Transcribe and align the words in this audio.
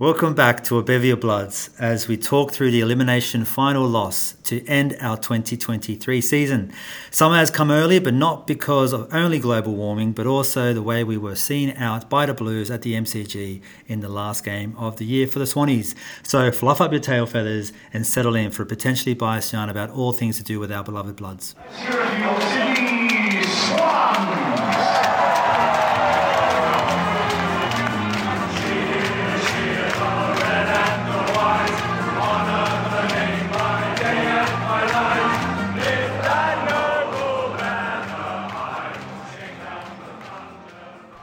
Welcome 0.00 0.34
back 0.34 0.62
to 0.64 0.78
A 0.78 0.82
Bevy 0.84 1.10
of 1.10 1.18
Bloods 1.18 1.70
as 1.76 2.06
we 2.06 2.16
talk 2.16 2.52
through 2.52 2.70
the 2.70 2.78
elimination 2.78 3.44
final 3.44 3.84
loss 3.84 4.34
to 4.44 4.64
end 4.68 4.96
our 5.00 5.16
2023 5.16 6.20
season. 6.20 6.72
Summer 7.10 7.34
has 7.34 7.50
come 7.50 7.72
early, 7.72 7.98
but 7.98 8.14
not 8.14 8.46
because 8.46 8.92
of 8.92 9.12
only 9.12 9.40
global 9.40 9.74
warming, 9.74 10.12
but 10.12 10.24
also 10.24 10.72
the 10.72 10.84
way 10.84 11.02
we 11.02 11.18
were 11.18 11.34
seen 11.34 11.76
out 11.76 12.08
by 12.08 12.26
the 12.26 12.32
Blues 12.32 12.70
at 12.70 12.82
the 12.82 12.94
MCG 12.94 13.60
in 13.88 13.98
the 13.98 14.08
last 14.08 14.44
game 14.44 14.76
of 14.78 14.98
the 14.98 15.04
year 15.04 15.26
for 15.26 15.40
the 15.40 15.46
Swannies. 15.46 15.96
So 16.22 16.52
fluff 16.52 16.80
up 16.80 16.92
your 16.92 17.00
tail 17.00 17.26
feathers 17.26 17.72
and 17.92 18.06
settle 18.06 18.36
in 18.36 18.52
for 18.52 18.62
a 18.62 18.66
potentially 18.66 19.14
biased 19.14 19.52
yarn 19.52 19.68
about 19.68 19.90
all 19.90 20.12
things 20.12 20.36
to 20.36 20.44
do 20.44 20.60
with 20.60 20.70
our 20.70 20.84
beloved 20.84 21.16
Bloods. 21.16 21.56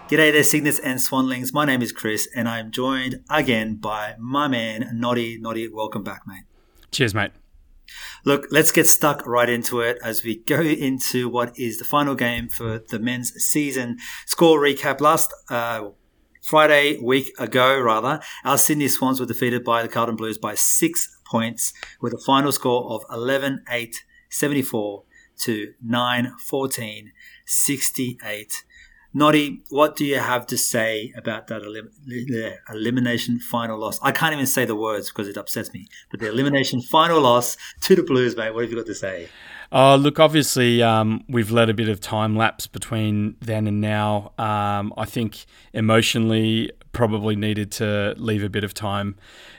G'day 0.08 0.32
there, 0.32 0.44
Cygnets 0.44 0.78
and 0.78 1.00
Swanlings. 1.00 1.52
My 1.52 1.66
name 1.66 1.82
is 1.82 1.92
Chris, 1.92 2.30
and 2.36 2.48
I'm 2.48 2.70
joined 2.70 3.24
again 3.28 3.78
by 3.78 4.14
my 4.20 4.48
man, 4.48 4.88
Noddy. 4.94 5.40
Noddy, 5.40 5.68
welcome 5.68 6.04
back, 6.04 6.28
mate. 6.28 6.44
Cheers, 6.92 7.16
mate. 7.16 7.32
Look, 8.24 8.46
let's 8.52 8.72
get 8.72 8.86
stuck 8.86 9.26
right 9.26 9.50
into 9.50 9.80
it 9.80 9.98
as 10.04 10.24
we 10.24 10.36
go 10.36 10.62
into 10.62 11.28
what 11.28 11.58
is 11.58 11.80
the 11.80 11.86
final 11.86 12.14
game 12.14 12.50
for 12.50 12.78
the 12.78 13.00
men's 13.00 13.34
season. 13.44 13.98
Score 14.28 14.60
recap 14.60 15.02
last 15.02 15.34
uh, 15.50 15.90
Friday 16.44 17.00
week 17.02 17.32
ago, 17.40 17.80
rather, 17.80 18.20
our 18.44 18.60
Sydney 18.60 18.90
Swans 18.90 19.20
were 19.20 19.26
defeated 19.26 19.64
by 19.64 19.82
the 19.82 19.90
Carlton 19.90 20.18
Blues 20.18 20.38
by 20.38 20.54
six 20.54 21.18
points 21.26 21.74
with 22.00 22.14
a 22.14 22.22
final 22.24 22.52
score 22.52 22.92
of 22.92 23.04
11 23.12 23.64
8 23.68 24.04
74 24.30 25.04
to 25.40 25.74
9 25.82 26.34
14 26.38 27.12
68. 27.48 28.64
Noddy, 29.18 29.64
what 29.70 29.96
do 29.96 30.04
you 30.04 30.20
have 30.20 30.46
to 30.48 30.58
say 30.58 31.14
about 31.16 31.48
that 31.48 31.62
elim- 31.62 31.90
elimination 32.70 33.40
final 33.40 33.80
loss? 33.80 33.98
I 34.02 34.12
can't 34.12 34.34
even 34.34 34.46
say 34.46 34.66
the 34.66 34.76
words 34.76 35.10
because 35.10 35.30
it 35.30 35.38
upsets 35.38 35.72
me. 35.72 35.88
But 36.12 36.20
the 36.20 36.28
elimination 36.28 36.82
final 36.82 37.22
loss 37.22 37.56
to 37.84 37.96
the 37.96 38.04
Blues, 38.04 38.36
mate. 38.36 38.54
What 38.54 38.64
have 38.64 38.72
you 38.72 38.76
got 38.76 38.88
to 38.88 38.94
say? 38.94 39.30
Uh, 39.72 39.96
look, 39.96 40.20
obviously, 40.20 40.82
um, 40.82 41.24
we've 41.28 41.52
let 41.52 41.70
a 41.70 41.74
bit 41.74 41.90
of 41.90 42.00
time 42.00 42.36
lapse 42.36 42.68
between 42.68 43.36
then 43.42 43.68
and 43.68 43.82
now. 43.82 44.32
Um, 44.38 44.94
I 44.98 45.06
think 45.06 45.46
emotionally, 45.74 46.72
probably 46.92 47.36
needed 47.36 47.72
to 47.74 48.16
leave 48.18 48.44
a 48.44 48.50
bit 48.50 48.64
of 48.64 48.74
time 48.74 49.16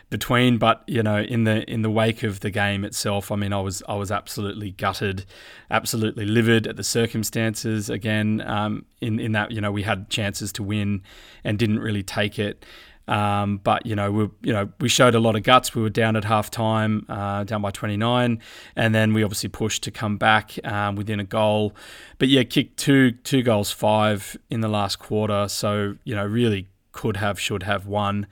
between. 0.08 0.58
But 0.58 0.82
you 0.86 1.02
know, 1.02 1.18
in 1.18 1.44
the 1.44 1.70
in 1.70 1.82
the 1.82 1.90
wake 1.90 2.22
of 2.22 2.40
the 2.40 2.50
game 2.50 2.84
itself, 2.84 3.30
I 3.30 3.36
mean, 3.36 3.52
I 3.52 3.60
was 3.60 3.82
I 3.88 3.94
was 3.94 4.10
absolutely 4.10 4.70
gutted, 4.72 5.26
absolutely 5.70 6.24
livid 6.24 6.66
at 6.66 6.76
the 6.76 6.84
circumstances. 6.84 7.90
Again, 7.90 8.40
um, 8.46 8.86
in 9.00 9.20
in 9.20 9.32
that 9.32 9.50
you 9.50 9.60
know 9.60 9.70
we 9.70 9.82
had 9.82 10.08
chances 10.08 10.52
to 10.52 10.62
win 10.62 11.02
and 11.44 11.58
didn't 11.58 11.80
really 11.80 12.02
take 12.02 12.38
it. 12.38 12.64
Um, 13.08 13.58
but 13.58 13.86
you 13.86 13.94
know, 13.94 14.10
we 14.10 14.28
you 14.42 14.52
know 14.52 14.68
we 14.80 14.88
showed 14.88 15.14
a 15.14 15.20
lot 15.20 15.36
of 15.36 15.42
guts. 15.42 15.74
We 15.74 15.82
were 15.82 15.90
down 15.90 16.16
at 16.16 16.24
half 16.24 16.50
time, 16.50 17.06
uh, 17.08 17.44
down 17.44 17.62
by 17.62 17.70
29, 17.70 18.40
and 18.74 18.94
then 18.94 19.12
we 19.12 19.22
obviously 19.22 19.48
pushed 19.48 19.82
to 19.84 19.90
come 19.90 20.16
back 20.16 20.58
um, 20.64 20.96
within 20.96 21.20
a 21.20 21.24
goal. 21.24 21.74
But 22.18 22.28
yeah, 22.28 22.42
kicked 22.42 22.78
two 22.78 23.12
two 23.12 23.42
goals 23.42 23.70
five 23.70 24.36
in 24.50 24.60
the 24.60 24.68
last 24.68 24.98
quarter. 24.98 25.46
So 25.48 25.96
you 26.04 26.14
know, 26.14 26.26
really 26.26 26.68
could 26.92 27.18
have 27.18 27.38
should 27.38 27.62
have 27.62 27.86
won. 27.86 28.26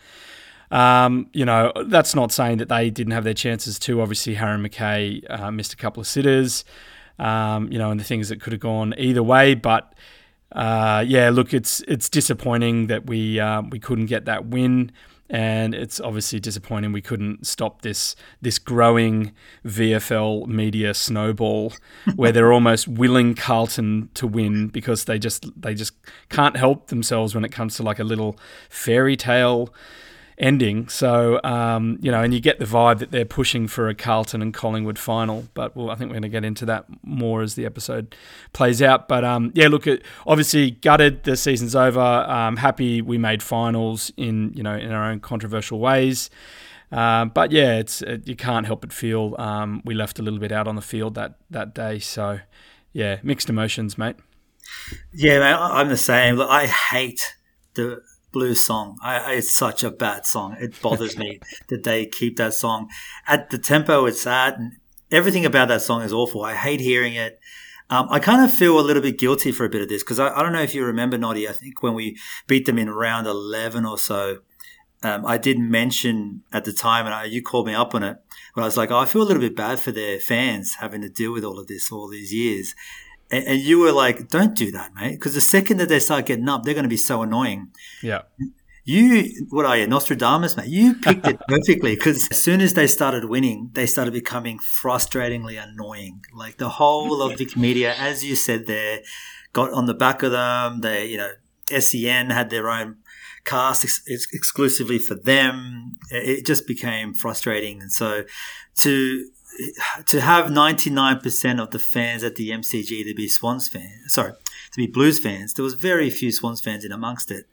Um, 0.71 1.29
you 1.33 1.45
know, 1.45 1.73
that's 1.87 2.17
not 2.17 2.33
saying 2.33 2.59
that 2.59 2.69
they 2.69 2.91
didn't 2.91 3.13
have 3.13 3.23
their 3.23 3.35
chances 3.35 3.79
too. 3.79 4.01
Obviously, 4.01 4.35
Harry 4.35 4.59
McKay 4.59 5.25
uh, 5.31 5.51
missed 5.53 5.73
a 5.73 5.77
couple 5.77 6.01
of 6.01 6.07
sitters, 6.09 6.65
um, 7.21 7.71
you 7.71 7.79
know, 7.79 7.93
and 7.93 8.01
the 8.01 8.05
things 8.05 8.29
that 8.29 8.41
could 8.41 8.53
have 8.53 8.61
gone 8.61 8.93
either 8.99 9.23
way. 9.23 9.55
But 9.55 9.95
uh, 10.55 11.05
yeah, 11.07 11.31
look, 11.31 11.53
it's 11.53 11.81
it's 11.89 12.09
disappointing 12.09 12.87
that 12.87 13.07
we 13.07 13.41
uh, 13.41 13.63
we 13.63 13.81
couldn't 13.81 14.07
get 14.07 14.25
that 14.27 14.47
win, 14.47 14.93
and 15.29 15.75
it's 15.75 16.01
obviously 16.01 16.39
disappointing 16.39 16.93
we 16.93 17.03
couldn't 17.03 17.47
stop 17.47 17.83
this 17.83 18.15
this 18.41 18.61
growing 18.61 19.33
VFL 19.65 20.47
media 20.47 20.95
snowball, 20.95 21.73
where 22.15 22.31
they're 22.31 22.53
almost 22.53 22.87
willing 22.87 23.35
Carlton 23.35 24.11
to 24.15 24.29
win 24.29 24.69
because 24.69 25.07
they 25.07 25.19
just 25.19 25.47
they 25.61 25.75
just 25.75 25.95
can't 26.29 26.57
help 26.57 26.87
themselves 26.87 27.35
when 27.35 27.45
it 27.45 27.51
comes 27.51 27.75
to 27.77 27.83
like 27.83 27.99
a 27.99 28.05
little 28.05 28.39
fairy 28.69 29.17
tale 29.17 29.75
ending. 30.39 30.89
So, 30.89 31.41
um, 31.45 31.99
you 32.01 32.11
know, 32.11 32.23
and 32.23 32.35
you 32.35 32.41
get 32.41 32.59
the 32.59 32.65
vibe 32.65 32.99
that 32.99 33.11
they're 33.11 33.25
pushing 33.25 33.69
for 33.69 33.89
a 33.89 33.95
Carlton 33.95 34.43
and 34.43 34.53
Collingwood 34.53 34.99
final. 34.99 35.49
But 35.55 35.77
well, 35.77 35.91
I 35.91 35.95
think 35.95 36.11
we're 36.11 36.15
going 36.15 36.23
to 36.23 36.29
get 36.29 36.45
into 36.45 36.67
that 36.67 36.87
more 37.03 37.43
as 37.43 37.55
the 37.55 37.67
episode 37.67 38.15
plays 38.53 38.83
out. 38.83 39.09
But 39.09 39.25
um, 39.25 39.53
yeah, 39.55 39.69
look, 39.69 39.87
at 39.87 40.03
obviously 40.27 40.73
gutted. 40.73 41.25
The 41.25 41.37
season's 41.37 41.77
over. 41.77 42.01
Um, 42.01 42.57
happy 42.57 43.01
we 43.01 43.19
made 43.19 43.43
finals 43.43 44.13
in 44.17 44.53
you 44.55 44.63
know 44.63 44.75
in 44.75 44.91
our 44.91 45.11
own 45.11 45.21
controversial 45.21 45.79
ways. 45.79 46.31
Uh, 46.93 47.25
but 47.25 47.51
yeah, 47.51 47.79
it's 47.79 48.03
it, 48.03 48.29
you 48.29 48.37
can't 48.37 48.67
help 48.67 48.83
but 48.83 48.93
feel 48.93 49.35
um, 49.39 49.83
we 49.85 49.95
left 49.95 50.19
a 50.19 50.23
little 50.23 50.39
bit 50.39 50.53
out 50.53 50.69
on 50.69 50.77
the 50.77 50.83
field 50.83 51.15
that 51.15 51.37
that 51.51 51.75
day. 51.75 51.99
So 51.99 52.41
yeah, 52.93 53.19
mixed 53.23 53.49
emotions, 53.49 53.99
mate. 53.99 54.17
Yeah, 55.13 55.39
man, 55.41 55.59
I'm 55.61 55.89
the 55.89 55.97
same. 55.97 56.41
I 56.41 56.67
hate 56.67 57.35
the 57.75 58.01
blues 58.35 58.61
song. 58.61 58.99
I, 59.03 59.35
it's 59.35 59.57
such 59.57 59.83
a 59.83 59.91
bad 59.91 60.27
song. 60.27 60.57
It 60.61 60.83
bothers 60.83 61.17
me 61.17 61.41
that 61.69 61.85
they 61.85 62.05
keep 62.05 62.37
that 62.37 62.53
song 62.53 62.91
at 63.27 63.49
the 63.49 63.57
tempo 63.57 64.05
it's 64.05 64.27
at, 64.27 64.59
and 64.59 64.73
everything 65.11 65.47
about 65.47 65.69
that 65.69 65.81
song 65.81 66.03
is 66.03 66.13
awful. 66.13 66.45
I 66.45 66.55
hate 66.55 66.81
hearing 66.81 67.15
it. 67.15 67.41
Um, 67.89 68.09
I 68.11 68.19
kind 68.19 68.45
of 68.45 68.53
feel 68.53 68.79
a 68.79 68.83
little 68.83 69.03
bit 69.03 69.19
guilty 69.19 69.53
for 69.53 69.65
a 69.65 69.69
bit 69.69 69.83
of 69.83 69.89
this 69.89 70.03
because 70.03 70.19
I, 70.19 70.35
I, 70.35 70.43
don't 70.43 70.53
know 70.53 70.63
if 70.63 70.75
you 70.75 70.85
remember, 70.85 71.17
Noddy. 71.17 71.49
I 71.49 71.53
think 71.53 71.83
when 71.83 71.95
we 71.95 72.19
beat 72.47 72.67
them 72.67 72.79
in 72.79 72.91
round 72.91 73.27
eleven 73.27 73.87
or 73.87 73.99
so, 73.99 74.39
um, 75.03 75.25
I 75.27 75.37
did 75.39 75.59
mention 75.59 76.43
at 76.53 76.65
the 76.65 76.73
time, 76.73 77.05
and 77.05 77.15
I, 77.15 77.25
you 77.25 77.43
called 77.43 77.67
me 77.67 77.75
up 77.75 77.95
on 77.95 78.03
it. 78.03 78.17
But 78.55 78.63
I 78.63 78.65
was 78.65 78.77
like, 78.77 78.91
oh, 78.91 78.99
I 78.99 79.05
feel 79.05 79.23
a 79.23 79.25
little 79.25 79.43
bit 79.43 79.55
bad 79.55 79.81
for 79.81 79.93
their 79.93 80.19
fans 80.19 80.77
having 80.81 81.03
to 81.03 81.09
deal 81.09 81.33
with 81.33 81.45
all 81.45 81.59
of 81.59 81.67
this 81.67 81.93
all 81.93 82.09
these 82.09 82.33
years. 82.33 82.75
And, 83.35 83.47
and 83.49 83.61
you 83.61 83.81
were 83.81 83.93
like, 83.93 84.29
don't 84.29 84.55
do 84.55 84.71
that, 84.71 84.95
mate. 84.95 85.13
Because 85.13 85.35
the 85.35 85.41
second 85.41 85.79
that 85.79 85.89
they 85.89 85.99
start 85.99 86.27
getting 86.27 86.49
up, 86.49 86.63
they're 86.63 86.75
going 86.75 86.85
to 86.85 86.89
be 86.89 86.97
so 86.97 87.23
annoying. 87.23 87.69
Yeah. 88.03 88.23
You, 88.85 89.47
what 89.49 89.65
are 89.65 89.77
you, 89.77 89.87
Nostradamus, 89.87 90.57
mate? 90.57 90.69
You 90.69 90.95
picked 90.95 91.27
it 91.27 91.41
perfectly 91.49 91.97
because 91.97 92.29
as 92.31 92.41
soon 92.41 92.61
as 92.61 92.75
they 92.75 92.87
started 92.87 93.25
winning, 93.25 93.71
they 93.73 93.87
started 93.87 94.13
becoming 94.13 94.59
frustratingly 94.59 95.61
annoying. 95.61 96.21
Like 96.35 96.59
the 96.59 96.69
whole 96.69 97.23
of 97.23 97.39
Vic 97.39 97.57
Media, 97.57 97.95
as 97.95 98.25
you 98.25 98.37
said 98.37 98.67
there, 98.67 99.01
got 99.53 99.73
on 99.73 99.87
the 99.87 99.95
back 99.95 100.23
of 100.23 100.33
them. 100.33 100.83
They, 100.83 101.07
you 101.07 101.17
know, 101.17 101.33
SEN 101.71 102.31
had 102.31 102.51
their 102.51 102.69
own 102.69 102.99
cast 103.45 103.85
ex- 103.85 104.29
exclusively 104.33 104.99
for 104.99 105.15
them. 105.15 105.97
It 106.11 106.47
just 106.47 106.67
became 106.67 107.15
frustrating. 107.15 107.81
And 107.81 107.91
so 107.91 108.25
to 108.81 109.31
to 110.07 110.21
have 110.21 110.47
99% 110.47 111.63
of 111.63 111.71
the 111.71 111.79
fans 111.79 112.25
at 112.25 112.37
the 112.37 112.51
MCG 112.51 113.05
to 113.05 113.15
be 113.15 113.29
Swans 113.29 113.69
fans, 113.69 114.13
sorry, 114.13 114.33
to 114.33 114.77
be 114.77 114.87
Blues 114.87 115.19
fans, 115.19 115.55
there 115.55 115.63
was 115.63 115.75
very 115.75 116.11
few 116.11 116.33
Swans 116.33 116.61
fans 116.61 116.85
in 116.85 116.93
amongst 116.93 117.31
it. 117.31 117.47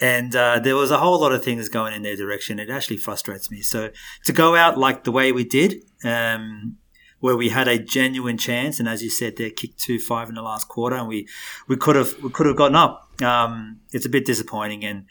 And 0.00 0.34
uh, 0.34 0.58
there 0.58 0.74
was 0.74 0.90
a 0.90 0.98
whole 0.98 1.20
lot 1.20 1.32
of 1.32 1.44
things 1.44 1.68
going 1.68 1.94
in 1.94 2.02
their 2.02 2.16
direction. 2.16 2.58
It 2.58 2.68
actually 2.68 2.96
frustrates 2.96 3.50
me. 3.50 3.62
So 3.62 3.90
to 4.24 4.32
go 4.32 4.56
out 4.56 4.76
like 4.76 5.04
the 5.04 5.12
way 5.12 5.30
we 5.30 5.44
did, 5.44 5.82
um, 6.04 6.78
where 7.20 7.36
we 7.36 7.48
had 7.48 7.68
a 7.68 7.78
genuine 7.78 8.36
chance, 8.36 8.78
and 8.80 8.88
as 8.88 9.02
you 9.02 9.08
said, 9.08 9.36
they 9.36 9.50
kicked 9.50 9.78
two 9.78 9.98
five 9.98 10.28
in 10.28 10.34
the 10.34 10.42
last 10.42 10.68
quarter, 10.68 10.96
and 10.96 11.08
we 11.08 11.26
we 11.68 11.76
could 11.76 11.96
have 11.96 12.22
we 12.22 12.28
could 12.28 12.46
have 12.46 12.56
gotten 12.56 12.76
up. 12.76 13.08
Um, 13.22 13.80
it's 13.92 14.04
a 14.04 14.10
bit 14.10 14.26
disappointing, 14.26 14.84
and 14.84 15.06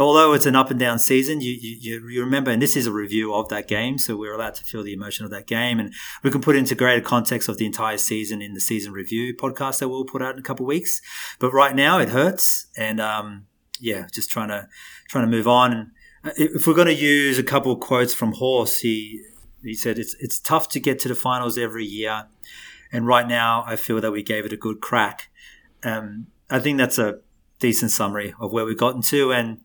although 0.00 0.32
it's 0.32 0.46
an 0.46 0.56
up 0.56 0.70
and 0.70 0.80
down 0.80 0.98
season, 0.98 1.40
you, 1.40 1.52
you, 1.52 2.08
you 2.08 2.24
remember, 2.24 2.50
and 2.50 2.60
this 2.60 2.76
is 2.76 2.86
a 2.86 2.92
review 2.92 3.34
of 3.34 3.48
that 3.48 3.68
game, 3.68 3.98
so 3.98 4.16
we're 4.16 4.34
allowed 4.34 4.54
to 4.54 4.64
feel 4.64 4.82
the 4.82 4.92
emotion 4.92 5.24
of 5.24 5.30
that 5.30 5.46
game, 5.46 5.78
and 5.78 5.92
we 6.22 6.30
can 6.30 6.40
put 6.40 6.56
it 6.56 6.60
into 6.60 6.74
greater 6.74 7.00
context 7.00 7.48
of 7.48 7.58
the 7.58 7.66
entire 7.66 7.98
season 7.98 8.40
in 8.40 8.54
the 8.54 8.60
season 8.60 8.92
review 8.92 9.34
podcast 9.34 9.78
that 9.78 9.88
we'll 9.88 10.04
put 10.04 10.22
out 10.22 10.34
in 10.34 10.38
a 10.38 10.42
couple 10.42 10.64
of 10.64 10.68
weeks. 10.68 11.00
But 11.38 11.52
right 11.52 11.74
now, 11.74 11.98
it 11.98 12.08
hurts, 12.08 12.66
and 12.76 13.00
um, 13.00 13.46
yeah, 13.78 14.06
just 14.12 14.30
trying 14.30 14.48
to 14.48 14.68
trying 15.08 15.24
to 15.24 15.30
move 15.30 15.48
on. 15.48 15.72
And 15.72 15.90
uh, 16.24 16.30
if 16.36 16.66
we're 16.66 16.74
going 16.74 16.86
to 16.86 16.94
use 16.94 17.38
a 17.38 17.42
couple 17.42 17.72
of 17.72 17.80
quotes 17.80 18.14
from 18.14 18.32
Horse, 18.32 18.80
he 18.80 19.22
he 19.62 19.74
said 19.74 19.98
it's 19.98 20.16
it's 20.20 20.40
tough 20.40 20.68
to 20.70 20.80
get 20.80 20.98
to 21.00 21.08
the 21.08 21.14
finals 21.14 21.58
every 21.58 21.84
year, 21.84 22.26
and 22.92 23.06
right 23.06 23.28
now, 23.28 23.64
I 23.66 23.76
feel 23.76 24.00
that 24.00 24.12
we 24.12 24.22
gave 24.22 24.44
it 24.46 24.52
a 24.52 24.56
good 24.56 24.80
crack. 24.80 25.28
Um, 25.82 26.28
I 26.50 26.58
think 26.58 26.78
that's 26.78 26.98
a 26.98 27.20
decent 27.60 27.92
summary 27.92 28.34
of 28.40 28.52
where 28.52 28.64
we've 28.64 28.76
gotten 28.76 29.02
to. 29.02 29.32
And 29.32 29.60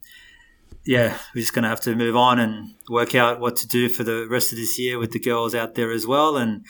yeah, 0.85 1.17
we're 1.33 1.41
just 1.41 1.53
going 1.53 1.63
to 1.63 1.69
have 1.69 1.81
to 1.81 1.95
move 1.95 2.15
on 2.15 2.39
and 2.39 2.75
work 2.89 3.15
out 3.15 3.39
what 3.39 3.55
to 3.57 3.67
do 3.67 3.89
for 3.89 4.03
the 4.03 4.27
rest 4.29 4.51
of 4.51 4.57
this 4.57 4.77
year 4.77 4.99
with 4.99 5.11
the 5.11 5.19
girls 5.19 5.55
out 5.55 5.75
there 5.75 5.91
as 5.91 6.05
well. 6.05 6.37
And 6.37 6.65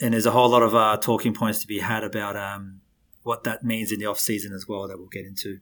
and 0.00 0.14
there's 0.14 0.26
a 0.26 0.30
whole 0.30 0.50
lot 0.50 0.62
of 0.62 0.74
uh, 0.74 0.98
talking 0.98 1.34
points 1.34 1.58
to 1.60 1.66
be 1.66 1.80
had 1.80 2.04
about 2.04 2.36
um, 2.36 2.80
what 3.22 3.44
that 3.44 3.64
means 3.64 3.90
in 3.90 3.98
the 3.98 4.06
off 4.06 4.20
season 4.20 4.52
as 4.52 4.68
well 4.68 4.86
that 4.86 4.98
we'll 4.98 5.08
get 5.08 5.24
into. 5.24 5.58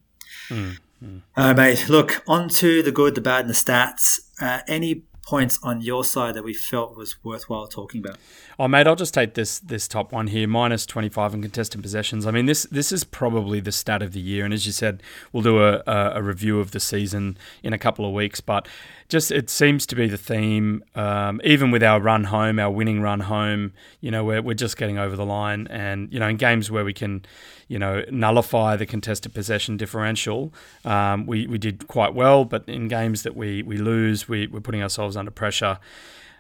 Mm. 0.49 0.79
Mm. 1.03 1.23
All 1.37 1.47
right, 1.47 1.57
mate. 1.57 1.89
Look, 1.89 2.23
on 2.27 2.49
to 2.51 2.83
the 2.83 2.93
good, 2.93 3.15
the 3.15 3.21
bad, 3.21 3.43
and 3.43 3.51
the 3.51 3.55
stats. 3.55 4.19
Uh, 4.41 4.61
any 4.69 5.05
points 5.31 5.61
on 5.63 5.81
your 5.81 6.03
side 6.03 6.35
that 6.35 6.43
we 6.43 6.53
felt 6.53 6.97
was 6.97 7.23
worthwhile 7.23 7.69
talking 7.69 8.05
about? 8.05 8.19
Oh, 8.59 8.67
mate, 8.67 8.89
I'll 8.89 8.97
just 8.97 9.15
take 9.15 9.35
this 9.35 9.61
this 9.61 9.87
top 9.87 10.11
one 10.11 10.27
here, 10.27 10.49
minus 10.49 10.85
25 10.85 11.35
in 11.35 11.43
contested 11.43 11.81
possessions. 11.81 12.27
I 12.27 12.33
mean, 12.33 12.47
this 12.47 12.65
this 12.65 12.91
is 12.91 13.05
probably 13.05 13.61
the 13.61 13.71
stat 13.71 14.03
of 14.03 14.13
the 14.13 14.21
year, 14.21 14.45
and 14.45 14.53
as 14.53 14.67
you 14.67 14.73
said, 14.73 15.05
we'll 15.33 15.45
do 15.45 15.63
a, 15.63 15.85
a, 15.87 16.13
a 16.17 16.23
review 16.23 16.59
of 16.59 16.73
the 16.73 16.81
season 16.81 17.39
in 17.63 17.73
a 17.73 17.79
couple 17.79 18.05
of 18.05 18.13
weeks. 18.13 18.41
But 18.41 18.67
just 19.11 19.31
it 19.31 19.51
seems 19.51 19.85
to 19.87 19.97
be 19.97 20.09
the 20.09 20.17
theme, 20.17 20.83
um, 20.95 21.41
even 21.45 21.71
with 21.71 21.83
our 21.83 22.01
run 22.01 22.25
home, 22.25 22.59
our 22.59 22.71
winning 22.71 23.03
run 23.03 23.21
home. 23.21 23.73
You 24.01 24.11
know, 24.11 24.25
we're 24.25 24.41
we're 24.41 24.55
just 24.55 24.77
getting 24.77 24.99
over 24.99 25.17
the 25.17 25.27
line, 25.27 25.67
and 25.69 26.11
you 26.13 26.21
know, 26.21 26.29
in 26.29 26.37
games 26.37 26.71
where 26.71 26.85
we 26.85 26.95
can, 26.95 27.25
you 27.69 27.79
know, 27.79 28.05
nullify 28.11 28.77
the 28.77 28.87
contested 28.87 29.35
possession 29.35 29.77
differential, 29.77 30.55
um, 30.85 31.27
we 31.27 31.47
we 31.47 31.59
did 31.59 31.89
quite 31.89 32.15
well. 32.15 32.45
But 32.45 32.69
in 32.69 32.89
games 32.89 33.25
that 33.25 33.37
we 33.37 33.63
we 33.63 33.77
lose, 33.77 34.29
we 34.29 34.47
we're 34.47 34.61
putting 34.61 34.83
ourselves 34.83 35.17
under 35.17 35.31
pressure. 35.31 35.79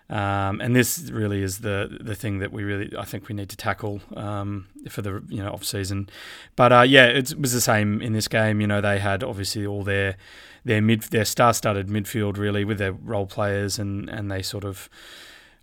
Um, 0.08 0.60
and 0.60 0.74
this 0.74 1.08
really 1.12 1.40
is 1.40 1.58
the 1.58 1.98
the 2.00 2.16
thing 2.16 2.40
that 2.40 2.52
we 2.52 2.64
really 2.64 2.96
I 2.98 3.04
think 3.04 3.28
we 3.28 3.34
need 3.34 3.48
to 3.50 3.56
tackle 3.56 4.00
um, 4.16 4.66
for 4.88 5.02
the 5.02 5.22
you 5.28 5.42
know 5.42 5.52
off 5.52 5.64
season. 5.64 6.08
But 6.56 6.72
uh, 6.72 6.82
yeah, 6.82 7.06
it 7.06 7.34
was 7.38 7.52
the 7.52 7.60
same 7.60 8.02
in 8.02 8.12
this 8.12 8.28
game. 8.28 8.60
You 8.60 8.66
know, 8.66 8.80
they 8.80 8.98
had 8.98 9.22
obviously 9.22 9.66
all 9.66 9.84
their 9.84 10.16
their 10.64 10.80
mid 10.80 11.02
their 11.02 11.24
star 11.24 11.54
studded 11.54 11.88
midfield 11.88 12.36
really 12.36 12.64
with 12.64 12.78
their 12.78 12.92
role 12.92 13.26
players, 13.26 13.78
and 13.78 14.08
and 14.08 14.30
they 14.30 14.42
sort 14.42 14.64
of 14.64 14.88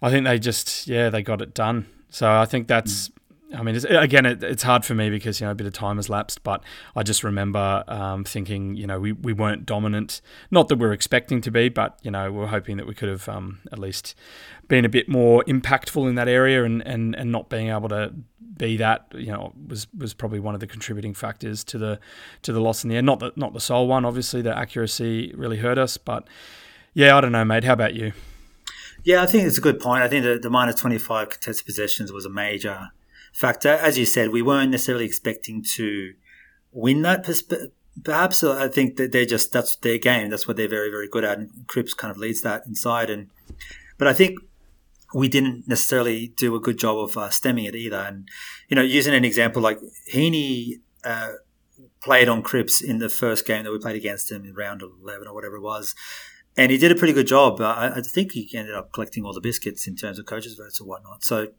I 0.02 0.10
think 0.10 0.26
they 0.26 0.40
just 0.40 0.88
yeah 0.88 1.10
they 1.10 1.22
got 1.22 1.42
it 1.42 1.54
done. 1.54 1.88
So 2.10 2.32
I 2.32 2.46
think 2.46 2.68
that's. 2.68 3.10
Mm. 3.10 3.14
I 3.56 3.64
mean, 3.64 3.76
it's, 3.76 3.86
again, 3.86 4.26
it, 4.26 4.44
it's 4.44 4.64
hard 4.64 4.84
for 4.84 4.94
me 4.94 5.10
because 5.10 5.40
you 5.40 5.46
know 5.46 5.52
a 5.52 5.56
bit 5.56 5.68
of 5.68 5.74
time 5.74 5.96
has 5.96 6.10
lapsed, 6.10 6.44
but 6.44 6.64
I 6.96 7.04
just 7.04 7.24
remember 7.24 7.84
um, 7.88 8.24
thinking, 8.26 8.76
you 8.76 8.86
know, 8.86 9.00
we, 9.00 9.14
we 9.14 9.32
weren't 9.32 9.66
dominant. 9.66 10.22
Not 10.52 10.68
that 10.68 10.78
we 10.78 10.86
are 10.86 10.94
expecting 10.94 11.40
to 11.42 11.52
be, 11.52 11.70
but 11.70 11.98
you 12.02 12.12
know, 12.12 12.32
we 12.32 12.44
are 12.44 12.48
hoping 12.48 12.76
that 12.78 12.88
we 12.88 12.94
could 12.94 13.10
have 13.10 13.30
um, 13.30 13.60
at 13.72 13.80
least 13.80 14.16
been 14.68 14.84
a 14.84 14.90
bit 14.90 15.08
more 15.08 15.46
impactful 15.46 16.10
in 16.10 16.16
that 16.16 16.28
area, 16.28 16.66
and, 16.66 16.86
and, 16.86 17.16
and 17.16 17.32
not 17.32 17.50
being 17.50 17.70
able 17.70 17.88
to 17.90 18.14
be 18.58 18.76
that, 18.78 19.06
you 19.14 19.32
know, 19.32 19.54
was 19.68 19.88
was 19.98 20.14
probably 20.14 20.40
one 20.40 20.54
of 20.54 20.60
the 20.60 20.68
contributing 20.68 21.14
factors 21.14 21.64
to 21.64 21.78
the 21.78 22.00
to 22.42 22.52
the 22.52 22.60
loss 22.60 22.84
in 22.84 22.90
the 22.90 22.98
end. 22.98 23.06
Not 23.06 23.20
the 23.20 23.32
not 23.36 23.54
the 23.54 23.62
sole 23.62 23.88
one, 23.88 24.04
obviously. 24.04 24.42
The 24.42 24.58
accuracy 24.58 25.34
really 25.38 25.58
hurt 25.58 25.78
us, 25.78 25.96
but 25.96 26.28
yeah, 26.94 27.16
I 27.16 27.22
don't 27.22 27.32
know, 27.32 27.46
mate. 27.46 27.64
How 27.64 27.74
about 27.74 27.94
you? 27.94 28.14
Yeah, 29.04 29.22
I 29.22 29.26
think 29.26 29.48
it's 29.48 29.58
a 29.58 29.62
good 29.62 29.80
point. 29.80 30.04
I 30.04 30.10
think 30.10 30.26
the, 30.26 30.38
the 30.38 30.50
minus 30.50 30.76
twenty 30.76 30.98
five 30.98 31.30
contested 31.30 31.66
possessions 31.66 32.12
was 32.12 32.26
a 32.26 32.30
major 32.30 32.90
factor. 33.38 33.70
As 33.70 33.98
you 33.98 34.06
said, 34.06 34.32
we 34.32 34.42
weren't 34.42 34.72
necessarily 34.72 35.06
expecting 35.06 35.64
to 35.76 36.14
win 36.72 37.04
that. 37.04 37.30
Perhaps 38.04 38.44
I 38.44 38.68
think 38.68 38.98
that 38.98 39.12
they're 39.12 39.26
just 39.26 39.52
that's 39.52 39.76
their 39.78 40.00
game. 40.00 40.30
That's 40.30 40.48
what 40.48 40.58
they're 40.58 40.68
very 40.68 40.90
very 40.90 41.08
good 41.08 41.24
at. 41.24 41.38
And 41.38 41.68
Cripps 41.68 41.94
kind 41.94 42.12
of 42.12 42.18
leads 42.18 42.42
that 42.42 42.66
inside. 42.66 43.10
And 43.10 43.30
but 43.98 44.08
I 44.08 44.14
think 44.14 44.40
we 45.14 45.28
didn't 45.28 45.68
necessarily 45.68 46.30
do 46.36 46.56
a 46.56 46.60
good 46.60 46.78
job 46.80 46.98
of 46.98 47.16
uh, 47.16 47.30
stemming 47.30 47.66
it 47.66 47.76
either. 47.76 47.98
And 47.98 48.28
you 48.70 48.76
know, 48.76 48.82
using 48.82 49.14
an 49.14 49.24
example 49.26 49.62
like 49.62 49.80
Heeney. 50.08 50.80
Uh, 51.04 51.34
played 52.02 52.30
on 52.30 52.42
Cripps 52.42 52.82
in 52.82 53.00
the 53.00 53.10
first 53.10 53.46
game 53.46 53.64
that 53.64 53.72
we 53.72 53.80
played 53.80 53.96
against 53.96 54.32
him 54.32 54.46
in 54.46 54.54
round 54.54 54.82
11 54.82 55.28
or 55.28 55.34
whatever 55.34 55.56
it 55.58 55.62
was. 55.62 55.96
And 56.56 56.72
he 56.72 56.78
did 56.78 56.92
a 56.92 56.96
pretty 56.96 57.14
good 57.14 57.28
job. 57.28 57.60
I, 57.62 57.94
I, 57.96 58.02
think 58.02 58.32
he 58.32 58.50
ended 58.54 58.76
up 58.76 58.92
collecting 58.92 59.24
all 59.24 59.34
the 59.34 59.42
biscuits 59.42 59.88
in 59.88 59.96
terms 59.96 60.18
of 60.18 60.26
coaches' 60.26 60.56
votes 60.56 60.80
or 60.82 60.88
whatnot. 60.88 61.24
So 61.24 61.50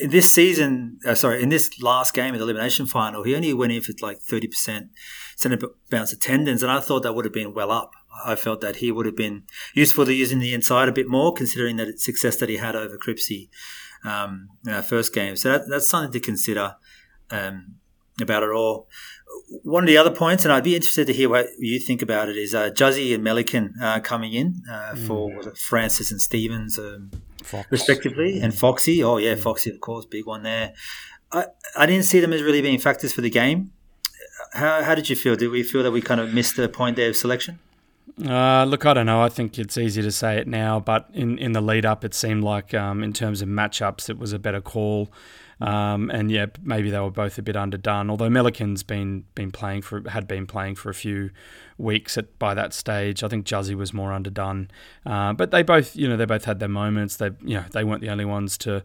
in 0.00 0.10
this 0.10 0.32
season, 0.32 0.98
uh, 1.06 1.14
sorry, 1.14 1.42
in 1.42 1.48
this 1.48 1.80
last 1.80 2.14
game 2.14 2.34
in 2.34 2.38
the 2.38 2.44
elimination 2.44 2.86
final, 2.86 3.22
he 3.22 3.34
only 3.34 3.52
went 3.52 3.72
in 3.72 3.82
for 3.82 3.92
like 4.00 4.20
30% 4.20 4.88
centre 5.36 5.68
bounce 5.90 6.12
attendance, 6.12 6.62
and 6.62 6.70
I 6.70 6.80
thought 6.80 7.02
that 7.02 7.14
would 7.14 7.24
have 7.24 7.34
been 7.34 7.54
well 7.54 7.70
up. 7.70 7.92
I 8.24 8.34
felt 8.34 8.60
that 8.60 8.76
he 8.76 8.92
would 8.92 9.06
have 9.06 9.16
been 9.16 9.44
useful 9.74 10.04
to 10.04 10.12
use 10.12 10.32
in 10.32 10.38
the 10.38 10.54
inside 10.54 10.88
a 10.88 10.92
bit 10.92 11.08
more, 11.08 11.32
considering 11.32 11.76
that 11.76 11.98
success 11.98 12.36
that 12.36 12.48
he 12.48 12.56
had 12.56 12.76
over 12.76 12.96
Cripsy 12.96 13.48
um, 14.04 14.48
in 14.66 14.72
our 14.72 14.82
first 14.82 15.14
game. 15.14 15.36
So 15.36 15.50
that, 15.50 15.68
that's 15.68 15.88
something 15.88 16.12
to 16.12 16.20
consider 16.20 16.76
um, 17.30 17.76
about 18.20 18.42
it 18.42 18.50
all. 18.50 18.88
One 19.62 19.84
of 19.84 19.88
the 19.88 19.96
other 19.96 20.10
points, 20.10 20.44
and 20.44 20.52
I'd 20.52 20.64
be 20.64 20.74
interested 20.74 21.06
to 21.06 21.12
hear 21.12 21.28
what 21.28 21.46
you 21.58 21.78
think 21.78 22.02
about 22.02 22.28
it, 22.28 22.36
is 22.36 22.54
uh, 22.54 22.70
Juzzy 22.70 23.14
and 23.14 23.24
Melican 23.24 23.72
uh, 23.80 24.00
coming 24.00 24.32
in 24.34 24.62
uh, 24.70 24.94
for 24.94 25.30
mm. 25.30 25.58
Francis 25.58 26.10
and 26.10 26.20
Stevens. 26.20 26.78
Um, 26.78 27.10
Fox. 27.44 27.66
respectively, 27.70 28.40
and 28.40 28.54
Foxy. 28.54 29.02
Oh 29.02 29.16
yeah, 29.16 29.34
Foxy, 29.34 29.70
of 29.70 29.80
course, 29.80 30.04
big 30.04 30.26
one 30.26 30.42
there. 30.42 30.72
I, 31.30 31.46
I 31.76 31.86
didn't 31.86 32.04
see 32.04 32.20
them 32.20 32.32
as 32.32 32.42
really 32.42 32.62
being 32.62 32.78
factors 32.78 33.12
for 33.12 33.20
the 33.20 33.30
game. 33.30 33.72
How, 34.52 34.82
how 34.82 34.94
did 34.94 35.08
you 35.08 35.16
feel? 35.16 35.36
Did 35.36 35.48
we 35.48 35.62
feel 35.62 35.82
that 35.82 35.92
we 35.92 36.02
kind 36.02 36.20
of 36.20 36.34
missed 36.34 36.56
the 36.56 36.68
point 36.68 36.96
there 36.96 37.08
of 37.08 37.16
selection? 37.16 37.58
Uh, 38.26 38.64
look, 38.64 38.84
I 38.84 38.94
don't 38.94 39.06
know. 39.06 39.22
I 39.22 39.28
think 39.28 39.58
it's 39.58 39.78
easy 39.78 40.02
to 40.02 40.12
say 40.12 40.36
it 40.36 40.46
now, 40.46 40.80
but 40.80 41.08
in, 41.14 41.38
in 41.38 41.52
the 41.52 41.62
lead 41.62 41.86
up, 41.86 42.04
it 42.04 42.12
seemed 42.12 42.44
like 42.44 42.74
um, 42.74 43.02
in 43.02 43.12
terms 43.12 43.40
of 43.40 43.48
matchups, 43.48 44.10
it 44.10 44.18
was 44.18 44.32
a 44.32 44.38
better 44.38 44.60
call. 44.60 45.10
Um, 45.60 46.10
and 46.10 46.30
yeah, 46.30 46.46
maybe 46.62 46.90
they 46.90 46.98
were 46.98 47.10
both 47.10 47.38
a 47.38 47.42
bit 47.42 47.56
underdone. 47.56 48.10
Although 48.10 48.28
Melican's 48.28 48.82
been 48.82 49.24
been 49.34 49.52
playing 49.52 49.82
for 49.82 50.02
had 50.08 50.26
been 50.26 50.46
playing 50.46 50.74
for 50.74 50.90
a 50.90 50.94
few 50.94 51.30
weeks 51.78 52.16
at 52.18 52.38
by 52.38 52.54
that 52.54 52.72
stage. 52.72 53.22
I 53.22 53.28
think 53.28 53.46
Juzzy 53.46 53.74
was 53.74 53.92
more 53.92 54.12
underdone, 54.12 54.70
uh, 55.06 55.32
but 55.32 55.50
they 55.50 55.62
both 55.62 55.96
you 55.96 56.08
know 56.08 56.16
they 56.16 56.24
both 56.24 56.44
had 56.44 56.58
their 56.58 56.68
moments. 56.68 57.16
They 57.16 57.30
you 57.42 57.56
know 57.56 57.64
they 57.72 57.84
weren't 57.84 58.00
the 58.00 58.10
only 58.10 58.24
ones 58.24 58.58
to 58.58 58.82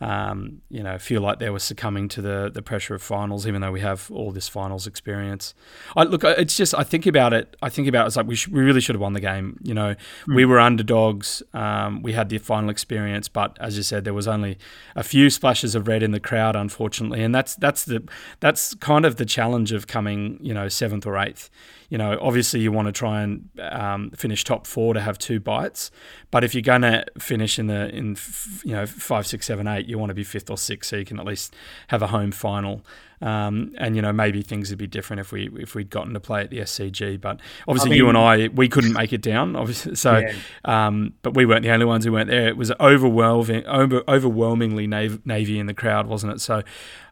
um, 0.00 0.62
you 0.70 0.82
know 0.82 0.98
feel 0.98 1.20
like 1.20 1.38
they 1.38 1.50
were 1.50 1.58
succumbing 1.58 2.08
to 2.08 2.22
the 2.22 2.50
the 2.52 2.62
pressure 2.62 2.94
of 2.94 3.02
finals, 3.02 3.46
even 3.46 3.60
though 3.60 3.72
we 3.72 3.80
have 3.80 4.10
all 4.10 4.32
this 4.32 4.48
finals 4.48 4.86
experience. 4.86 5.54
I 5.96 6.04
look, 6.04 6.24
it's 6.24 6.56
just 6.56 6.74
I 6.74 6.84
think 6.84 7.06
about 7.06 7.32
it. 7.32 7.56
I 7.62 7.68
think 7.68 7.86
about 7.86 8.04
it, 8.04 8.06
it's 8.08 8.16
like 8.16 8.26
we 8.26 8.34
sh- 8.34 8.48
we 8.48 8.60
really 8.60 8.80
should 8.80 8.94
have 8.94 9.00
won 9.00 9.12
the 9.12 9.20
game. 9.20 9.58
You 9.62 9.74
know, 9.74 9.94
mm. 10.26 10.34
we 10.34 10.44
were 10.44 10.58
underdogs. 10.58 11.42
Um, 11.52 12.02
we 12.02 12.12
had 12.12 12.28
the 12.30 12.38
final 12.38 12.70
experience, 12.70 13.28
but 13.28 13.56
as 13.60 13.76
you 13.76 13.82
said, 13.82 14.04
there 14.04 14.14
was 14.14 14.26
only 14.26 14.58
a 14.96 15.02
few 15.02 15.28
splashes 15.28 15.74
of 15.74 15.86
red 15.86 16.02
in 16.02 16.12
the 16.12 16.20
crowd, 16.20 16.56
unfortunately, 16.56 17.22
and 17.22 17.34
that's 17.34 17.54
that's 17.56 17.84
the 17.84 18.02
that's 18.40 18.74
kind 18.76 19.04
of 19.04 19.16
the 19.16 19.26
challenge 19.26 19.72
of 19.72 19.86
coming 19.86 20.38
you 20.40 20.54
know 20.54 20.68
seventh 20.68 21.06
or 21.06 21.18
eighth 21.18 21.50
you 21.90 21.98
know, 21.98 22.14
obviously 22.30 22.60
you 22.60 22.70
want 22.70 22.86
to 22.86 22.92
try 22.92 23.22
and 23.22 23.48
um, 23.58 24.08
finish 24.12 24.44
top 24.44 24.64
four 24.64 24.94
to 24.94 25.00
have 25.00 25.18
two 25.18 25.40
bites. 25.40 25.90
But 26.30 26.44
if 26.44 26.54
you're 26.54 26.62
going 26.62 26.82
to 26.82 27.04
finish 27.18 27.58
in 27.58 27.66
the 27.66 27.88
in 27.88 28.16
you 28.62 28.72
know 28.72 28.86
five, 28.86 29.26
six, 29.26 29.46
seven, 29.46 29.66
eight, 29.66 29.86
you 29.86 29.98
want 29.98 30.10
to 30.10 30.14
be 30.14 30.22
fifth 30.22 30.48
or 30.48 30.56
sixth, 30.56 30.90
so 30.90 30.96
you 30.96 31.04
can 31.04 31.18
at 31.18 31.26
least 31.26 31.56
have 31.88 32.02
a 32.02 32.06
home 32.06 32.30
final. 32.30 32.86
Um, 33.20 33.74
and 33.78 33.96
you 33.96 34.00
know 34.00 34.12
maybe 34.12 34.42
things 34.42 34.70
would 34.70 34.78
be 34.78 34.86
different 34.86 35.18
if 35.18 35.32
we 35.32 35.50
if 35.58 35.74
we'd 35.74 35.90
gotten 35.90 36.14
to 36.14 36.20
play 36.20 36.42
at 36.42 36.50
the 36.50 36.58
SCG. 36.58 37.20
But 37.20 37.40
obviously 37.66 37.88
I 37.88 37.90
mean, 37.90 37.98
you 37.98 38.08
and 38.08 38.16
I 38.16 38.46
we 38.54 38.68
couldn't 38.68 38.92
make 38.92 39.12
it 39.12 39.22
down. 39.22 39.56
Obviously, 39.56 39.96
so 39.96 40.18
yeah. 40.18 40.34
um, 40.64 41.14
but 41.22 41.34
we 41.34 41.44
weren't 41.44 41.64
the 41.64 41.72
only 41.72 41.86
ones 41.86 42.04
who 42.04 42.12
weren't 42.12 42.30
there. 42.30 42.46
It 42.46 42.56
was 42.56 42.70
overwhelming, 42.78 43.66
over, 43.66 44.04
overwhelmingly 44.06 44.86
navy 44.86 45.58
in 45.58 45.66
the 45.66 45.74
crowd, 45.74 46.06
wasn't 46.06 46.34
it? 46.34 46.40
So. 46.40 46.62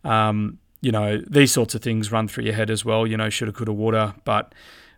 Um, 0.04 0.58
you 0.80 0.92
know, 0.92 1.20
these 1.28 1.50
sorts 1.50 1.74
of 1.74 1.82
things 1.82 2.12
run 2.12 2.28
through 2.28 2.44
your 2.44 2.54
head 2.54 2.70
as 2.70 2.84
well. 2.84 3.04
You 3.04 3.16
know, 3.16 3.28
shoulda, 3.30 3.52
coulda, 3.52 3.72
woulda. 3.72 4.14
But 4.24 4.54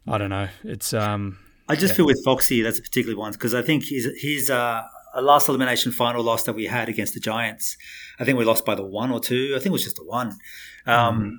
I 0.06 0.18
don't 0.18 0.30
know. 0.30 0.48
It's. 0.64 0.92
um 0.92 1.38
I 1.68 1.76
just 1.76 1.92
yeah. 1.92 1.98
feel 1.98 2.06
with 2.06 2.24
Foxy 2.24 2.62
that's 2.62 2.80
a 2.80 2.82
particular 2.82 3.16
one 3.16 3.32
because 3.32 3.54
I 3.54 3.62
think 3.62 3.84
he's 3.84 4.04
he's 4.20 4.50
uh, 4.50 4.82
a 5.14 5.22
last 5.22 5.48
elimination 5.48 5.92
final 5.92 6.22
loss 6.22 6.42
that 6.44 6.54
we 6.54 6.66
had 6.66 6.88
against 6.88 7.14
the 7.14 7.20
Giants. 7.20 7.76
I 8.18 8.24
think 8.24 8.38
we 8.38 8.44
lost 8.44 8.64
by 8.64 8.74
the 8.74 8.84
one 8.84 9.12
or 9.12 9.20
two. 9.20 9.52
I 9.54 9.58
think 9.58 9.66
it 9.66 9.72
was 9.72 9.84
just 9.84 9.96
the 9.96 10.04
one. 10.04 10.38
Um, 10.84 11.20
mm. 11.20 11.32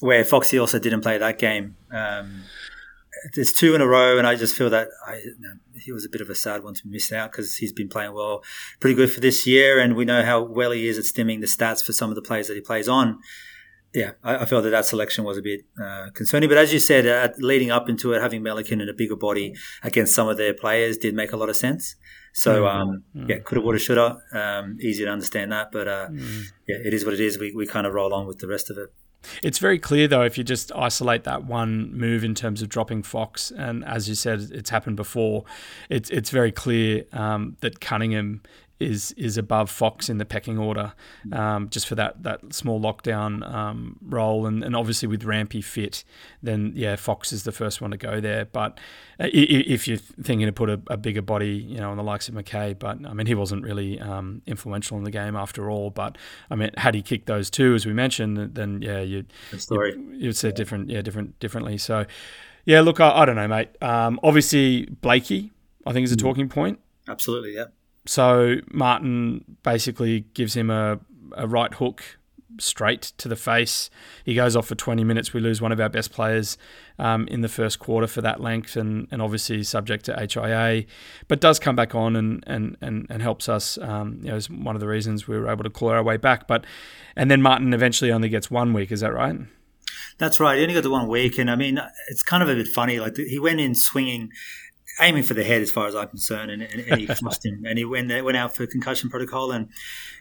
Where 0.00 0.24
Foxy 0.24 0.58
also 0.58 0.78
didn't 0.78 1.00
play 1.00 1.16
that 1.16 1.38
game. 1.38 1.76
Um, 1.90 2.42
there's 3.34 3.52
two 3.52 3.74
in 3.74 3.80
a 3.80 3.86
row, 3.86 4.18
and 4.18 4.26
I 4.26 4.36
just 4.36 4.54
feel 4.54 4.70
that 4.70 4.88
I, 5.06 5.16
you 5.16 5.34
know, 5.40 5.54
he 5.74 5.90
was 5.90 6.04
a 6.04 6.08
bit 6.08 6.20
of 6.20 6.28
a 6.28 6.34
sad 6.34 6.62
one 6.62 6.74
to 6.74 6.82
miss 6.84 7.10
out 7.10 7.32
because 7.32 7.56
he's 7.56 7.72
been 7.72 7.88
playing 7.88 8.12
well, 8.12 8.44
pretty 8.78 8.94
good 8.94 9.10
for 9.10 9.20
this 9.20 9.46
year, 9.46 9.80
and 9.80 9.96
we 9.96 10.04
know 10.04 10.22
how 10.22 10.42
well 10.42 10.70
he 10.70 10.86
is 10.86 10.98
at 10.98 11.04
stemming 11.04 11.40
the 11.40 11.46
stats 11.46 11.82
for 11.82 11.92
some 11.92 12.10
of 12.10 12.14
the 12.14 12.22
players 12.22 12.46
that 12.46 12.54
he 12.54 12.60
plays 12.60 12.88
on 12.88 13.18
yeah, 13.94 14.12
I, 14.22 14.38
I, 14.38 14.44
felt 14.44 14.64
that 14.64 14.70
that 14.70 14.84
selection 14.84 15.24
was 15.24 15.38
a 15.38 15.42
bit 15.42 15.62
uh, 15.82 16.08
concerning. 16.12 16.48
But 16.48 16.58
as 16.58 16.72
you 16.72 16.78
said, 16.78 17.06
uh, 17.06 17.32
leading 17.38 17.70
up 17.70 17.88
into 17.88 18.12
it, 18.12 18.20
having 18.20 18.42
Melican 18.42 18.82
in 18.82 18.88
a 18.88 18.92
bigger 18.92 19.16
body 19.16 19.54
against 19.82 20.14
some 20.14 20.28
of 20.28 20.36
their 20.36 20.52
players 20.52 20.98
did 20.98 21.14
make 21.14 21.32
a 21.32 21.36
lot 21.36 21.48
of 21.48 21.56
sense. 21.56 21.96
So, 22.34 22.64
mm-hmm. 22.64 22.80
um, 22.80 23.02
mm-hmm. 23.16 23.30
yeah, 23.30 23.38
coulda, 23.38 23.64
woulda, 23.64 23.78
shoulda. 23.78 24.18
Um, 24.32 24.78
easy 24.80 25.04
to 25.04 25.10
understand 25.10 25.52
that, 25.52 25.72
but 25.72 25.88
uh, 25.88 26.08
mm-hmm. 26.08 26.42
yeah, 26.68 26.76
it 26.84 26.92
is 26.92 27.04
what 27.04 27.14
it 27.14 27.20
is. 27.20 27.38
We 27.38 27.54
we 27.54 27.66
kind 27.66 27.86
of 27.86 27.94
roll 27.94 28.12
on 28.12 28.26
with 28.26 28.38
the 28.38 28.46
rest 28.46 28.70
of 28.70 28.78
it. 28.78 28.92
It's 29.42 29.58
very 29.58 29.78
clear 29.78 30.06
though 30.06 30.22
if 30.22 30.38
you 30.38 30.44
just 30.44 30.70
isolate 30.72 31.24
that 31.24 31.44
one 31.44 31.92
move 31.92 32.22
in 32.22 32.34
terms 32.34 32.62
of 32.62 32.68
dropping 32.68 33.02
Fox, 33.02 33.50
and 33.50 33.84
as 33.84 34.08
you 34.08 34.14
said, 34.14 34.50
it's 34.52 34.70
happened 34.70 34.96
before. 34.96 35.44
It's 35.88 36.10
it's 36.10 36.30
very 36.30 36.52
clear 36.52 37.04
um, 37.12 37.56
that 37.60 37.80
Cunningham 37.80 38.42
is 38.80 39.12
is 39.12 39.36
above 39.36 39.70
Fox 39.70 40.08
in 40.08 40.18
the 40.18 40.24
pecking 40.24 40.58
order, 40.58 40.92
um, 41.32 41.68
just 41.68 41.86
for 41.86 41.94
that 41.96 42.22
that 42.22 42.54
small 42.54 42.80
lockdown 42.80 43.48
um, 43.52 43.96
role, 44.02 44.46
and, 44.46 44.62
and 44.62 44.76
obviously 44.76 45.08
with 45.08 45.24
Rampy 45.24 45.60
fit, 45.60 46.04
then 46.42 46.72
yeah, 46.74 46.96
Fox 46.96 47.32
is 47.32 47.42
the 47.42 47.52
first 47.52 47.80
one 47.80 47.90
to 47.90 47.96
go 47.96 48.20
there. 48.20 48.44
But 48.44 48.78
uh, 49.18 49.28
if 49.32 49.88
you're 49.88 49.98
thinking 49.98 50.46
to 50.46 50.52
put 50.52 50.70
a, 50.70 50.80
a 50.88 50.96
bigger 50.96 51.22
body, 51.22 51.56
you 51.56 51.78
know, 51.78 51.90
on 51.90 51.96
the 51.96 52.02
likes 52.02 52.28
of 52.28 52.34
McKay, 52.34 52.78
but 52.78 53.04
I 53.04 53.12
mean 53.12 53.26
he 53.26 53.34
wasn't 53.34 53.64
really 53.64 54.00
um, 54.00 54.42
influential 54.46 54.96
in 54.96 55.04
the 55.04 55.10
game 55.10 55.34
after 55.34 55.70
all. 55.70 55.90
But 55.90 56.16
I 56.50 56.54
mean, 56.54 56.70
had 56.76 56.94
he 56.94 57.02
kicked 57.02 57.26
those 57.26 57.50
two, 57.50 57.74
as 57.74 57.84
we 57.84 57.92
mentioned, 57.92 58.54
then 58.54 58.80
yeah, 58.82 59.00
you'd 59.00 59.32
you, 59.52 60.14
you'd 60.18 60.36
say 60.36 60.52
different, 60.52 60.88
yeah, 60.88 61.02
different 61.02 61.38
differently. 61.40 61.78
So 61.78 62.06
yeah, 62.64 62.80
look, 62.80 63.00
I, 63.00 63.10
I 63.10 63.24
don't 63.24 63.36
know, 63.36 63.48
mate. 63.48 63.70
Um, 63.82 64.20
obviously 64.22 64.86
Blakey, 64.86 65.52
I 65.86 65.92
think 65.92 66.04
is 66.04 66.12
a 66.12 66.16
mm. 66.16 66.20
talking 66.20 66.48
point. 66.48 66.78
Absolutely, 67.08 67.54
yeah. 67.54 67.64
So 68.08 68.60
Martin 68.72 69.44
basically 69.62 70.20
gives 70.32 70.56
him 70.56 70.70
a, 70.70 70.98
a 71.36 71.46
right 71.46 71.74
hook 71.74 72.02
straight 72.58 73.02
to 73.18 73.28
the 73.28 73.36
face. 73.36 73.90
He 74.24 74.34
goes 74.34 74.56
off 74.56 74.66
for 74.66 74.74
20 74.74 75.04
minutes. 75.04 75.34
We 75.34 75.42
lose 75.42 75.60
one 75.60 75.72
of 75.72 75.78
our 75.78 75.90
best 75.90 76.10
players 76.10 76.56
um, 76.98 77.28
in 77.28 77.42
the 77.42 77.50
first 77.50 77.80
quarter 77.80 78.06
for 78.06 78.22
that 78.22 78.40
length, 78.40 78.76
and, 78.76 79.08
and 79.10 79.20
obviously 79.20 79.62
subject 79.62 80.06
to 80.06 80.16
HIA, 80.16 80.84
but 81.28 81.38
does 81.42 81.58
come 81.58 81.76
back 81.76 81.94
on 81.94 82.16
and 82.16 82.42
and, 82.46 82.78
and, 82.80 83.06
and 83.10 83.20
helps 83.20 83.46
us. 83.46 83.76
Um, 83.76 84.20
you 84.22 84.30
know, 84.30 84.36
is 84.36 84.48
one 84.48 84.74
of 84.74 84.80
the 84.80 84.88
reasons 84.88 85.28
we 85.28 85.38
were 85.38 85.50
able 85.50 85.64
to 85.64 85.70
claw 85.70 85.90
our 85.90 86.02
way 86.02 86.16
back. 86.16 86.48
But 86.48 86.64
and 87.14 87.30
then 87.30 87.42
Martin 87.42 87.74
eventually 87.74 88.10
only 88.10 88.30
gets 88.30 88.50
one 88.50 88.72
week. 88.72 88.90
Is 88.90 89.00
that 89.00 89.12
right? 89.12 89.36
That's 90.16 90.40
right. 90.40 90.56
He 90.56 90.62
only 90.62 90.74
got 90.74 90.82
the 90.82 90.90
one 90.90 91.08
week, 91.08 91.36
and 91.36 91.50
I 91.50 91.56
mean, 91.56 91.78
it's 92.08 92.22
kind 92.22 92.42
of 92.42 92.48
a 92.48 92.54
bit 92.54 92.68
funny. 92.68 93.00
Like 93.00 93.18
he 93.18 93.38
went 93.38 93.60
in 93.60 93.74
swinging 93.74 94.30
aiming 95.00 95.22
for 95.22 95.34
the 95.34 95.44
head 95.44 95.62
as 95.62 95.70
far 95.70 95.86
as 95.86 95.94
I'm 95.94 96.08
concerned, 96.08 96.50
and, 96.50 96.62
and, 96.62 96.80
and 96.80 97.00
he 97.00 97.06
flushed 97.06 97.44
him, 97.44 97.64
and 97.66 97.78
he 97.78 97.84
went 97.84 98.08
went 98.24 98.36
out 98.36 98.54
for 98.54 98.66
concussion 98.66 99.10
protocol, 99.10 99.52
and 99.52 99.68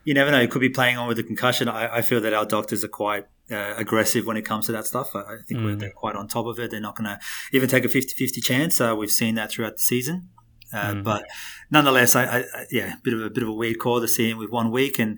you 0.03 0.13
never 0.13 0.31
know, 0.31 0.41
he 0.41 0.47
could 0.47 0.61
be 0.61 0.69
playing 0.69 0.97
on 0.97 1.07
with 1.07 1.19
a 1.19 1.23
concussion. 1.23 1.67
I, 1.67 1.97
I 1.97 2.01
feel 2.01 2.21
that 2.21 2.33
our 2.33 2.45
doctors 2.45 2.83
are 2.83 2.89
quite 2.89 3.25
uh, 3.51 3.73
aggressive 3.77 4.25
when 4.25 4.37
it 4.37 4.43
comes 4.43 4.65
to 4.67 4.71
that 4.73 4.85
stuff. 4.85 5.15
I, 5.15 5.19
I 5.19 5.37
think 5.47 5.59
mm. 5.59 5.79
they're 5.79 5.91
quite 5.91 6.15
on 6.15 6.27
top 6.27 6.45
of 6.45 6.59
it. 6.59 6.71
They're 6.71 6.79
not 6.79 6.95
going 6.95 7.09
to 7.09 7.19
even 7.53 7.69
take 7.69 7.85
a 7.85 7.89
50-50 7.89 8.43
chance. 8.43 8.81
Uh, 8.81 8.95
we've 8.97 9.11
seen 9.11 9.35
that 9.35 9.51
throughout 9.51 9.77
the 9.77 9.81
season. 9.81 10.29
Uh, 10.73 10.93
mm. 10.93 11.03
But 11.03 11.25
nonetheless, 11.71 12.15
I, 12.15 12.39
I, 12.39 12.43
yeah, 12.71 12.95
bit 13.03 13.13
of 13.13 13.21
a 13.21 13.29
bit 13.29 13.43
of 13.43 13.49
a 13.49 13.53
weird 13.53 13.79
call 13.79 14.01
to 14.01 14.07
see 14.07 14.29
him 14.29 14.37
with 14.37 14.49
one 14.49 14.71
week 14.71 14.99
and 14.99 15.17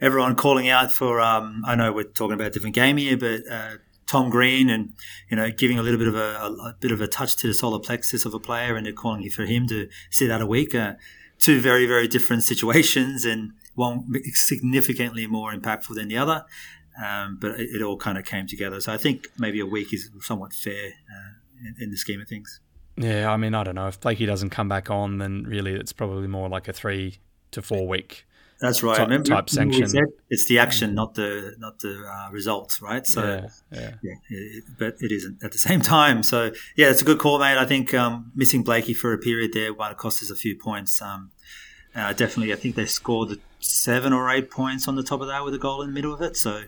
everyone 0.00 0.36
calling 0.36 0.68
out 0.68 0.92
for. 0.92 1.20
Um, 1.20 1.62
I 1.66 1.74
know 1.74 1.92
we're 1.92 2.04
talking 2.04 2.34
about 2.34 2.48
a 2.48 2.50
different 2.50 2.74
game 2.74 2.96
here, 2.96 3.16
but 3.16 3.40
uh, 3.50 3.76
Tom 4.10 4.28
Green 4.28 4.68
and 4.68 4.92
you 5.30 5.36
know 5.36 5.50
giving 5.52 5.78
a 5.78 5.82
little 5.82 5.98
bit 5.98 6.08
of 6.08 6.16
a, 6.16 6.18
a, 6.18 6.52
a, 6.70 6.76
bit 6.80 6.90
of 6.90 7.00
a 7.00 7.06
touch 7.06 7.36
to 7.36 7.46
the 7.46 7.54
solar 7.54 7.78
plexus 7.78 8.24
of 8.24 8.34
a 8.34 8.40
player, 8.40 8.74
and 8.74 8.84
they're 8.84 8.92
calling 8.92 9.28
for 9.30 9.44
him 9.44 9.68
to 9.68 9.88
sit 10.10 10.32
out 10.32 10.42
a 10.42 10.46
week. 10.46 10.74
Uh, 10.74 10.94
two 11.38 11.60
very 11.60 11.86
very 11.86 12.08
different 12.08 12.42
situations, 12.42 13.24
and 13.24 13.52
one 13.76 14.04
significantly 14.32 15.28
more 15.28 15.52
impactful 15.52 15.94
than 15.94 16.08
the 16.08 16.16
other. 16.16 16.44
Um, 17.02 17.38
but 17.40 17.52
it, 17.52 17.70
it, 17.76 17.82
all 17.82 17.96
kind 17.96 18.18
of 18.18 18.24
came 18.24 18.48
together. 18.48 18.80
So 18.80 18.92
I 18.92 18.98
think 18.98 19.28
maybe 19.38 19.60
a 19.60 19.64
week 19.64 19.94
is 19.94 20.10
somewhat 20.20 20.52
fair 20.52 20.88
uh, 20.88 21.66
in, 21.66 21.84
in 21.84 21.90
the 21.92 21.96
scheme 21.96 22.20
of 22.20 22.28
things. 22.28 22.60
Yeah, 22.96 23.32
I 23.32 23.36
mean, 23.36 23.54
I 23.54 23.62
don't 23.62 23.76
know 23.76 23.86
if 23.86 24.00
Blakey 24.00 24.26
doesn't 24.26 24.50
come 24.50 24.68
back 24.68 24.90
on, 24.90 25.18
then 25.18 25.44
really 25.44 25.72
it's 25.72 25.92
probably 25.92 26.26
more 26.26 26.48
like 26.48 26.66
a 26.66 26.72
three 26.72 27.20
to 27.52 27.62
four 27.62 27.86
week 27.86 28.26
that's 28.60 28.82
right. 28.82 28.96
Type, 28.96 29.08
Remember, 29.08 29.28
type 29.28 29.48
sanction. 29.48 29.88
it's 30.28 30.46
the 30.46 30.58
action, 30.58 30.94
not 30.94 31.14
the 31.14 31.54
not 31.58 31.78
the 31.78 32.04
uh, 32.06 32.30
results, 32.30 32.82
right? 32.82 33.06
So, 33.06 33.24
yeah, 33.24 33.48
yeah. 33.72 33.90
yeah 34.02 34.14
it, 34.28 34.64
but 34.78 34.96
it 35.00 35.10
isn't 35.10 35.42
at 35.42 35.52
the 35.52 35.58
same 35.58 35.80
time. 35.96 36.22
So, 36.22 36.52
yeah, 36.76 36.90
it's 36.90 37.00
a 37.00 37.04
good 37.04 37.18
call, 37.18 37.38
mate. 37.38 37.56
I 37.56 37.64
think 37.64 37.94
um, 37.94 38.32
missing 38.34 38.62
Blakey 38.62 38.92
for 38.92 39.12
a 39.12 39.18
period 39.18 39.52
there 39.54 39.74
might 39.74 39.88
have 39.88 39.96
cost 39.96 40.22
us 40.22 40.30
a 40.30 40.36
few 40.36 40.56
points. 40.56 41.00
Um, 41.00 41.30
uh, 41.94 42.12
definitely, 42.12 42.52
I 42.52 42.56
think 42.56 42.76
they 42.76 42.86
scored 42.86 43.40
seven 43.60 44.12
or 44.12 44.30
eight 44.30 44.50
points 44.50 44.86
on 44.86 44.94
the 44.94 45.02
top 45.02 45.22
of 45.22 45.28
that 45.28 45.42
with 45.44 45.54
a 45.54 45.58
goal 45.58 45.80
in 45.80 45.88
the 45.88 45.94
middle 45.94 46.12
of 46.12 46.20
it. 46.20 46.36
So, 46.36 46.64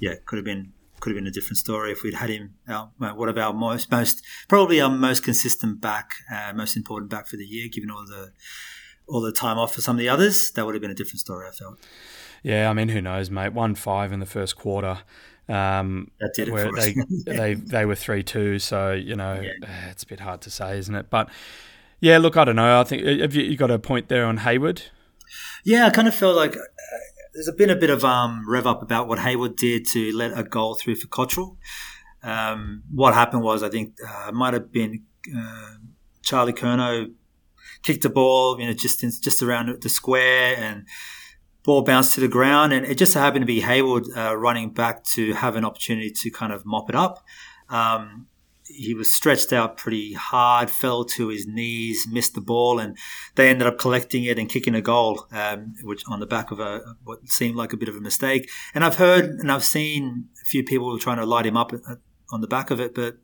yeah, 0.00 0.14
could 0.24 0.36
have 0.36 0.46
been 0.46 0.72
could 1.00 1.10
have 1.10 1.16
been 1.16 1.26
a 1.26 1.30
different 1.30 1.58
story 1.58 1.92
if 1.92 2.02
we'd 2.02 2.14
had 2.14 2.30
him. 2.30 2.54
Our, 2.66 2.90
one 2.96 3.28
of 3.28 3.36
our 3.36 3.52
most 3.52 3.90
most 3.90 4.22
probably 4.48 4.80
our 4.80 4.88
most 4.88 5.22
consistent 5.22 5.82
back, 5.82 6.12
uh, 6.32 6.54
most 6.54 6.74
important 6.74 7.10
back 7.10 7.26
for 7.26 7.36
the 7.36 7.44
year, 7.44 7.68
given 7.70 7.90
all 7.90 8.06
the 8.06 8.32
all 9.08 9.20
the 9.20 9.32
time 9.32 9.58
off 9.58 9.74
for 9.74 9.80
some 9.80 9.96
of 9.96 10.00
the 10.00 10.08
others, 10.08 10.50
that 10.52 10.64
would 10.64 10.74
have 10.74 10.82
been 10.82 10.90
a 10.90 10.94
different 10.94 11.20
story. 11.20 11.48
I 11.48 11.50
felt. 11.50 11.78
Yeah, 12.42 12.68
I 12.68 12.72
mean, 12.72 12.88
who 12.88 13.00
knows, 13.00 13.30
mate? 13.30 13.52
One 13.52 13.74
five 13.74 14.12
in 14.12 14.20
the 14.20 14.26
first 14.26 14.56
quarter. 14.56 14.98
Um, 15.48 16.10
that 16.20 16.32
did 16.34 16.48
it 16.48 16.50
for 16.52 16.72
they, 16.72 16.90
us. 16.90 17.06
they 17.26 17.54
they 17.54 17.84
were 17.84 17.94
three 17.94 18.22
two, 18.22 18.58
so 18.58 18.92
you 18.92 19.16
know 19.16 19.40
yeah. 19.40 19.68
Eh, 19.68 19.90
it's 19.90 20.02
a 20.02 20.06
bit 20.06 20.20
hard 20.20 20.40
to 20.42 20.50
say, 20.50 20.78
isn't 20.78 20.94
it? 20.94 21.10
But 21.10 21.28
yeah, 22.00 22.18
look, 22.18 22.36
I 22.36 22.44
don't 22.44 22.56
know. 22.56 22.80
I 22.80 22.84
think 22.84 23.04
have 23.20 23.34
you, 23.34 23.42
you 23.44 23.56
got 23.56 23.70
a 23.70 23.78
point 23.78 24.08
there 24.08 24.26
on 24.26 24.38
Hayward? 24.38 24.82
Yeah, 25.64 25.86
I 25.86 25.90
kind 25.90 26.08
of 26.08 26.14
felt 26.14 26.36
like 26.36 26.56
uh, 26.56 26.60
there's 27.34 27.50
been 27.56 27.70
a 27.70 27.76
bit 27.76 27.90
of 27.90 28.04
um, 28.04 28.44
rev 28.48 28.66
up 28.66 28.82
about 28.82 29.08
what 29.08 29.18
Hayward 29.18 29.56
did 29.56 29.86
to 29.92 30.16
let 30.16 30.38
a 30.38 30.44
goal 30.44 30.74
through 30.74 30.96
for 30.96 31.08
Cottrell. 31.08 31.56
Um, 32.22 32.82
what 32.92 33.12
happened 33.12 33.42
was, 33.42 33.62
I 33.62 33.68
think, 33.68 33.96
uh, 34.06 34.32
might 34.32 34.54
have 34.54 34.72
been 34.72 35.04
uh, 35.36 35.74
Charlie 36.22 36.52
Curnow 36.52 37.12
kicked 37.84 38.02
the 38.02 38.10
ball, 38.10 38.58
you 38.58 38.66
know, 38.66 38.72
just 38.72 39.04
in, 39.04 39.10
just 39.10 39.42
around 39.42 39.80
the 39.80 39.88
square, 39.88 40.56
and 40.56 40.86
ball 41.62 41.82
bounced 41.82 42.14
to 42.14 42.20
the 42.20 42.28
ground, 42.28 42.72
and 42.72 42.84
it 42.84 42.98
just 42.98 43.14
happened 43.14 43.42
to 43.42 43.46
be 43.46 43.60
Hayward 43.60 44.06
uh, 44.16 44.36
running 44.36 44.72
back 44.72 45.04
to 45.14 45.34
have 45.34 45.56
an 45.56 45.64
opportunity 45.64 46.10
to 46.10 46.30
kind 46.30 46.52
of 46.52 46.66
mop 46.66 46.88
it 46.88 46.96
up. 46.96 47.24
Um, 47.68 48.26
he 48.66 48.94
was 48.94 49.14
stretched 49.14 49.52
out 49.52 49.76
pretty 49.76 50.14
hard, 50.14 50.70
fell 50.70 51.04
to 51.04 51.28
his 51.28 51.46
knees, 51.46 52.06
missed 52.10 52.34
the 52.34 52.40
ball, 52.40 52.78
and 52.78 52.96
they 53.34 53.48
ended 53.48 53.66
up 53.66 53.78
collecting 53.78 54.24
it 54.24 54.38
and 54.38 54.48
kicking 54.48 54.74
a 54.74 54.80
goal, 54.80 55.26
um, 55.32 55.74
which 55.82 56.02
on 56.08 56.20
the 56.20 56.26
back 56.26 56.50
of 56.50 56.60
a 56.60 56.80
what 57.04 57.28
seemed 57.28 57.56
like 57.56 57.72
a 57.72 57.76
bit 57.76 57.88
of 57.88 57.96
a 57.96 58.00
mistake. 58.00 58.50
And 58.74 58.84
I've 58.84 58.96
heard 58.96 59.24
and 59.24 59.52
I've 59.52 59.64
seen 59.64 60.28
a 60.42 60.46
few 60.46 60.64
people 60.64 60.98
trying 60.98 61.18
to 61.18 61.26
light 61.26 61.46
him 61.46 61.56
up 61.56 61.72
on 62.32 62.40
the 62.40 62.46
back 62.46 62.70
of 62.70 62.80
it, 62.80 62.94
but 62.94 63.18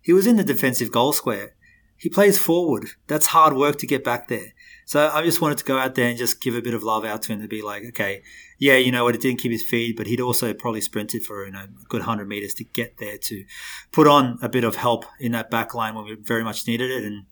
he 0.00 0.12
was 0.12 0.26
in 0.26 0.36
the 0.36 0.44
defensive 0.44 0.90
goal 0.90 1.12
square 1.12 1.54
he 2.02 2.08
plays 2.08 2.36
forward. 2.36 2.88
That's 3.06 3.26
hard 3.26 3.54
work 3.54 3.78
to 3.78 3.86
get 3.86 4.02
back 4.02 4.26
there. 4.26 4.54
So 4.86 5.08
I 5.08 5.22
just 5.22 5.40
wanted 5.40 5.58
to 5.58 5.64
go 5.64 5.78
out 5.78 5.94
there 5.94 6.08
and 6.08 6.18
just 6.18 6.40
give 6.40 6.56
a 6.56 6.60
bit 6.60 6.74
of 6.74 6.82
love 6.82 7.04
out 7.04 7.22
to 7.22 7.32
him 7.32 7.40
to 7.40 7.46
be 7.46 7.62
like, 7.62 7.84
okay, 7.90 8.24
yeah, 8.58 8.74
you 8.74 8.90
know 8.90 9.04
what, 9.04 9.14
it 9.14 9.20
didn't 9.20 9.38
keep 9.38 9.52
his 9.52 9.62
feet, 9.62 9.96
but 9.96 10.08
he'd 10.08 10.20
also 10.20 10.52
probably 10.52 10.80
sprinted 10.80 11.24
for 11.24 11.46
you 11.46 11.52
know 11.52 11.60
a 11.60 11.84
good 11.88 12.02
hundred 12.02 12.26
meters 12.26 12.54
to 12.54 12.64
get 12.64 12.98
there 12.98 13.18
to 13.18 13.44
put 13.92 14.08
on 14.08 14.36
a 14.42 14.48
bit 14.48 14.64
of 14.64 14.74
help 14.74 15.04
in 15.20 15.30
that 15.30 15.48
back 15.48 15.74
line 15.74 15.94
when 15.94 16.04
we 16.04 16.16
very 16.20 16.42
much 16.42 16.66
needed 16.66 16.90
it. 16.90 17.04
And 17.04 17.26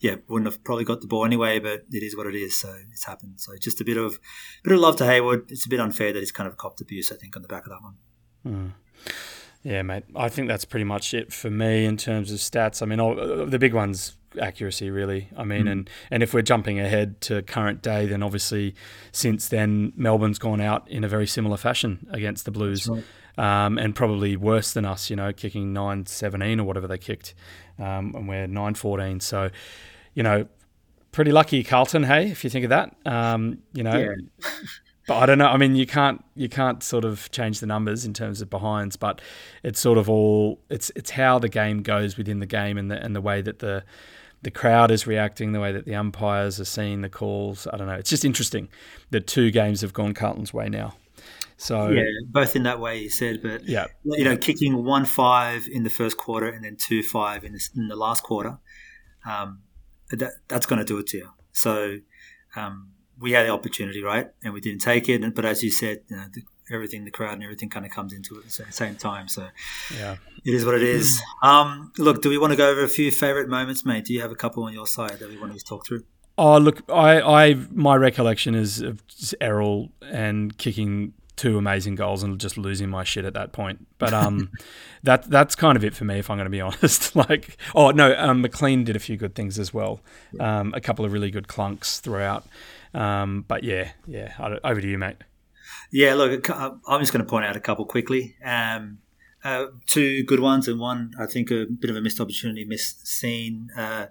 yeah, 0.00 0.16
wouldn't 0.26 0.50
have 0.50 0.64
probably 0.64 0.84
got 0.84 1.02
the 1.02 1.06
ball 1.06 1.24
anyway, 1.24 1.60
but 1.60 1.84
it 1.92 2.02
is 2.02 2.16
what 2.16 2.26
it 2.26 2.34
is. 2.34 2.58
So 2.58 2.74
it's 2.90 3.04
happened. 3.04 3.40
So 3.40 3.52
just 3.60 3.80
a 3.80 3.84
bit 3.84 3.96
of 3.96 4.18
bit 4.64 4.72
of 4.72 4.80
love 4.80 4.96
to 4.96 5.06
Hayward. 5.06 5.52
It's 5.52 5.66
a 5.66 5.68
bit 5.68 5.78
unfair 5.78 6.12
that 6.12 6.18
he's 6.18 6.32
kind 6.32 6.48
of 6.48 6.56
copped 6.56 6.80
abuse, 6.80 7.12
I 7.12 7.14
think, 7.14 7.36
on 7.36 7.42
the 7.42 7.48
back 7.48 7.62
of 7.64 7.70
that 7.70 7.80
one. 7.80 7.94
Mm. 8.44 8.72
Yeah, 9.62 9.82
mate. 9.82 10.04
I 10.16 10.28
think 10.28 10.48
that's 10.48 10.64
pretty 10.64 10.84
much 10.84 11.12
it 11.12 11.32
for 11.32 11.50
me 11.50 11.84
in 11.84 11.96
terms 11.96 12.32
of 12.32 12.38
stats. 12.38 12.82
I 12.82 12.86
mean, 12.86 13.00
all, 13.00 13.14
the 13.46 13.58
big 13.58 13.74
ones 13.74 14.16
accuracy 14.40 14.90
really 14.90 15.28
i 15.36 15.42
mean 15.42 15.64
mm. 15.64 15.72
and 15.72 15.90
and 16.10 16.22
if 16.22 16.32
we're 16.32 16.42
jumping 16.42 16.78
ahead 16.78 17.20
to 17.20 17.42
current 17.42 17.82
day 17.82 18.06
then 18.06 18.22
obviously 18.22 18.74
since 19.12 19.48
then 19.48 19.92
melbourne's 19.96 20.38
gone 20.38 20.60
out 20.60 20.88
in 20.88 21.02
a 21.02 21.08
very 21.08 21.26
similar 21.26 21.56
fashion 21.56 22.06
against 22.10 22.44
the 22.44 22.50
blues 22.50 22.88
right. 22.88 23.04
um, 23.38 23.76
and 23.76 23.94
probably 23.94 24.36
worse 24.36 24.72
than 24.72 24.84
us 24.84 25.10
you 25.10 25.16
know 25.16 25.32
kicking 25.32 25.74
9-17 25.74 26.60
or 26.60 26.64
whatever 26.64 26.86
they 26.86 26.98
kicked 26.98 27.34
um, 27.78 28.14
and 28.14 28.28
we're 28.28 28.46
9-14 28.46 29.20
so 29.20 29.50
you 30.14 30.22
know 30.22 30.46
pretty 31.10 31.32
lucky 31.32 31.64
carlton 31.64 32.04
hey 32.04 32.30
if 32.30 32.44
you 32.44 32.50
think 32.50 32.64
of 32.64 32.70
that 32.70 32.94
um, 33.06 33.58
you 33.72 33.82
know 33.82 33.98
yeah. 33.98 34.14
but 35.10 35.16
I 35.16 35.26
don't 35.26 35.38
know. 35.38 35.48
I 35.48 35.56
mean, 35.56 35.74
you 35.74 35.88
can't 35.88 36.24
you 36.36 36.48
can't 36.48 36.84
sort 36.84 37.04
of 37.04 37.28
change 37.32 37.58
the 37.58 37.66
numbers 37.66 38.04
in 38.04 38.14
terms 38.14 38.40
of 38.40 38.48
behinds, 38.48 38.94
but 38.94 39.20
it's 39.64 39.80
sort 39.80 39.98
of 39.98 40.08
all 40.08 40.60
it's 40.68 40.92
it's 40.94 41.10
how 41.10 41.40
the 41.40 41.48
game 41.48 41.82
goes 41.82 42.16
within 42.16 42.38
the 42.38 42.46
game 42.46 42.78
and 42.78 42.92
the 42.92 43.04
and 43.04 43.16
the 43.16 43.20
way 43.20 43.42
that 43.42 43.58
the 43.58 43.82
the 44.42 44.52
crowd 44.52 44.92
is 44.92 45.08
reacting, 45.08 45.50
the 45.50 45.58
way 45.58 45.72
that 45.72 45.84
the 45.84 45.96
umpires 45.96 46.60
are 46.60 46.64
seeing 46.64 47.00
the 47.00 47.08
calls. 47.08 47.66
I 47.72 47.76
don't 47.76 47.88
know. 47.88 47.94
It's 47.94 48.08
just 48.08 48.24
interesting 48.24 48.68
that 49.10 49.26
two 49.26 49.50
games 49.50 49.80
have 49.80 49.92
gone 49.92 50.14
Carlton's 50.14 50.54
way 50.54 50.68
now. 50.68 50.94
So 51.56 51.88
yeah, 51.88 52.04
both 52.28 52.54
in 52.54 52.62
that 52.62 52.78
way 52.78 53.00
you 53.00 53.10
said, 53.10 53.42
but 53.42 53.68
yeah, 53.68 53.86
you 54.04 54.22
know, 54.22 54.36
kicking 54.36 54.84
one 54.84 55.06
five 55.06 55.66
in 55.66 55.82
the 55.82 55.90
first 55.90 56.18
quarter 56.18 56.46
and 56.46 56.64
then 56.64 56.76
two 56.76 57.02
five 57.02 57.42
in 57.42 57.54
the, 57.54 57.68
in 57.74 57.88
the 57.88 57.96
last 57.96 58.22
quarter, 58.22 58.58
um, 59.26 59.62
that 60.12 60.34
that's 60.46 60.66
going 60.66 60.78
to 60.78 60.84
do 60.84 60.98
it 60.98 61.08
to 61.08 61.16
you. 61.16 61.30
So 61.50 61.98
um, 62.54 62.92
we 63.20 63.32
had 63.32 63.46
the 63.46 63.50
opportunity, 63.50 64.02
right, 64.02 64.30
and 64.42 64.52
we 64.52 64.60
didn't 64.60 64.80
take 64.80 65.08
it. 65.08 65.34
But 65.34 65.44
as 65.44 65.62
you 65.62 65.70
said, 65.70 66.00
you 66.08 66.16
know, 66.16 66.24
the, 66.32 66.42
everything, 66.72 67.04
the 67.04 67.10
crowd 67.10 67.34
and 67.34 67.42
everything, 67.42 67.68
kind 67.68 67.84
of 67.84 67.92
comes 67.92 68.12
into 68.12 68.36
it 68.36 68.60
at 68.60 68.66
the 68.66 68.72
same 68.72 68.96
time. 68.96 69.28
So 69.28 69.48
yeah, 69.96 70.16
it 70.44 70.54
is 70.54 70.64
what 70.64 70.74
it 70.74 70.82
is. 70.82 71.20
Um, 71.42 71.90
look, 71.96 72.20
do 72.20 72.28
we 72.28 72.36
want 72.36 72.50
to 72.50 72.56
go 72.56 72.70
over 72.70 72.82
a 72.82 72.88
few 72.88 73.10
favorite 73.10 73.48
moments, 73.48 73.86
mate? 73.86 74.04
Do 74.04 74.12
you 74.12 74.20
have 74.20 74.30
a 74.30 74.36
couple 74.36 74.62
on 74.64 74.74
your 74.74 74.86
side 74.86 75.18
that 75.20 75.30
we 75.30 75.38
want 75.38 75.58
to 75.58 75.64
talk 75.64 75.86
through? 75.86 76.02
Oh, 76.36 76.58
look, 76.58 76.82
I, 76.90 77.20
I, 77.20 77.54
my 77.72 77.96
recollection 77.96 78.54
is 78.54 78.82
of 78.82 79.02
Errol 79.40 79.90
and 80.02 80.56
kicking 80.58 81.14
two 81.40 81.56
amazing 81.56 81.94
goals 81.94 82.22
and 82.22 82.38
just 82.38 82.58
losing 82.58 82.90
my 82.90 83.02
shit 83.02 83.24
at 83.24 83.32
that 83.32 83.52
point. 83.52 83.86
But 83.96 84.12
um, 84.12 84.50
that 85.02 85.28
that's 85.30 85.54
kind 85.54 85.76
of 85.76 85.84
it 85.84 85.94
for 85.94 86.04
me, 86.04 86.18
if 86.18 86.28
I'm 86.28 86.36
going 86.36 86.44
to 86.44 86.50
be 86.50 86.60
honest. 86.60 87.16
like, 87.16 87.56
oh 87.74 87.90
no, 87.90 88.14
um, 88.18 88.42
McLean 88.42 88.84
did 88.84 88.94
a 88.94 88.98
few 88.98 89.16
good 89.16 89.34
things 89.34 89.58
as 89.58 89.72
well. 89.72 90.00
Um, 90.38 90.74
a 90.74 90.80
couple 90.80 91.04
of 91.06 91.12
really 91.12 91.30
good 91.30 91.48
clunks 91.48 91.98
throughout. 91.98 92.44
Um, 92.94 93.44
but 93.46 93.64
yeah, 93.64 93.92
yeah, 94.06 94.34
over 94.64 94.80
to 94.80 94.88
you, 94.88 94.98
mate. 94.98 95.16
Yeah, 95.92 96.14
look, 96.14 96.48
I'm 96.50 97.00
just 97.00 97.12
going 97.12 97.24
to 97.24 97.28
point 97.30 97.44
out 97.44 97.56
a 97.56 97.60
couple 97.60 97.84
quickly. 97.84 98.36
Um, 98.44 98.98
uh, 99.42 99.66
two 99.86 100.22
good 100.24 100.40
ones 100.40 100.68
and 100.68 100.78
one, 100.78 101.12
I 101.18 101.26
think, 101.26 101.50
a 101.50 101.66
bit 101.66 101.90
of 101.90 101.96
a 101.96 102.00
missed 102.00 102.20
opportunity, 102.20 102.64
missed 102.64 103.06
scene. 103.06 103.70
Uh, 103.76 104.06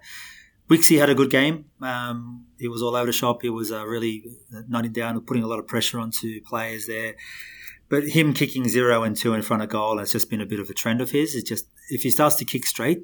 Wixie 0.69 0.99
had 0.99 1.09
a 1.09 1.15
good 1.15 1.29
game. 1.29 1.65
Um, 1.81 2.45
he 2.57 2.67
was 2.67 2.81
all 2.81 2.95
over 2.95 3.07
the 3.07 3.11
shop. 3.13 3.41
He 3.41 3.49
was 3.49 3.71
uh, 3.71 3.85
really 3.85 4.25
nutting 4.67 4.93
down, 4.93 5.19
putting 5.21 5.43
a 5.43 5.47
lot 5.47 5.59
of 5.59 5.67
pressure 5.67 5.99
onto 5.99 6.41
players 6.43 6.87
there. 6.87 7.15
But 7.89 8.09
him 8.09 8.33
kicking 8.33 8.67
zero 8.67 9.03
and 9.03 9.15
two 9.15 9.33
in 9.33 9.41
front 9.41 9.63
of 9.63 9.69
goal 9.69 9.97
has 9.97 10.11
just 10.11 10.29
been 10.29 10.41
a 10.41 10.45
bit 10.45 10.59
of 10.59 10.69
a 10.69 10.73
trend 10.73 11.01
of 11.01 11.09
his. 11.09 11.35
It's 11.35 11.49
just 11.49 11.65
if 11.89 12.03
he 12.03 12.11
starts 12.11 12.35
to 12.35 12.45
kick 12.45 12.67
straight, 12.67 13.01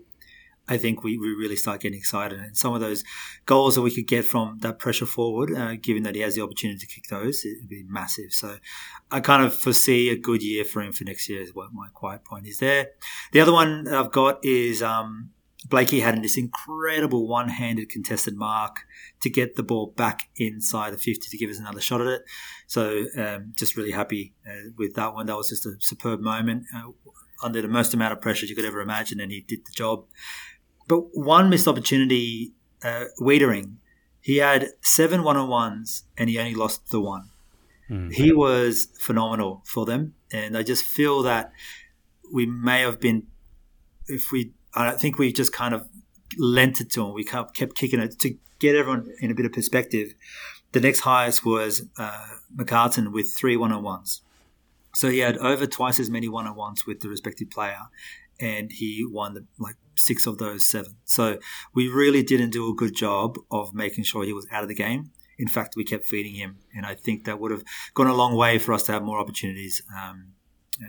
I 0.68 0.78
think 0.78 1.04
we, 1.04 1.18
we 1.18 1.30
really 1.30 1.56
start 1.56 1.82
getting 1.82 1.98
excited. 1.98 2.40
And 2.40 2.58
some 2.58 2.74
of 2.74 2.82
those 2.82 3.04
goals 3.46 3.76
that 3.76 3.82
we 3.82 3.94
could 3.94 4.08
get 4.08 4.26
from 4.26 4.58
that 4.62 4.80
pressure 4.80 5.06
forward, 5.06 5.54
uh, 5.56 5.76
given 5.76 6.04
that 6.04 6.16
he 6.16 6.22
has 6.22 6.36
the 6.36 6.42
opportunity 6.42 6.80
to 6.80 6.88
kick 6.88 7.08
those, 7.10 7.46
it 7.46 7.58
would 7.62 7.70
be 7.70 7.84
massive. 7.88 8.32
So 8.32 8.58
I 9.12 9.20
kind 9.20 9.44
of 9.44 9.54
foresee 9.54 10.10
a 10.10 10.18
good 10.18 10.42
year 10.42 10.66
for 10.66 10.82
him 10.82 10.92
for 10.92 11.04
next 11.04 11.30
year, 11.30 11.42
is 11.42 11.54
what 11.54 11.74
my 11.74 11.88
quiet 11.94 12.24
point 12.24 12.48
is 12.48 12.60
there. 12.60 12.90
The 13.32 13.42
other 13.42 13.54
one 13.54 13.88
I've 13.88 14.12
got 14.12 14.44
is 14.44 14.82
um, 14.82 15.32
Blakey 15.68 16.00
had 16.00 16.22
this 16.24 16.38
incredible 16.38 17.28
one-handed 17.28 17.90
contested 17.90 18.36
mark 18.36 18.86
to 19.22 19.30
get 19.30 19.56
the 19.56 19.64
ball 19.64 19.94
back 19.96 20.30
inside 20.38 20.94
the 20.94 20.98
50 20.98 21.30
to 21.30 21.38
give 21.38 21.50
us 21.50 21.60
another 21.60 21.82
shot 21.82 22.02
at 22.02 22.08
it. 22.08 22.22
So 22.68 23.06
um, 23.18 23.54
just 23.58 23.76
really 23.76 23.92
happy 23.92 24.34
uh, 24.48 24.70
with 24.78 24.96
that 24.96 25.14
one. 25.14 25.26
That 25.26 25.38
was 25.38 25.50
just 25.50 25.66
a 25.66 25.76
superb 25.80 26.22
moment 26.22 26.66
uh, 26.76 26.92
under 27.44 27.62
the 27.62 27.68
most 27.68 27.94
amount 27.94 28.14
of 28.14 28.22
pressure 28.22 28.46
you 28.46 28.56
could 28.56 28.66
ever 28.66 28.82
imagine, 28.82 29.20
and 29.20 29.32
he 29.32 29.42
did 29.42 29.66
the 29.66 29.72
job. 29.74 30.06
But 30.88 31.16
one 31.16 31.50
missed 31.50 31.68
opportunity, 31.68 32.54
uh, 32.84 33.06
Weitering, 33.20 33.78
he 34.22 34.38
had 34.38 34.70
seven 34.82 35.24
one-on-ones 35.24 36.04
and 36.18 36.30
he 36.30 36.40
only 36.40 36.56
lost 36.56 36.90
the 36.90 37.00
one. 37.00 37.30
Mm-hmm. 37.90 38.12
He 38.12 38.32
was 38.32 38.88
phenomenal 39.00 39.62
for 39.66 39.86
them, 39.86 40.16
and 40.32 40.58
I 40.58 40.64
just 40.64 40.84
feel 40.84 41.22
that 41.22 41.52
we 42.34 42.48
may 42.48 42.82
have 42.82 43.00
been, 43.00 43.28
if 44.08 44.32
we 44.32 44.54
I 44.74 44.92
think 44.92 45.18
we 45.18 45.32
just 45.32 45.54
kind 45.54 45.74
of 45.74 45.88
lent 46.38 46.82
it 46.82 46.90
to 46.92 47.06
him. 47.06 47.14
We 47.14 47.24
kept 47.24 47.56
kicking 47.56 48.00
it 48.00 48.20
to 48.20 48.36
get 48.60 48.76
everyone 48.76 49.14
in 49.22 49.32
a 49.32 49.36
bit 49.36 49.46
of 49.46 49.54
perspective. 49.54 50.14
The 50.72 50.82
next 50.82 51.02
highest 51.02 51.46
was 51.46 51.84
uh, 51.98 52.28
McCartin 52.54 53.12
with 53.12 53.32
three 53.32 53.56
one 53.56 53.72
on 53.72 53.84
ones. 53.84 54.22
So 54.96 55.10
he 55.10 55.20
had 55.20 55.38
over 55.38 55.68
twice 55.68 56.00
as 56.00 56.10
many 56.10 56.28
one 56.28 56.48
on 56.48 56.56
ones 56.56 56.86
with 56.86 57.02
the 57.02 57.10
respective 57.10 57.50
player, 57.50 57.84
and 58.40 58.72
he 58.72 59.06
won 59.08 59.36
the, 59.36 59.46
like 59.60 59.76
six 59.96 60.28
of 60.28 60.38
those 60.38 60.70
seven. 60.70 60.96
So 61.06 61.40
we 61.74 61.88
really 61.88 62.24
didn't 62.24 62.52
do 62.52 62.70
a 62.70 62.76
good 62.76 62.96
job 62.96 63.38
of 63.52 63.74
making 63.74 64.04
sure 64.04 64.24
he 64.24 64.34
was 64.34 64.48
out 64.52 64.64
of 64.64 64.70
the 64.70 64.76
game. 64.76 65.12
In 65.38 65.48
fact, 65.48 65.76
we 65.76 65.84
kept 65.84 66.06
feeding 66.06 66.36
him, 66.36 66.60
and 66.74 66.86
I 66.86 66.96
think 66.96 67.26
that 67.26 67.40
would 67.40 67.52
have 67.52 67.64
gone 67.94 68.08
a 68.08 68.14
long 68.14 68.36
way 68.36 68.58
for 68.58 68.74
us 68.74 68.84
to 68.84 68.94
have 68.94 69.04
more 69.04 69.20
opportunities 69.20 69.82
um, 69.94 70.34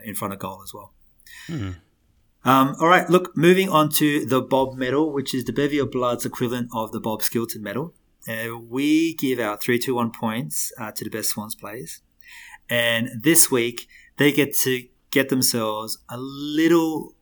in 0.05 0.15
front 0.15 0.33
of 0.33 0.39
goal 0.39 0.61
as 0.63 0.73
well. 0.73 0.93
Mm. 1.49 1.75
Um, 2.45 2.75
all 2.79 2.87
right, 2.87 3.09
look, 3.09 3.35
moving 3.35 3.67
on 3.67 3.89
to 3.93 4.25
the 4.25 4.41
Bob 4.41 4.77
medal, 4.77 5.11
which 5.11 5.33
is 5.33 5.43
the 5.43 5.51
Bevy 5.51 5.79
of 5.79 5.91
Blood's 5.91 6.25
equivalent 6.25 6.69
of 6.73 6.93
the 6.93 7.01
Bob 7.01 7.21
Skilton 7.21 7.61
medal. 7.61 7.93
Uh, 8.25 8.57
we 8.57 9.15
give 9.15 9.37
out 9.37 9.61
three, 9.61 9.77
two, 9.77 9.95
one 9.95 10.11
points 10.11 10.71
uh, 10.79 10.91
to 10.91 11.03
the 11.03 11.09
best 11.09 11.31
Swans 11.31 11.55
players. 11.55 12.01
And 12.69 13.09
this 13.21 13.51
week, 13.51 13.87
they 14.17 14.31
get 14.31 14.55
to 14.59 14.87
get 15.11 15.27
themselves 15.27 15.97
a 16.09 16.17
little. 16.17 17.15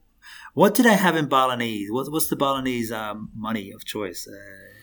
What 0.56 0.74
do 0.74 0.84
they 0.84 0.96
have 0.96 1.18
in 1.18 1.28
Balinese? 1.28 1.92
What, 1.92 2.10
what's 2.10 2.30
the 2.30 2.38
Balinese 2.38 2.90
um, 2.90 3.30
money 3.36 3.72
of 3.72 3.84
choice? 3.84 4.26
Uh, 4.26 4.36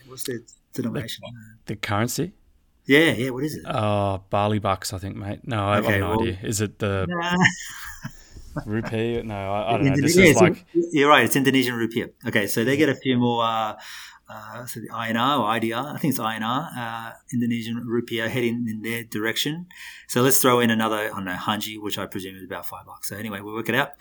what's 0.07 0.23
the 0.23 0.45
denomination? 0.71 1.23
The, 1.65 1.73
the, 1.73 1.75
currency? 1.75 2.33
Yeah, 2.85 3.11
yeah. 3.13 3.31
What 3.31 3.43
is 3.43 3.55
it? 3.55 3.63
Oh, 3.65 4.21
Bali 4.29 4.59
bucks, 4.59 4.93
I 4.93 4.99
think, 4.99 5.15
mate. 5.15 5.39
No, 5.43 5.65
I 5.65 5.79
okay, 5.79 5.93
have 5.93 5.99
no 5.99 6.09
well, 6.09 6.21
idea. 6.21 6.37
Is 6.43 6.61
it 6.61 6.77
the? 6.77 7.07
Rupee? 8.67 9.23
No, 9.23 9.33
I, 9.33 9.73
I 9.73 9.77
don't 9.77 9.85
know. 9.87 9.95
This 9.95 10.15
is 10.15 10.35
like 10.35 10.63
you're 10.73 11.09
right. 11.09 11.25
It's 11.25 11.35
Indonesian 11.35 11.73
rupiah. 11.73 12.11
Okay, 12.27 12.45
so 12.45 12.63
they 12.63 12.77
get 12.77 12.87
a 12.87 12.95
few 12.95 13.17
more. 13.17 13.43
Uh, 13.43 13.73
uh, 14.29 14.65
so 14.67 14.79
the 14.79 14.89
INR 14.89 15.39
or 15.39 15.59
IDR, 15.59 15.95
I 15.95 15.97
think 15.97 16.11
it's 16.11 16.19
INR, 16.19 16.77
uh, 16.77 17.11
Indonesian 17.33 17.83
rupiah 17.83 18.29
heading 18.29 18.67
in 18.69 18.83
their 18.83 19.03
direction. 19.03 19.65
So 20.07 20.21
let's 20.21 20.37
throw 20.37 20.59
in 20.59 20.69
another, 20.69 20.97
I 20.97 21.07
don't 21.09 21.25
know, 21.25 21.33
Hanji, 21.33 21.81
which 21.81 21.97
I 21.97 22.05
presume 22.05 22.35
is 22.35 22.43
about 22.43 22.65
five 22.65 22.85
bucks. 22.85 23.09
So 23.09 23.17
anyway, 23.17 23.41
we'll 23.41 23.55
work 23.55 23.69
it 23.69 23.75
out. 23.75 23.93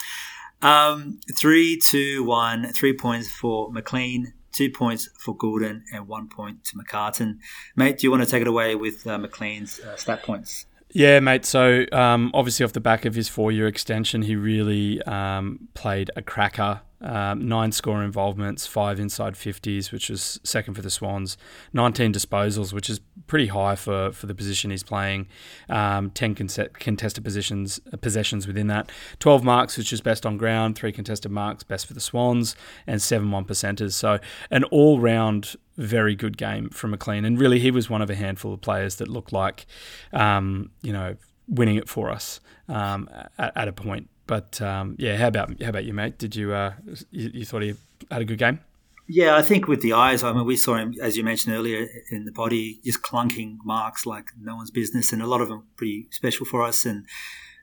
Um, 0.62 1.18
three, 1.38 1.76
two, 1.76 2.24
one, 2.24 2.72
three 2.72 2.96
points 2.96 3.30
for 3.30 3.70
McLean, 3.72 4.32
two 4.52 4.70
points 4.70 5.08
for 5.18 5.36
Gulden, 5.36 5.82
and 5.92 6.06
one 6.06 6.28
point 6.28 6.64
to 6.66 6.76
McCartin. 6.76 7.38
Mate, 7.76 7.98
do 7.98 8.06
you 8.06 8.10
want 8.10 8.22
to 8.22 8.28
take 8.28 8.42
it 8.42 8.48
away 8.48 8.74
with 8.74 9.06
uh, 9.06 9.18
McLean's 9.18 9.80
uh, 9.80 9.96
stat 9.96 10.22
points? 10.22 10.66
Yeah, 10.94 11.20
mate. 11.20 11.44
So 11.44 11.86
um, 11.90 12.30
obviously, 12.34 12.64
off 12.64 12.72
the 12.72 12.80
back 12.80 13.04
of 13.04 13.14
his 13.14 13.28
four-year 13.28 13.66
extension, 13.66 14.22
he 14.22 14.36
really 14.36 15.02
um, 15.02 15.68
played 15.74 16.10
a 16.16 16.22
cracker. 16.22 16.82
Um, 17.02 17.48
nine 17.48 17.72
score 17.72 18.02
involvements, 18.02 18.66
five 18.66 19.00
inside 19.00 19.36
fifties, 19.36 19.90
which 19.90 20.08
was 20.08 20.40
second 20.44 20.74
for 20.74 20.82
the 20.82 20.90
Swans. 20.90 21.36
Nineteen 21.72 22.12
disposals, 22.12 22.72
which 22.72 22.88
is 22.88 23.00
pretty 23.26 23.48
high 23.48 23.76
for, 23.76 24.12
for 24.12 24.26
the 24.26 24.34
position 24.34 24.70
he's 24.70 24.82
playing. 24.82 25.26
Um, 25.68 26.10
Ten 26.10 26.34
contested 26.34 27.24
positions 27.24 27.80
possessions 28.00 28.46
within 28.46 28.68
that. 28.68 28.90
Twelve 29.18 29.42
marks, 29.42 29.76
which 29.76 29.92
is 29.92 30.00
best 30.00 30.24
on 30.24 30.36
ground. 30.36 30.76
Three 30.76 30.92
contested 30.92 31.30
marks, 31.30 31.64
best 31.64 31.86
for 31.86 31.94
the 31.94 32.00
Swans, 32.00 32.54
and 32.86 33.02
seven 33.02 33.30
one 33.30 33.44
percenters. 33.44 33.92
So 33.92 34.18
an 34.50 34.64
all-round 34.64 35.56
very 35.76 36.14
good 36.14 36.36
game 36.36 36.68
from 36.70 36.90
McLean, 36.90 37.24
and 37.24 37.38
really 37.38 37.58
he 37.58 37.70
was 37.70 37.88
one 37.88 38.02
of 38.02 38.10
a 38.10 38.14
handful 38.14 38.52
of 38.52 38.60
players 38.60 38.96
that 38.96 39.08
looked 39.08 39.32
like, 39.32 39.66
um, 40.12 40.70
you 40.82 40.92
know, 40.92 41.16
winning 41.48 41.76
it 41.76 41.88
for 41.88 42.10
us 42.10 42.40
um, 42.68 43.08
at, 43.38 43.52
at, 43.56 43.68
a 43.68 43.72
point. 43.72 44.08
But 44.32 44.62
um, 44.62 44.96
yeah, 44.98 45.18
how 45.18 45.28
about 45.28 45.60
how 45.60 45.68
about 45.68 45.84
you, 45.84 45.92
mate? 45.92 46.16
Did 46.16 46.34
you, 46.34 46.54
uh, 46.54 46.72
you, 47.10 47.30
you 47.34 47.44
thought 47.44 47.60
he 47.60 47.74
had 48.10 48.22
a 48.22 48.24
good 48.24 48.38
game? 48.38 48.60
Yeah, 49.06 49.36
I 49.36 49.42
think 49.42 49.68
with 49.68 49.82
the 49.82 49.92
eyes, 49.92 50.22
I 50.22 50.32
mean, 50.32 50.46
we 50.46 50.56
saw 50.56 50.76
him 50.76 50.94
as 51.02 51.18
you 51.18 51.22
mentioned 51.22 51.54
earlier 51.54 51.86
in 52.10 52.24
the 52.24 52.32
body, 52.32 52.80
just 52.82 53.02
clunking 53.02 53.58
marks 53.62 54.06
like 54.06 54.30
no 54.40 54.56
one's 54.56 54.70
business, 54.70 55.12
and 55.12 55.20
a 55.20 55.26
lot 55.26 55.42
of 55.42 55.48
them 55.50 55.64
pretty 55.76 56.08
special 56.12 56.46
for 56.46 56.62
us. 56.62 56.86
And 56.86 57.04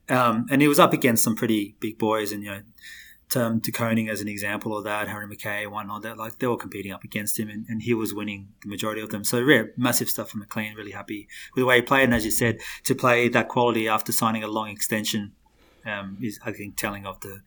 um, 0.09 0.45
and 0.51 0.61
he 0.61 0.67
was 0.67 0.77
up 0.77 0.93
against 0.93 1.23
some 1.23 1.35
pretty 1.35 1.75
big 1.79 1.97
boys, 1.97 2.31
and 2.31 2.43
you 2.43 2.51
know 2.51 2.61
um, 3.35 3.59
De 3.59 3.71
Koning 3.71 4.07
as 4.07 4.21
an 4.21 4.27
example 4.27 4.77
of 4.77 4.83
that, 4.83 5.07
Harry 5.07 5.27
McKay 5.27 5.67
whatnot, 5.67 6.03
that 6.03 6.17
like 6.17 6.37
they 6.37 6.47
were 6.47 6.57
competing 6.57 6.91
up 6.91 7.03
against 7.03 7.39
him 7.39 7.49
and, 7.49 7.65
and, 7.67 7.81
he 7.81 7.93
was 7.93 8.13
winning 8.13 8.49
the 8.63 8.69
majority 8.69 9.01
of 9.01 9.09
them. 9.09 9.23
So 9.23 9.37
yeah, 9.37 9.63
massive 9.77 10.09
stuff 10.09 10.29
from 10.29 10.39
McLean, 10.39 10.73
really 10.75 10.91
happy 10.91 11.27
with 11.53 11.61
the 11.61 11.65
way 11.65 11.77
he 11.77 11.81
played. 11.81 12.05
And 12.05 12.13
as 12.13 12.25
you 12.25 12.31
said, 12.31 12.59
to 12.85 12.95
play 12.95 13.29
that 13.29 13.47
quality 13.47 13.87
after 13.87 14.11
signing 14.11 14.43
a 14.43 14.47
long 14.47 14.69
extension 14.69 15.33
um, 15.85 16.17
is, 16.21 16.39
I 16.43 16.51
think, 16.51 16.77
telling 16.77 17.05
of 17.05 17.19
the 17.21 17.41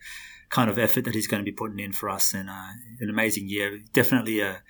kind 0.49 0.69
of 0.69 0.77
effort 0.77 1.05
that 1.05 1.15
he's 1.15 1.27
going 1.27 1.41
to 1.41 1.51
be 1.51 1.55
putting 1.55 1.79
in 1.79 1.93
for 1.93 2.09
us 2.09 2.33
and 2.33 2.49
uh, 2.49 2.71
an 2.99 3.09
amazing 3.09 3.49
year. 3.49 3.79
Definitely 3.91 4.41
a, 4.41 4.61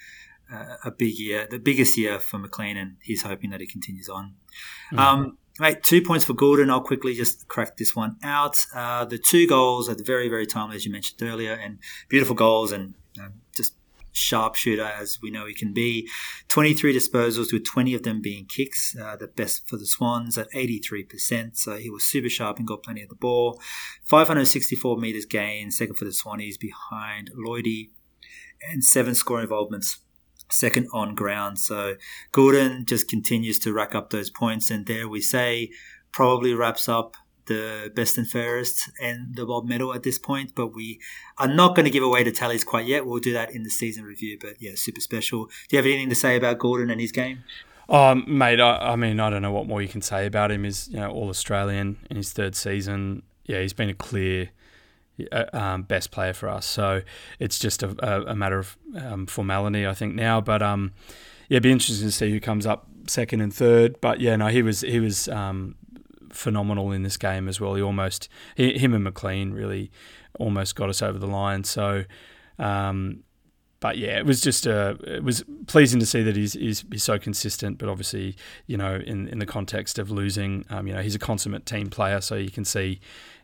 a 0.85 0.91
big 0.91 1.17
year, 1.17 1.47
the 1.49 1.59
biggest 1.59 1.97
year 1.97 2.19
for 2.19 2.37
McLean, 2.37 2.77
and 2.77 2.97
he's 3.01 3.23
hoping 3.23 3.49
that 3.49 3.61
he 3.61 3.67
continues 3.67 4.09
on. 4.09 4.35
Mm-hmm. 4.91 4.99
Um, 4.99 5.37
Right, 5.59 5.83
two 5.83 6.01
points 6.01 6.25
for 6.25 6.33
Gulden. 6.33 6.71
I'll 6.71 6.81
quickly 6.81 7.13
just 7.13 7.47
crack 7.47 7.77
this 7.77 7.95
one 7.95 8.15
out. 8.23 8.57
Uh, 8.73 9.05
the 9.05 9.19
two 9.19 9.45
goals 9.45 9.87
at 9.87 9.99
the 9.99 10.03
very, 10.03 10.27
very 10.27 10.47
timely, 10.47 10.75
as 10.75 10.83
you 10.83 10.91
mentioned 10.91 11.21
earlier, 11.21 11.53
and 11.53 11.77
beautiful 12.09 12.33
goals 12.33 12.71
and 12.71 12.95
um, 13.19 13.33
sharpshooter 14.13 14.83
as 14.83 15.19
we 15.21 15.29
know 15.29 15.45
he 15.45 15.53
can 15.53 15.73
be. 15.73 16.07
23 16.47 16.95
disposals 16.97 17.51
with 17.51 17.65
20 17.65 17.93
of 17.93 18.03
them 18.03 18.21
being 18.21 18.45
kicks, 18.45 18.95
uh, 18.95 19.15
the 19.15 19.27
best 19.27 19.67
for 19.67 19.77
the 19.77 19.85
Swans 19.85 20.37
at 20.37 20.51
83%. 20.51 21.57
So 21.57 21.77
he 21.77 21.89
was 21.89 22.05
super 22.05 22.29
sharp 22.29 22.57
and 22.57 22.67
got 22.67 22.83
plenty 22.83 23.01
of 23.03 23.09
the 23.09 23.15
ball. 23.15 23.59
564 24.05 24.97
metres 24.97 25.25
gain, 25.25 25.71
second 25.71 25.95
for 25.95 26.05
the 26.05 26.11
Swannies 26.11 26.59
behind 26.59 27.31
Lloydie, 27.35 27.89
and 28.71 28.83
seven 28.83 29.13
score 29.13 29.41
involvements 29.41 29.99
second 30.49 30.87
on 30.93 31.15
ground. 31.15 31.59
So 31.59 31.95
Gulden 32.31 32.85
just 32.85 33.09
continues 33.09 33.59
to 33.59 33.73
rack 33.73 33.95
up 33.95 34.09
those 34.09 34.29
points, 34.29 34.69
and 34.69 34.85
there 34.85 35.09
we 35.09 35.21
say 35.21 35.71
probably 36.11 36.53
wraps 36.53 36.87
up 36.87 37.17
the 37.45 37.91
best 37.95 38.17
and 38.17 38.27
fairest 38.27 38.91
and 39.01 39.35
the 39.35 39.45
Bob 39.45 39.65
medal 39.65 39.93
at 39.93 40.03
this 40.03 40.19
point. 40.19 40.53
But 40.55 40.73
we 40.73 40.99
are 41.37 41.47
not 41.47 41.75
going 41.75 41.85
to 41.85 41.91
give 41.91 42.03
away 42.03 42.23
the 42.23 42.31
tallies 42.31 42.63
quite 42.63 42.85
yet. 42.85 43.05
We'll 43.05 43.19
do 43.19 43.33
that 43.33 43.51
in 43.51 43.63
the 43.63 43.69
season 43.69 44.03
review. 44.03 44.37
But 44.39 44.61
yeah, 44.61 44.71
super 44.75 45.01
special. 45.01 45.45
Do 45.45 45.51
you 45.71 45.77
have 45.77 45.85
anything 45.85 46.09
to 46.09 46.15
say 46.15 46.35
about 46.35 46.59
Gulden 46.59 46.91
and 46.91 47.01
his 47.01 47.11
game? 47.11 47.43
Um, 47.89 48.25
mate, 48.27 48.59
I, 48.59 48.77
I 48.77 48.95
mean, 48.95 49.19
I 49.19 49.29
don't 49.29 49.41
know 49.41 49.51
what 49.51 49.67
more 49.67 49.81
you 49.81 49.89
can 49.89 50.01
say 50.01 50.25
about 50.25 50.51
him. 50.51 50.65
Is 50.65 50.87
you 50.89 50.97
know 50.97 51.11
all 51.11 51.29
Australian 51.29 51.97
in 52.09 52.17
his 52.17 52.31
third 52.31 52.55
season. 52.55 53.23
Yeah, 53.45 53.61
he's 53.61 53.73
been 53.73 53.89
a 53.89 53.93
clear 53.93 54.49
uh, 55.31 55.45
um, 55.53 55.83
best 55.83 56.11
player 56.11 56.33
for 56.33 56.49
us. 56.49 56.65
So 56.65 57.01
it's 57.39 57.59
just 57.59 57.83
a, 57.83 57.95
a, 57.99 58.31
a 58.31 58.35
matter 58.35 58.57
of 58.57 58.77
um, 58.97 59.25
formality, 59.27 59.85
I 59.85 59.93
think 59.93 60.15
now. 60.15 60.41
But 60.41 60.61
um, 60.61 60.93
yeah, 61.49 61.57
it'd 61.57 61.63
be 61.63 61.71
interesting 61.71 62.07
to 62.07 62.11
see 62.11 62.31
who 62.31 62.39
comes 62.39 62.65
up 62.65 62.87
second 63.07 63.41
and 63.41 63.53
third. 63.53 63.99
But 64.01 64.21
yeah, 64.21 64.35
no, 64.35 64.47
he 64.47 64.61
was 64.61 64.81
he 64.81 64.99
was 64.99 65.27
um, 65.27 65.75
phenomenal 66.33 66.91
in 66.91 67.03
this 67.03 67.17
game 67.17 67.47
as 67.47 67.59
well. 67.59 67.75
He 67.75 67.81
almost 67.81 68.29
him 68.55 68.93
and 68.93 69.03
McLean 69.03 69.53
really 69.53 69.91
almost 70.39 70.75
got 70.75 70.89
us 70.89 71.01
over 71.01 71.17
the 71.17 71.27
line. 71.27 71.63
So. 71.63 72.05
Um, 72.59 73.23
but 73.79 73.97
yeah, 73.97 74.17
it 74.17 74.25
was 74.25 74.39
just 74.39 74.65
uh, 74.65 74.95
it 75.05 75.25
was 75.25 75.43
pleasing 75.67 75.99
to 75.99 76.05
see 76.05 76.23
that 76.23 76.37
he's, 76.37 76.53
he's, 76.53 76.85
he's 76.89 77.03
so 77.03 77.19
consistent. 77.19 77.77
But 77.77 77.89
obviously, 77.89 78.37
you 78.65 78.77
know, 78.77 78.95
in 78.95 79.27
in 79.27 79.39
the 79.39 79.45
context 79.45 79.99
of 79.99 80.09
losing, 80.09 80.65
um, 80.69 80.87
you 80.87 80.93
know, 80.93 81.01
he's 81.01 81.15
a 81.15 81.19
consummate 81.19 81.65
team 81.65 81.89
player, 81.89 82.21
so 82.21 82.35
you 82.35 82.49
can 82.49 82.63
see, 82.63 83.01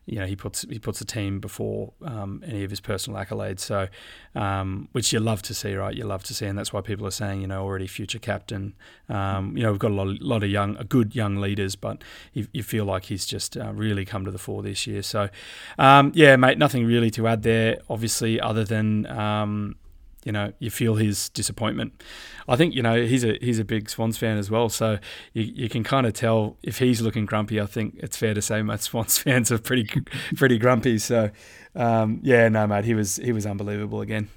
you 0.10 0.19
know, 0.19 0.26
he 0.26 0.36
puts 0.36 0.63
he 0.63 0.80
puts 0.80 1.00
the 1.00 1.06
team 1.06 1.39
before 1.39 1.93
um, 2.04 2.43
any 2.45 2.63
of 2.63 2.69
his 2.69 2.80
personal 2.80 3.19
accolades. 3.24 3.60
So, 3.60 3.88
um, 4.36 4.89
which 4.91 5.13
you 5.13 5.19
love 5.19 5.41
to 5.43 5.54
see, 5.54 5.76
right? 5.76 5.95
You 5.95 6.06
love 6.06 6.24
to 6.24 6.34
see, 6.34 6.48
and 6.48 6.58
that's 6.58 6.74
why 6.74 6.82
people 6.82 7.06
are 7.06 7.12
saying, 7.12 7.41
you 7.41 7.48
know, 7.48 7.63
already 7.63 7.88
future 7.88 8.19
captain. 8.19 8.74
Um, 9.08 9.56
you 9.56 9.63
know, 9.63 9.72
we've 9.72 9.80
got 9.80 9.91
a 9.91 9.93
lot, 9.93 10.08
of, 10.08 10.22
lot 10.22 10.43
of 10.43 10.50
young, 10.50 10.76
a 10.78 10.84
good 10.84 11.15
young 11.15 11.38
leaders, 11.38 11.76
but 11.76 12.04
you, 12.34 12.48
you 12.52 12.63
feel 12.63 12.86
like 12.86 13.06
he's 13.06 13.26
just 13.26 13.56
uh, 13.56 13.72
really 13.74 14.06
come 14.06 14.26
to 14.26 14.32
the 14.32 14.39
fore 14.39 14.63
this 14.63 14.88
year. 14.88 15.04
So, 15.04 15.30
um, 15.78 16.12
yeah, 16.15 16.36
mate, 16.36 16.58
nothing 16.58 16.86
really 16.86 17.12
to 17.12 17.28
add 17.28 17.43
there, 17.43 17.78
obviously, 17.89 18.41
other 18.41 18.63
than 18.63 19.06
um, 19.06 19.76
you 20.25 20.32
know 20.32 20.53
you 20.60 20.69
feel 20.69 20.95
his 20.95 21.29
disappointment. 21.29 22.03
I 22.47 22.55
think 22.55 22.75
you 22.75 22.82
know 22.82 23.05
he's 23.05 23.23
a 23.23 23.38
he's 23.41 23.60
a 23.60 23.65
big 23.65 23.89
Swans 23.89 24.17
fan 24.17 24.38
as 24.38 24.51
well, 24.51 24.69
so 24.69 24.99
you, 25.34 25.43
you 25.43 25.69
can 25.69 25.84
kind 25.84 26.05
of 26.05 26.13
tell 26.13 26.58
if 26.63 26.79
he's 26.79 27.01
looking 27.01 27.25
grumpy. 27.25 27.60
I 27.60 27.65
think 27.65 27.95
it's 27.97 28.17
fair 28.17 28.34
to 28.34 28.41
say 28.41 28.62
most 28.62 28.84
Swans 28.91 29.17
fans 29.17 29.51
are 29.51 29.60
pretty 29.60 29.89
pretty 30.36 30.58
grumpy. 30.58 30.97
So 30.97 31.32
um, 31.75 32.19
yeah, 32.23 32.49
no 32.49 32.67
mate, 32.67 32.86
he 32.86 32.93
was 32.93 33.17
he 33.17 33.32
was 33.32 33.45
unbelievable 33.45 34.01
again. 34.01 34.29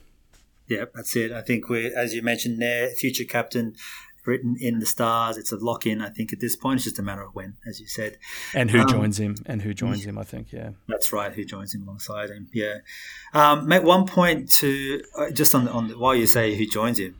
Yeah, 0.68 0.85
that's 0.95 1.14
it. 1.16 1.33
I 1.33 1.42
think 1.42 1.68
we, 1.68 1.92
as 1.92 2.14
you 2.14 2.23
mentioned 2.23 2.62
there, 2.62 2.88
future 2.90 3.25
captain 3.25 3.75
written 4.25 4.57
in 4.61 4.79
the 4.79 4.87
stars. 4.87 5.37
It's 5.37 5.53
a 5.53 5.57
lock 5.57 5.87
in, 5.87 6.01
I 6.01 6.09
think, 6.09 6.33
at 6.33 6.41
this 6.41 6.57
point. 6.57 6.77
It's 6.77 6.85
just 6.85 6.99
a 6.99 7.03
matter 7.03 7.23
of 7.23 7.35
when, 7.35 7.57
as 7.67 7.81
you 7.81 7.87
said. 7.87 8.19
And 8.55 8.71
who 8.71 8.81
um, 8.81 8.89
joins 8.89 9.19
him, 9.19 9.37
and 9.47 9.63
who 9.63 9.75
joins 9.75 10.05
him, 10.05 10.19
I 10.19 10.25
think, 10.25 10.53
yeah. 10.53 10.71
That's 10.89 11.13
right, 11.13 11.33
who 11.33 11.45
joins 11.45 11.75
him 11.75 11.83
alongside 11.83 12.31
him, 12.31 12.49
yeah. 12.53 12.79
Um, 13.35 13.67
mate, 13.67 13.83
one 13.83 14.07
point 14.07 14.51
to, 14.53 15.03
uh, 15.19 15.31
just 15.31 15.55
on, 15.55 15.69
on 15.69 15.91
while 15.91 16.15
you 16.15 16.27
say 16.27 16.55
who 16.55 16.67
joins 16.67 16.99
him, 16.99 17.17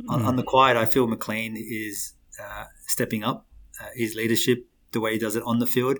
mm. 0.00 0.12
on, 0.12 0.22
on, 0.22 0.36
the 0.36 0.42
quiet, 0.42 0.76
I 0.76 0.86
feel 0.86 1.06
McLean 1.06 1.56
is 1.56 2.14
uh, 2.42 2.64
stepping 2.86 3.22
up. 3.22 3.46
Uh, 3.80 3.88
his 3.94 4.14
leadership, 4.14 4.66
the 4.92 5.00
way 5.00 5.12
he 5.12 5.18
does 5.18 5.36
it 5.36 5.42
on 5.44 5.58
the 5.58 5.66
field, 5.66 5.98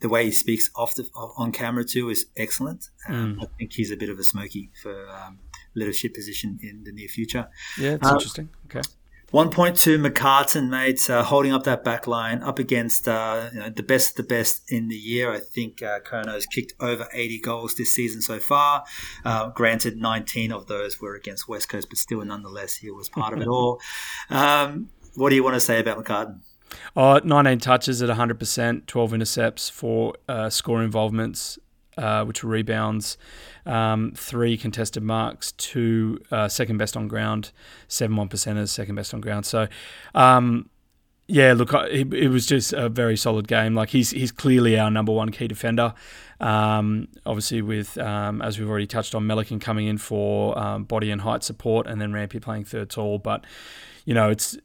the 0.00 0.08
way 0.08 0.26
he 0.26 0.30
speaks 0.30 0.70
off 0.76 0.94
the, 0.94 1.08
on 1.14 1.52
camera 1.52 1.84
too 1.84 2.10
is 2.10 2.26
excellent. 2.36 2.90
Um, 3.08 3.36
mm. 3.36 3.44
I 3.44 3.46
think 3.58 3.72
he's 3.72 3.90
a 3.90 3.96
bit 3.96 4.10
of 4.10 4.18
a 4.18 4.24
smoky 4.24 4.70
for 4.82 5.08
um, 5.08 5.38
leadership 5.74 6.14
position 6.14 6.58
in 6.62 6.84
the 6.84 6.92
near 6.92 7.08
future. 7.08 7.48
Yeah, 7.78 7.92
it's 7.92 8.06
um, 8.06 8.14
interesting. 8.14 8.48
Okay. 8.66 8.82
One 9.32 9.50
point 9.50 9.76
to 9.78 9.98
mate, 9.98 11.10
uh, 11.10 11.24
holding 11.24 11.52
up 11.52 11.64
that 11.64 11.82
back 11.82 12.06
line 12.06 12.42
up 12.44 12.60
against 12.60 13.08
uh, 13.08 13.50
you 13.52 13.58
know, 13.58 13.70
the 13.70 13.82
best 13.82 14.10
of 14.10 14.16
the 14.16 14.22
best 14.22 14.70
in 14.70 14.86
the 14.88 14.94
year. 14.94 15.32
I 15.32 15.40
think 15.40 15.82
uh, 15.82 15.98
has 16.10 16.46
kicked 16.46 16.74
over 16.78 17.08
80 17.12 17.40
goals 17.40 17.74
this 17.74 17.92
season 17.92 18.22
so 18.22 18.38
far. 18.38 18.84
Uh, 19.24 19.48
granted, 19.48 19.96
19 19.96 20.52
of 20.52 20.68
those 20.68 21.00
were 21.00 21.16
against 21.16 21.48
West 21.48 21.68
Coast, 21.68 21.88
but 21.88 21.98
still, 21.98 22.24
nonetheless, 22.24 22.76
he 22.76 22.90
was 22.90 23.08
part 23.08 23.32
of 23.32 23.40
it 23.40 23.48
all. 23.48 23.80
Um, 24.28 24.90
what 25.14 25.30
do 25.30 25.36
you 25.36 25.44
want 25.44 25.54
to 25.54 25.60
say 25.60 25.78
about 25.80 26.02
McCartin? 26.02 26.40
Oh, 26.96 27.20
19 27.22 27.58
touches 27.58 28.02
at 28.02 28.10
100%, 28.10 28.86
12 28.86 29.14
intercepts, 29.14 29.68
four 29.68 30.14
uh, 30.28 30.50
score 30.50 30.82
involvements, 30.82 31.58
uh, 31.96 32.24
which 32.24 32.44
were 32.44 32.50
rebounds 32.50 33.16
um, 33.66 34.12
three 34.16 34.56
contested 34.56 35.02
marks, 35.02 35.52
two 35.52 36.20
uh, 36.30 36.48
second 36.48 36.78
best 36.78 36.96
on 36.96 37.08
ground, 37.08 37.50
seven 37.88 38.16
one 38.16 38.28
percenters, 38.28 38.68
second 38.68 38.94
best 38.94 39.12
on 39.12 39.20
ground. 39.20 39.44
So, 39.44 39.66
um, 40.14 40.70
yeah, 41.28 41.54
look, 41.54 41.72
it, 41.74 42.14
it, 42.14 42.28
was 42.28 42.46
just 42.46 42.72
a 42.72 42.88
very 42.88 43.16
solid 43.16 43.48
game. 43.48 43.74
Like 43.74 43.88
he's 43.88 44.10
he's 44.10 44.30
clearly 44.30 44.78
our 44.78 44.90
number 44.90 45.12
one 45.12 45.30
key 45.30 45.48
defender. 45.48 45.92
Um, 46.38 47.08
obviously, 47.24 47.62
with 47.62 47.98
um, 47.98 48.40
as 48.42 48.58
we've 48.58 48.68
already 48.68 48.86
touched 48.86 49.14
on, 49.14 49.26
Melican 49.26 49.60
coming 49.60 49.88
in 49.88 49.98
for 49.98 50.56
um, 50.56 50.84
body 50.84 51.10
and 51.10 51.22
height 51.22 51.42
support, 51.42 51.88
and 51.88 52.00
then 52.00 52.12
Rampy 52.12 52.38
playing 52.38 52.64
third 52.64 52.90
tall. 52.90 53.18
But 53.18 53.44
you 54.04 54.14
know, 54.14 54.30
it's 54.30 54.56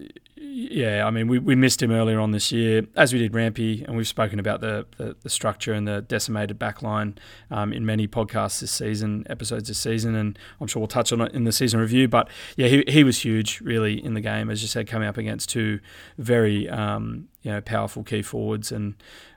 yeah. 0.52 1.06
I 1.08 1.12
mean, 1.12 1.28
we, 1.28 1.40
we 1.40 1.56
missed 1.56 1.82
him 1.82 1.92
earlier 1.92 2.20
on 2.20 2.32
this 2.32 2.52
year, 2.52 2.86
as 2.96 3.14
we 3.14 3.20
did 3.20 3.34
Rampy, 3.34 3.84
and 3.84 3.96
we've 3.96 4.08
spoken 4.08 4.40
about 4.40 4.62
the 4.62 4.86
the, 4.98 5.16
the 5.22 5.30
structure 5.30 5.74
and 5.74 5.88
the 5.88 6.02
decimated 6.02 6.60
backline 6.60 7.18
um, 7.50 7.72
in 7.72 7.86
many 7.86 8.08
podcasts 8.08 8.60
this 8.60 8.72
season, 8.72 9.26
episodes 9.30 9.68
this 9.68 9.78
season, 9.78 10.16
and 10.16 10.38
I'm 10.60 10.68
sure 10.68 10.82
we'll 10.82 10.88
touch 10.88 11.12
on 11.14 11.22
it 11.22 11.34
in 11.34 11.46
the 11.46 11.52
season 11.52 11.80
review. 11.80 12.08
But 12.08 12.30
yeah, 12.58 12.68
he 12.68 12.84
he 12.88 13.04
was 13.04 13.24
huge, 13.24 13.62
really, 13.62 14.04
in 14.04 14.14
the 14.14 14.22
game, 14.22 14.50
as 14.50 14.62
you 14.62 14.68
said, 14.68 14.88
coming 14.88 15.08
up 15.08 15.18
against 15.18 15.50
two 15.50 15.80
very 16.18 16.70
um, 16.70 17.30
you 17.42 17.52
know 17.52 17.62
powerful 17.62 18.04
key 18.04 18.22
forwards, 18.22 18.72
and 18.72 18.96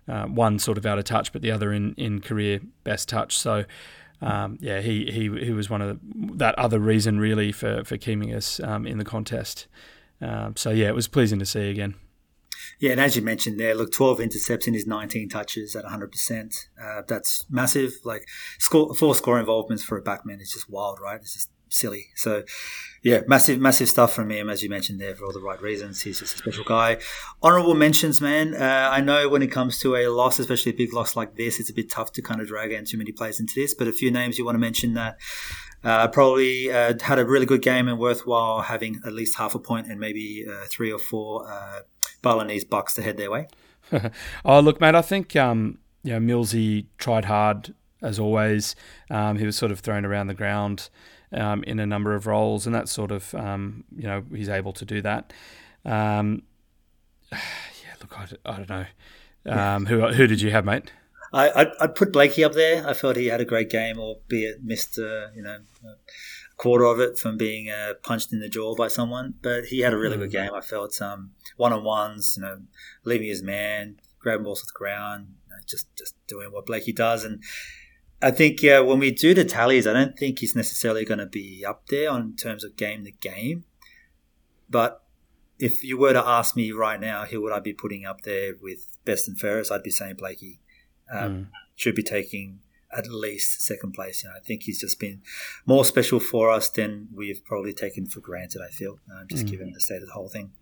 uh, 0.08 0.24
one 0.24 0.58
sort 0.58 0.78
of 0.78 0.84
out 0.84 0.98
of 0.98 1.04
touch, 1.04 1.32
but 1.32 1.42
the 1.42 1.50
other 1.50 1.72
in 1.72 1.94
in 1.94 2.20
career 2.20 2.60
best 2.82 3.08
touch. 3.08 3.38
So 3.38 3.64
um, 4.20 4.58
yeah, 4.60 4.80
he, 4.80 5.10
he 5.10 5.44
he 5.44 5.52
was 5.52 5.68
one 5.68 5.82
of 5.82 5.88
the, 5.88 6.36
that 6.36 6.58
other 6.58 6.78
reason 6.78 7.18
really 7.18 7.52
for 7.52 7.84
for 7.84 7.96
keeping 7.96 8.34
us 8.34 8.58
um, 8.60 8.86
in 8.86 8.98
the 8.98 9.04
contest. 9.04 9.66
Um, 10.24 10.56
so 10.56 10.70
yeah, 10.70 10.88
it 10.88 10.94
was 10.94 11.08
pleasing 11.08 11.38
to 11.38 11.46
see 11.46 11.70
again. 11.70 11.94
Yeah, 12.80 12.92
and 12.92 13.00
as 13.00 13.16
you 13.16 13.22
mentioned 13.22 13.60
there, 13.60 13.74
look, 13.74 13.92
12 13.92 14.20
intercepts 14.20 14.66
in 14.66 14.74
his 14.74 14.86
19 14.86 15.28
touches 15.28 15.76
at 15.76 15.84
100%. 15.84 16.66
Uh, 16.82 17.02
that's 17.06 17.44
massive. 17.50 17.94
Like, 18.04 18.26
score, 18.58 18.94
four 18.94 19.14
score 19.14 19.38
involvements 19.38 19.84
for 19.84 19.96
a 19.96 20.02
backman 20.02 20.40
is 20.40 20.52
just 20.52 20.68
wild, 20.68 20.98
right? 21.00 21.20
It's 21.20 21.34
just 21.34 21.50
silly. 21.68 22.06
So, 22.14 22.44
yeah, 23.02 23.20
massive, 23.26 23.60
massive 23.60 23.88
stuff 23.88 24.12
from 24.12 24.30
him, 24.30 24.48
as 24.48 24.62
you 24.62 24.70
mentioned 24.70 25.00
there, 25.00 25.14
for 25.14 25.26
all 25.26 25.32
the 25.32 25.40
right 25.40 25.60
reasons. 25.60 26.02
He's 26.02 26.20
just 26.20 26.34
a 26.34 26.38
special 26.38 26.64
guy. 26.64 26.98
Honorable 27.42 27.74
mentions, 27.74 28.20
man. 28.20 28.54
Uh, 28.54 28.88
I 28.90 29.00
know 29.00 29.28
when 29.28 29.42
it 29.42 29.48
comes 29.48 29.78
to 29.80 29.96
a 29.96 30.08
loss, 30.08 30.38
especially 30.38 30.72
a 30.72 30.76
big 30.76 30.92
loss 30.92 31.16
like 31.16 31.36
this, 31.36 31.60
it's 31.60 31.70
a 31.70 31.74
bit 31.74 31.90
tough 31.90 32.12
to 32.12 32.22
kind 32.22 32.40
of 32.40 32.48
drag 32.48 32.72
in 32.72 32.84
too 32.84 32.98
many 32.98 33.12
players 33.12 33.40
into 33.40 33.54
this. 33.56 33.74
But 33.74 33.88
a 33.88 33.92
few 33.92 34.10
names 34.10 34.38
you 34.38 34.44
want 34.44 34.54
to 34.54 34.60
mention 34.60 34.94
that 34.94 35.18
uh, 35.84 36.08
probably 36.08 36.72
uh, 36.72 36.94
had 37.00 37.18
a 37.18 37.24
really 37.24 37.46
good 37.46 37.62
game 37.62 37.88
and 37.88 37.98
worthwhile 37.98 38.62
having 38.62 39.00
at 39.06 39.12
least 39.12 39.36
half 39.36 39.54
a 39.54 39.58
point 39.58 39.86
and 39.86 40.00
maybe 40.00 40.46
uh, 40.48 40.64
three 40.66 40.92
or 40.92 40.98
four 40.98 41.48
uh, 41.48 41.80
Balinese 42.22 42.64
bucks 42.64 42.94
to 42.94 43.02
head 43.02 43.16
their 43.16 43.30
way. 43.30 43.48
oh, 44.44 44.60
look, 44.60 44.80
mate, 44.80 44.94
I 44.94 45.02
think 45.02 45.36
um, 45.36 45.78
you 46.02 46.18
know 46.18 46.20
Millsy 46.20 46.86
tried 46.98 47.26
hard 47.26 47.74
as 48.02 48.18
always. 48.18 48.74
Um, 49.10 49.38
he 49.38 49.46
was 49.46 49.56
sort 49.56 49.72
of 49.72 49.80
thrown 49.80 50.04
around 50.04 50.28
the 50.28 50.34
ground 50.34 50.88
um, 51.32 51.62
in 51.64 51.78
a 51.78 51.86
number 51.86 52.14
of 52.14 52.26
roles, 52.26 52.66
and 52.66 52.74
that 52.74 52.88
sort 52.88 53.10
of 53.10 53.34
um, 53.34 53.84
you 53.96 54.04
know 54.04 54.24
he's 54.34 54.48
able 54.48 54.72
to 54.72 54.84
do 54.84 55.02
that. 55.02 55.32
Um, 55.84 56.42
yeah, 57.32 57.94
look, 58.00 58.18
I, 58.18 58.26
I 58.46 58.56
don't 58.56 58.68
know. 58.68 58.86
Um, 59.46 59.86
who 59.86 60.06
who 60.08 60.26
did 60.26 60.40
you 60.40 60.50
have, 60.50 60.64
mate? 60.64 60.92
I, 61.34 61.62
I'd, 61.62 61.68
I'd, 61.80 61.94
put 61.96 62.12
Blakey 62.12 62.44
up 62.44 62.52
there. 62.52 62.86
I 62.86 62.94
felt 62.94 63.16
he 63.16 63.26
had 63.26 63.40
a 63.40 63.44
great 63.44 63.68
game, 63.68 63.98
albeit 63.98 64.62
missed 64.62 64.98
uh, 64.98 65.32
you 65.34 65.42
know 65.42 65.58
a 65.84 66.56
quarter 66.56 66.84
of 66.84 67.00
it 67.00 67.18
from 67.18 67.36
being 67.36 67.68
uh, 67.68 67.94
punched 68.04 68.32
in 68.32 68.38
the 68.38 68.48
jaw 68.48 68.76
by 68.76 68.86
someone. 68.86 69.34
But 69.42 69.64
he 69.64 69.80
had 69.80 69.92
a 69.92 69.98
really 69.98 70.16
mm. 70.16 70.20
good 70.20 70.30
game. 70.30 70.50
I 70.54 70.60
felt 70.60 71.02
um, 71.02 71.32
one 71.56 71.72
on 71.72 71.82
ones, 71.82 72.34
you 72.36 72.42
know, 72.42 72.62
leaving 73.04 73.28
his 73.28 73.42
man, 73.42 73.96
grabbing 74.20 74.44
balls 74.44 74.60
off 74.60 74.68
the 74.68 74.78
ground, 74.78 75.34
you 75.48 75.50
know, 75.50 75.62
just 75.66 75.94
just 75.96 76.14
doing 76.28 76.52
what 76.52 76.66
Blakey 76.66 76.92
does, 76.92 77.24
and 77.24 77.42
I 78.22 78.30
think 78.30 78.62
yeah, 78.62 78.78
when 78.78 79.00
we 79.00 79.10
do 79.10 79.34
the 79.34 79.44
tallies, 79.44 79.88
I 79.88 79.92
don't 79.92 80.16
think 80.16 80.38
he's 80.38 80.54
necessarily 80.54 81.04
going 81.04 81.18
to 81.18 81.26
be 81.26 81.64
up 81.66 81.88
there 81.88 82.10
on 82.10 82.36
terms 82.36 82.62
of 82.62 82.76
game 82.76 83.04
to 83.04 83.10
game. 83.10 83.64
But 84.70 85.02
if 85.58 85.82
you 85.84 85.98
were 85.98 86.12
to 86.12 86.24
ask 86.24 86.56
me 86.56 86.72
right 86.72 87.00
now, 87.00 87.24
who 87.24 87.42
would 87.42 87.52
I 87.52 87.60
be 87.60 87.72
putting 87.72 88.04
up 88.04 88.22
there 88.22 88.54
with 88.60 88.98
best 89.04 89.28
and 89.28 89.38
fairest? 89.38 89.70
I'd 89.72 89.82
be 89.82 89.90
saying 89.90 90.14
Blakey 90.16 90.60
um, 91.10 91.32
mm. 91.32 91.46
should 91.76 91.94
be 91.94 92.02
taking 92.02 92.60
at 92.96 93.08
least 93.08 93.60
second 93.60 93.92
place. 93.92 94.22
You 94.22 94.30
know, 94.30 94.36
I 94.36 94.40
think 94.40 94.62
he's 94.62 94.80
just 94.80 95.00
been 95.00 95.22
more 95.66 95.84
special 95.84 96.20
for 96.20 96.50
us 96.50 96.68
than 96.68 97.08
we've 97.12 97.44
probably 97.44 97.72
taken 97.72 98.06
for 98.06 98.20
granted. 98.20 98.62
I 98.62 98.70
feel 98.70 98.98
uh, 99.12 99.24
just 99.24 99.46
mm. 99.46 99.50
given 99.50 99.72
the 99.72 99.80
state 99.80 100.02
of 100.02 100.06
the 100.06 100.14
whole 100.14 100.28
thing. 100.28 100.52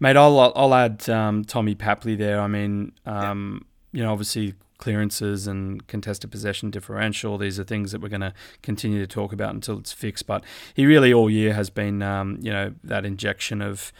Mate, 0.00 0.16
I'll 0.16 0.38
I'll 0.56 0.74
add 0.74 1.08
um, 1.08 1.44
Tommy 1.44 1.74
Papley 1.74 2.16
there. 2.16 2.40
I 2.40 2.48
mean, 2.48 2.92
um, 3.06 3.64
yeah. 3.92 3.98
you 3.98 4.04
know, 4.04 4.12
obviously 4.12 4.54
clearances 4.80 5.46
and 5.46 5.86
contested 5.86 6.30
possession 6.30 6.70
differential. 6.70 7.38
These 7.38 7.60
are 7.60 7.64
things 7.64 7.92
that 7.92 8.00
we're 8.00 8.08
going 8.08 8.22
to 8.22 8.34
continue 8.62 8.98
to 8.98 9.06
talk 9.06 9.32
about 9.32 9.54
until 9.54 9.78
it's 9.78 9.92
fixed. 9.92 10.26
But 10.26 10.42
he 10.74 10.86
really 10.86 11.12
all 11.12 11.30
year 11.30 11.52
has 11.52 11.70
been, 11.70 12.02
um, 12.02 12.38
you 12.40 12.50
know, 12.50 12.74
that 12.82 13.04
injection 13.04 13.62
of 13.62 13.92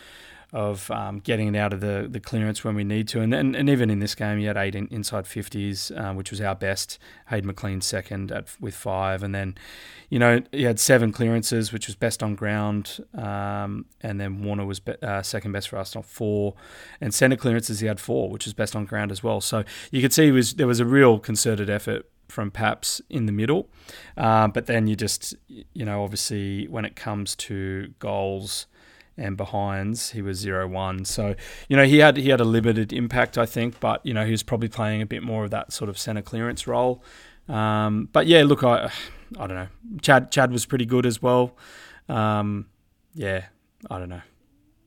of 0.52 0.90
um, 0.90 1.20
getting 1.20 1.54
it 1.54 1.58
out 1.58 1.72
of 1.72 1.80
the, 1.80 2.08
the 2.10 2.20
clearance 2.20 2.64
when 2.64 2.74
we 2.74 2.82
need 2.82 3.06
to. 3.08 3.20
And, 3.20 3.32
and, 3.32 3.54
and 3.54 3.68
even 3.68 3.90
in 3.90 4.00
this 4.00 4.14
game, 4.14 4.38
he 4.38 4.46
had 4.46 4.56
eight 4.56 4.74
in, 4.74 4.88
inside 4.88 5.24
50s, 5.24 5.96
uh, 5.96 6.12
which 6.14 6.30
was 6.30 6.40
our 6.40 6.54
best. 6.54 6.98
Hayden 7.28 7.46
McLean 7.46 7.80
second 7.80 8.32
at, 8.32 8.48
with 8.60 8.74
five. 8.74 9.22
And 9.22 9.34
then, 9.34 9.56
you 10.08 10.18
know, 10.18 10.40
he 10.50 10.64
had 10.64 10.80
seven 10.80 11.12
clearances, 11.12 11.72
which 11.72 11.86
was 11.86 11.94
best 11.94 12.22
on 12.22 12.34
ground. 12.34 13.04
Um, 13.14 13.86
and 14.00 14.20
then 14.20 14.42
Warner 14.42 14.66
was 14.66 14.80
be, 14.80 14.94
uh, 15.02 15.22
second 15.22 15.52
best 15.52 15.68
for 15.68 15.76
us 15.76 15.94
on 15.94 16.02
four. 16.02 16.54
And 17.00 17.14
centre 17.14 17.36
clearances, 17.36 17.80
he 17.80 17.86
had 17.86 18.00
four, 18.00 18.28
which 18.28 18.44
was 18.44 18.54
best 18.54 18.74
on 18.74 18.86
ground 18.86 19.12
as 19.12 19.22
well. 19.22 19.40
So 19.40 19.64
you 19.92 20.00
could 20.00 20.12
see 20.12 20.32
was 20.32 20.54
there 20.54 20.66
was 20.66 20.80
a 20.80 20.86
real 20.86 21.18
concerted 21.18 21.70
effort 21.70 22.08
from 22.30 22.50
Paps 22.50 23.00
in 23.10 23.26
the 23.26 23.32
middle. 23.32 23.68
Uh, 24.16 24.48
but 24.48 24.66
then 24.66 24.86
you 24.86 24.96
just, 24.96 25.34
you 25.48 25.84
know, 25.84 26.02
obviously 26.02 26.66
when 26.68 26.84
it 26.84 26.96
comes 26.96 27.36
to 27.36 27.92
goals, 27.98 28.66
and 29.20 29.37
behinds 29.37 30.11
he 30.11 30.22
was 30.22 30.38
zero 30.38 30.66
one. 30.66 31.04
So 31.04 31.35
you 31.68 31.76
know 31.76 31.85
he 31.85 31.98
had 31.98 32.16
he 32.16 32.30
had 32.30 32.40
a 32.40 32.44
limited 32.44 32.92
impact, 32.92 33.38
I 33.38 33.46
think, 33.46 33.78
but 33.78 34.04
you 34.04 34.14
know 34.14 34.24
he 34.24 34.33
was 34.33 34.42
probably 34.42 34.68
playing 34.68 35.02
a 35.02 35.06
bit 35.06 35.22
more 35.22 35.44
of 35.44 35.50
that 35.50 35.72
sort 35.72 35.90
of 35.90 35.98
center 35.98 36.22
clearance 36.22 36.66
role. 36.66 37.02
Um, 37.48 38.09
but 38.12 38.26
yeah, 38.26 38.42
look, 38.44 38.64
I 38.64 38.90
I 39.38 39.46
don't 39.46 39.56
know. 39.56 39.68
Chad 40.02 40.30
Chad 40.33 40.50
was 40.50 40.66
pretty 40.66 40.87
good 40.87 41.06
as 41.06 41.22
well. 41.22 41.56
Um, 42.09 42.66
yeah, 43.14 43.46
I 43.90 43.98
don't 43.98 44.09
know. 44.09 44.22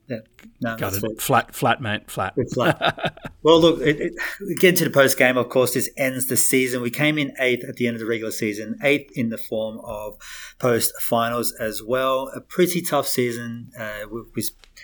Yeah, 0.08 0.18
no, 0.62 0.76
got 0.76 0.94
it. 0.96 1.22
Flat, 1.22 1.56
flat, 1.56 1.82
mate, 1.82 2.12
flat. 2.12 2.34
flat. 2.54 3.18
well, 3.44 3.62
look, 3.62 3.80
it, 3.80 4.02
it, 4.02 4.60
get 4.60 4.76
to 4.78 4.84
the 4.84 4.90
post 4.90 5.18
game. 5.18 5.38
Of 5.38 5.48
course, 5.48 5.74
this 5.74 5.90
ends 5.96 6.28
the 6.28 6.36
season. 6.36 6.82
We 6.82 6.90
came 6.90 7.18
in 7.18 7.34
eighth 7.40 7.64
at 7.64 7.78
the 7.78 7.88
end 7.88 7.96
of 7.96 8.02
the 8.02 8.06
regular 8.06 8.32
season, 8.32 8.78
eighth 8.84 9.12
in 9.16 9.30
the 9.30 9.38
form 9.38 9.80
of 9.86 10.18
post 10.60 10.94
finals 11.02 11.54
as 11.54 11.82
well. 11.82 12.30
A 12.36 12.42
pretty 12.42 12.82
tough 12.82 13.08
season. 13.08 13.72
Uh, 13.80 14.02
we, 14.12 14.24
we 14.36 14.44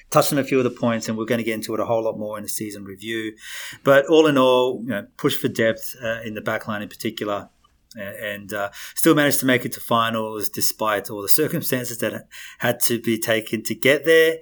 touched 0.09 0.31
on 0.31 0.39
a 0.39 0.43
few 0.43 0.57
of 0.57 0.63
the 0.63 0.69
points, 0.69 1.09
and 1.09 1.17
we're 1.17 1.25
going 1.25 1.39
to 1.39 1.43
get 1.43 1.55
into 1.55 1.73
it 1.73 1.81
a 1.81 1.85
whole 1.85 2.03
lot 2.03 2.17
more 2.17 2.37
in 2.37 2.43
the 2.43 2.49
season 2.49 2.85
review. 2.85 3.35
But 3.83 4.05
all 4.07 4.25
in 4.25 4.37
all, 4.37 4.81
you 4.83 4.89
know, 4.89 5.07
push 5.17 5.35
for 5.35 5.49
depth 5.49 5.95
uh, 6.01 6.21
in 6.23 6.33
the 6.33 6.41
backline 6.41 6.81
in 6.81 6.87
particular 6.87 7.49
and 7.95 8.53
uh, 8.53 8.69
still 8.95 9.15
managed 9.15 9.39
to 9.39 9.45
make 9.45 9.65
it 9.65 9.71
to 9.73 9.79
finals 9.79 10.49
despite 10.49 11.09
all 11.09 11.21
the 11.21 11.29
circumstances 11.29 11.97
that 11.99 12.27
had 12.59 12.79
to 12.79 13.01
be 13.01 13.17
taken 13.17 13.63
to 13.63 13.75
get 13.75 14.05
there. 14.05 14.37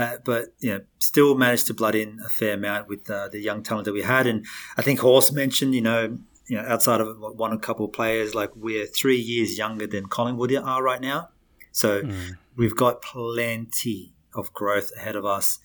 Uh, 0.00 0.16
but 0.24 0.46
you 0.60 0.70
know, 0.70 0.80
still 0.98 1.34
managed 1.34 1.66
to 1.66 1.74
blood 1.74 1.94
in 1.94 2.18
a 2.24 2.28
fair 2.30 2.54
amount 2.54 2.88
with 2.88 3.10
uh, 3.10 3.28
the 3.28 3.38
young 3.38 3.62
talent 3.62 3.84
that 3.84 3.92
we 3.92 4.00
had. 4.00 4.26
And 4.26 4.46
I 4.78 4.82
think 4.82 5.00
Horse 5.00 5.30
mentioned, 5.30 5.74
you 5.74 5.82
know, 5.82 6.18
you 6.46 6.56
know, 6.56 6.64
outside 6.66 7.02
of 7.02 7.18
one 7.18 7.52
a 7.52 7.58
couple 7.58 7.84
of 7.84 7.92
players, 7.92 8.34
like 8.34 8.50
we're 8.56 8.86
three 8.86 9.20
years 9.20 9.58
younger 9.58 9.86
than 9.86 10.06
Collingwood 10.06 10.54
are 10.54 10.82
right 10.82 11.02
now. 11.02 11.28
So 11.72 12.02
mm. 12.02 12.38
we've 12.56 12.74
got 12.74 13.02
plenty 13.02 14.14
of 14.34 14.50
growth 14.54 14.90
ahead 14.96 15.16
of 15.16 15.26
us. 15.26 15.58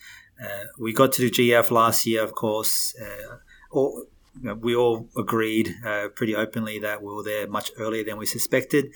Uh, 0.43 0.65
we 0.77 0.91
got 0.91 1.13
to 1.13 1.21
the 1.21 1.31
GF 1.31 1.71
last 1.71 2.05
year, 2.05 2.21
of 2.21 2.33
course. 2.33 2.93
Uh, 3.01 3.37
all, 3.71 4.05
you 4.35 4.49
know, 4.49 4.55
we 4.55 4.75
all 4.75 5.07
agreed 5.15 5.73
uh, 5.85 6.09
pretty 6.13 6.35
openly 6.35 6.77
that 6.79 7.01
we 7.01 7.13
were 7.13 7.23
there 7.23 7.47
much 7.47 7.71
earlier 7.79 8.03
than 8.03 8.17
we 8.17 8.25
suspected. 8.25 8.93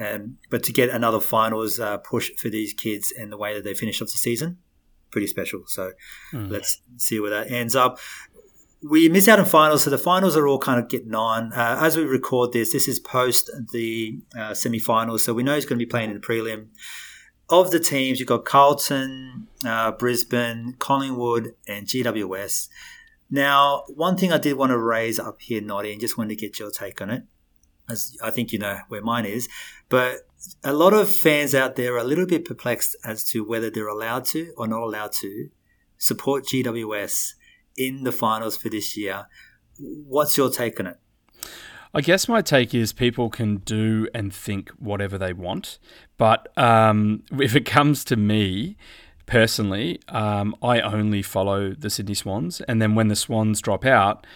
Um, 0.00 0.38
but 0.48 0.62
to 0.62 0.72
get 0.72 0.88
another 0.88 1.20
finals 1.20 1.78
uh, 1.78 1.98
push 1.98 2.30
for 2.38 2.48
these 2.48 2.72
kids 2.72 3.12
and 3.12 3.30
the 3.30 3.36
way 3.36 3.52
that 3.52 3.64
they 3.64 3.74
finished 3.74 4.00
off 4.00 4.08
the 4.08 4.16
season, 4.16 4.56
pretty 5.10 5.26
special. 5.26 5.62
So 5.66 5.92
mm. 6.32 6.50
let's 6.50 6.80
see 6.96 7.20
where 7.20 7.30
that 7.30 7.50
ends 7.50 7.74
up. 7.76 7.98
We 8.80 9.08
miss 9.08 9.26
out 9.26 9.40
on 9.40 9.44
finals, 9.44 9.82
so 9.82 9.90
the 9.90 9.98
finals 9.98 10.36
are 10.36 10.46
all 10.46 10.58
kind 10.58 10.78
of 10.78 10.88
getting 10.88 11.14
on. 11.14 11.52
Uh, 11.52 11.78
as 11.80 11.96
we 11.96 12.04
record 12.04 12.52
this, 12.52 12.72
this 12.72 12.86
is 12.86 13.00
post 13.00 13.50
the 13.72 14.20
uh, 14.38 14.54
semi-finals, 14.54 15.24
so 15.24 15.34
we 15.34 15.42
know 15.42 15.56
he's 15.56 15.64
going 15.64 15.80
to 15.80 15.84
be 15.84 15.90
playing 15.90 16.10
in 16.10 16.20
the 16.20 16.24
prelim. 16.24 16.68
Of 17.50 17.72
the 17.72 17.80
teams, 17.80 18.20
you've 18.20 18.28
got 18.28 18.44
Carlton, 18.44 19.48
uh, 19.66 19.92
Brisbane, 19.92 20.76
Collingwood, 20.78 21.54
and 21.66 21.86
GWS. 21.86 22.68
Now, 23.30 23.84
one 23.88 24.16
thing 24.16 24.32
I 24.32 24.38
did 24.38 24.56
want 24.56 24.70
to 24.70 24.78
raise 24.78 25.18
up 25.18 25.40
here, 25.40 25.60
Noddy, 25.60 25.90
and 25.92 26.00
just 26.00 26.16
wanted 26.16 26.38
to 26.38 26.40
get 26.40 26.58
your 26.58 26.70
take 26.70 27.00
on 27.00 27.10
it, 27.10 27.24
as 27.90 28.16
I 28.22 28.30
think 28.30 28.52
you 28.52 28.58
know 28.58 28.80
where 28.88 29.02
mine 29.02 29.24
is, 29.24 29.48
but 29.88 30.28
a 30.62 30.72
lot 30.72 30.92
of 30.92 31.10
fans 31.14 31.54
out 31.54 31.76
there 31.76 31.94
are 31.94 31.98
a 31.98 32.04
little 32.04 32.26
bit 32.26 32.44
perplexed 32.44 32.96
as 33.04 33.24
to 33.30 33.44
whether 33.44 33.70
they're 33.70 33.88
allowed 33.88 34.24
to 34.26 34.52
or 34.56 34.66
not 34.66 34.82
allowed 34.82 35.12
to 35.12 35.50
support 35.98 36.44
GWS 36.44 37.34
in 37.76 38.04
the 38.04 38.12
finals 38.12 38.56
for 38.56 38.68
this 38.68 38.96
year. 38.96 39.26
What's 39.78 40.36
your 40.36 40.50
take 40.50 40.78
on 40.80 40.86
it? 40.86 40.98
I 41.94 42.00
guess 42.00 42.28
my 42.28 42.42
take 42.42 42.74
is 42.74 42.92
people 42.92 43.30
can 43.30 43.56
do 43.58 44.08
and 44.14 44.32
think 44.32 44.70
whatever 44.78 45.16
they 45.16 45.32
want, 45.32 45.78
but 46.16 46.48
um, 46.56 47.22
if 47.40 47.56
it 47.56 47.64
comes 47.64 48.04
to 48.04 48.16
me, 48.16 48.76
personally, 49.26 50.00
um, 50.08 50.54
I 50.62 50.80
only 50.80 51.22
follow 51.22 51.72
the 51.72 51.90
Sydney 51.90 52.14
Swans, 52.14 52.60
and 52.62 52.82
then 52.82 52.94
when 52.94 53.08
the 53.08 53.16
Swans 53.16 53.60
drop 53.60 53.84
out, 53.84 54.26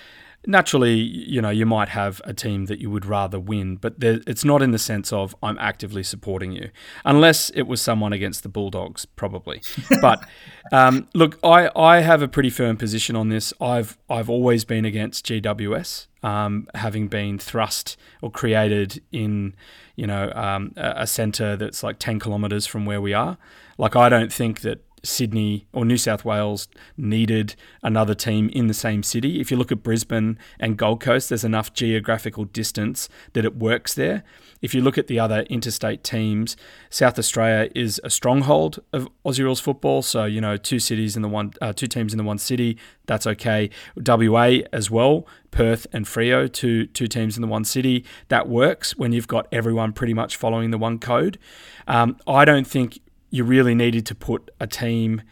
naturally, 0.47 0.95
you 0.95 1.41
know, 1.41 1.51
you 1.51 1.67
might 1.67 1.89
have 1.91 2.21
a 2.25 2.35
team 2.35 2.67
that 2.67 2.81
you 2.81 2.91
would 2.91 3.07
rather 3.07 3.39
win, 3.39 3.77
but 3.77 4.01
there, 4.01 4.21
it's 4.27 4.45
not 4.45 4.63
in 4.63 4.71
the 4.71 4.79
sense 4.79 5.13
of 5.13 5.35
I'm 5.43 5.59
actively 5.59 6.03
supporting 6.03 6.53
you, 6.53 6.71
unless 7.05 7.51
it 7.51 7.63
was 7.63 7.81
someone 7.81 8.13
against 8.13 8.43
the 8.43 8.49
Bulldogs, 8.49 9.05
probably. 9.05 9.63
but 10.01 10.25
um, 10.73 11.09
look, 11.15 11.39
I, 11.45 11.71
I 11.77 12.01
have 12.01 12.23
a 12.23 12.29
pretty 12.29 12.51
firm 12.51 12.77
position 12.77 13.17
on 13.17 13.29
this. 13.29 13.53
I've 13.61 13.99
I've 14.11 14.29
always 14.29 14.65
been 14.65 14.85
against 14.85 15.27
GWS, 15.27 16.09
um, 16.23 16.69
having 16.75 17.09
been 17.09 17.39
thrust 17.39 17.97
or 18.21 18.31
created 18.31 19.03
in 19.13 19.55
you 19.97 20.07
know 20.07 20.33
um, 20.35 20.73
a, 20.77 20.95
a 20.99 21.07
centre 21.07 21.57
that's 21.57 21.83
like 21.83 21.99
ten 21.99 22.19
kilometres 22.19 22.67
from 22.67 22.85
where 22.85 23.01
we 23.01 23.13
are. 23.13 23.39
Like 23.79 23.97
I 23.97 24.09
don't 24.09 24.33
think 24.33 24.61
that 24.61 24.85
Sydney 25.05 25.67
or 25.73 25.85
New 25.85 25.97
South 25.97 26.25
Wales 26.25 26.69
needed 26.97 27.57
another 27.83 28.15
team 28.15 28.49
in 28.51 28.69
the 28.69 28.75
same 28.75 29.03
city. 29.03 29.41
If 29.41 29.51
you 29.51 29.57
look 29.57 29.73
at 29.73 29.83
Brisbane 29.83 30.39
and 30.61 30.77
Gold 30.77 31.01
Coast, 31.01 31.29
there's 31.29 31.45
enough 31.45 31.73
geographical 31.73 32.45
distance 32.45 33.09
that 33.33 33.45
it 33.45 33.57
works 33.57 33.95
there. 33.95 34.23
If 34.61 34.75
you 34.75 34.81
look 34.81 34.97
at 34.97 35.09
the 35.09 35.19
other 35.19 35.41
interstate 35.51 36.05
teams, 36.05 36.57
South 36.89 37.19
Australia 37.19 37.71
is 37.75 38.01
a 38.05 38.11
stronghold 38.11 38.81
of 38.93 39.09
Aussie 39.27 39.43
rules 39.43 39.61
football. 39.61 40.03
So 40.03 40.25
you 40.25 40.41
know, 40.41 40.57
two 40.57 40.79
cities 40.79 41.17
in 41.17 41.23
the 41.23 41.29
one, 41.29 41.53
uh, 41.61 41.73
two 41.73 41.89
teams 41.89 42.13
in 42.13 42.19
the 42.19 42.25
one 42.25 42.39
city, 42.39 42.79
that's 43.07 43.27
okay. 43.27 43.71
WA 43.97 44.59
as 44.73 44.91
well, 44.91 45.27
Perth 45.51 45.87
and 45.93 46.07
Freo, 46.07 46.51
two 46.51 46.87
two 46.87 47.09
teams 47.09 47.37
in 47.37 47.43
the 47.43 47.49
one 47.49 47.65
city, 47.65 48.05
that 48.29 48.49
works 48.49 48.97
when 48.97 49.13
you've 49.13 49.29
got 49.29 49.49
everyone 49.51 49.93
pretty 49.93 50.15
much 50.15 50.37
following 50.37 50.71
the 50.71 50.79
one 50.79 51.01
code. 51.01 51.39
Um, 51.89 52.17
I 52.27 52.45
don't 52.45 52.67
think 52.67 53.01
you 53.33 53.43
really 53.43 53.75
needed 53.75 54.07
to 54.07 54.15
put 54.15 54.51
a 54.61 54.69
team 54.69 55.23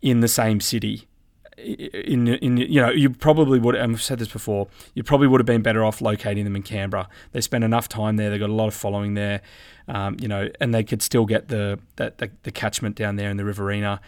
in 0.00 0.20
the 0.20 0.28
same 0.28 0.60
city. 0.60 1.08
In, 1.56 2.28
in 2.28 2.56
you 2.56 2.80
know 2.80 2.90
you 2.90 3.10
probably 3.10 3.58
would 3.58 3.74
I've 3.74 4.00
said 4.00 4.20
this 4.20 4.28
before 4.28 4.68
you 4.94 5.02
probably 5.02 5.26
would 5.26 5.40
have 5.40 5.46
been 5.46 5.60
better 5.60 5.84
off 5.84 6.00
locating 6.00 6.44
them 6.44 6.54
in 6.54 6.62
Canberra 6.62 7.08
they 7.32 7.40
spend 7.40 7.64
enough 7.64 7.88
time 7.88 8.14
there 8.14 8.30
they've 8.30 8.38
got 8.38 8.48
a 8.48 8.52
lot 8.52 8.68
of 8.68 8.74
following 8.74 9.14
there 9.14 9.42
um, 9.88 10.16
you 10.20 10.28
know 10.28 10.48
and 10.60 10.72
they 10.72 10.84
could 10.84 11.02
still 11.02 11.26
get 11.26 11.48
the, 11.48 11.80
the, 11.96 12.14
the, 12.18 12.30
the 12.44 12.52
catchment 12.52 12.94
down 12.94 13.16
there 13.16 13.28
in 13.28 13.38
the 13.38 13.44
Riverina 13.44 14.00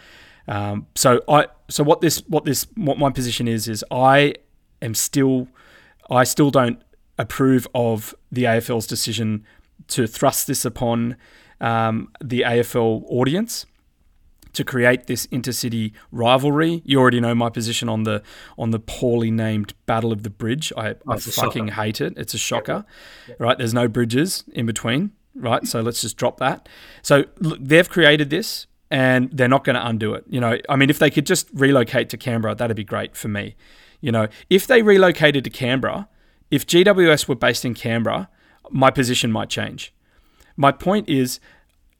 um, 0.47 0.87
so 0.95 1.21
I 1.27 1.47
so 1.67 1.83
what 1.83 1.99
this 1.99 2.19
what 2.29 2.45
this 2.45 2.67
what 2.75 2.97
my 2.97 3.09
position 3.09 3.49
is 3.49 3.67
is 3.67 3.83
I 3.91 4.35
am 4.81 4.95
still 4.95 5.49
I 6.09 6.23
still 6.23 6.51
don't 6.51 6.81
approve 7.17 7.67
of 7.75 8.15
the 8.31 8.45
AFL's 8.45 8.87
decision 8.87 9.45
to 9.89 10.07
thrust 10.07 10.47
this 10.47 10.63
upon 10.63 11.17
um, 11.61 12.11
the 12.21 12.41
AFL 12.41 13.03
audience 13.07 13.65
to 14.53 14.65
create 14.65 15.07
this 15.07 15.27
intercity 15.27 15.93
rivalry. 16.11 16.81
You 16.83 16.99
already 16.99 17.21
know 17.21 17.33
my 17.33 17.49
position 17.49 17.87
on 17.87 18.03
the 18.03 18.21
on 18.57 18.71
the 18.71 18.79
poorly 18.79 19.31
named 19.31 19.73
Battle 19.85 20.11
of 20.11 20.23
the 20.23 20.29
Bridge. 20.29 20.73
I, 20.75 20.95
I 21.07 21.17
fucking 21.17 21.67
shocker. 21.67 21.81
hate 21.81 22.01
it. 22.01 22.13
It's 22.17 22.33
a 22.33 22.37
shocker, 22.37 22.85
yeah. 23.29 23.35
right? 23.39 23.57
There's 23.57 23.73
no 23.73 23.87
bridges 23.87 24.43
in 24.51 24.65
between, 24.65 25.11
right? 25.35 25.65
So 25.65 25.79
let's 25.79 26.01
just 26.01 26.17
drop 26.17 26.37
that. 26.39 26.67
So 27.01 27.25
look, 27.39 27.59
they've 27.61 27.89
created 27.89 28.29
this, 28.29 28.67
and 28.89 29.29
they're 29.31 29.47
not 29.47 29.63
going 29.63 29.75
to 29.75 29.87
undo 29.87 30.13
it. 30.13 30.25
You 30.27 30.41
know, 30.41 30.57
I 30.67 30.75
mean, 30.75 30.89
if 30.89 30.99
they 30.99 31.09
could 31.09 31.25
just 31.25 31.47
relocate 31.53 32.09
to 32.09 32.17
Canberra, 32.17 32.55
that'd 32.55 32.75
be 32.75 32.83
great 32.83 33.15
for 33.15 33.29
me. 33.29 33.55
You 34.01 34.11
know, 34.11 34.27
if 34.49 34.67
they 34.67 34.81
relocated 34.81 35.43
to 35.43 35.49
Canberra, 35.49 36.09
if 36.49 36.65
GWS 36.65 37.27
were 37.27 37.35
based 37.35 37.63
in 37.63 37.75
Canberra, 37.75 38.29
my 38.69 38.89
position 38.89 39.31
might 39.31 39.49
change 39.49 39.93
my 40.57 40.71
point 40.71 41.09
is 41.09 41.39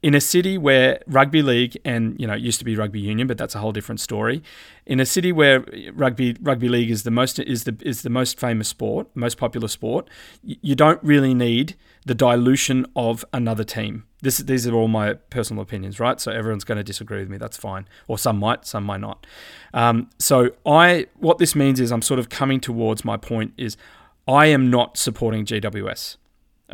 in 0.02 0.14
a 0.16 0.20
city 0.20 0.58
where 0.58 1.00
rugby 1.06 1.42
league 1.42 1.78
and 1.84 2.20
you 2.20 2.26
know 2.26 2.34
it 2.34 2.40
used 2.40 2.58
to 2.58 2.64
be 2.64 2.74
rugby 2.74 2.98
union 2.98 3.28
but 3.28 3.38
that's 3.38 3.54
a 3.54 3.58
whole 3.58 3.72
different 3.72 4.00
story. 4.00 4.42
In 4.84 4.98
a 4.98 5.06
city 5.06 5.30
where 5.30 5.64
rugby 5.94 6.36
rugby 6.40 6.68
league 6.68 6.90
is 6.90 7.04
the 7.04 7.10
most 7.10 7.38
is 7.38 7.64
the 7.64 7.76
is 7.80 8.02
the 8.02 8.10
most 8.10 8.38
famous 8.38 8.68
sport 8.68 9.06
most 9.14 9.38
popular 9.38 9.68
sport 9.68 10.08
you 10.42 10.74
don't 10.74 11.02
really 11.04 11.34
need 11.34 11.76
the 12.04 12.14
dilution 12.14 12.84
of 12.96 13.24
another 13.32 13.62
team. 13.62 14.04
This 14.20 14.38
these 14.38 14.66
are 14.66 14.74
all 14.74 14.88
my 14.88 15.14
personal 15.14 15.62
opinions 15.62 16.00
right? 16.00 16.20
So 16.20 16.32
everyone's 16.32 16.64
going 16.64 16.78
to 16.78 16.84
disagree 16.84 17.20
with 17.20 17.30
me 17.30 17.38
that's 17.38 17.56
fine. 17.56 17.86
Or 18.08 18.18
some 18.18 18.38
might 18.38 18.66
some 18.66 18.84
might 18.84 19.00
not. 19.00 19.24
Um, 19.72 20.10
so 20.18 20.50
i 20.66 21.06
what 21.18 21.38
this 21.38 21.54
means 21.54 21.78
is 21.78 21.92
i'm 21.92 22.02
sort 22.02 22.18
of 22.18 22.28
coming 22.28 22.58
towards 22.60 23.04
my 23.04 23.16
point 23.16 23.54
is 23.56 23.76
i 24.26 24.46
am 24.46 24.68
not 24.68 24.96
supporting 24.96 25.46
gws 25.46 26.16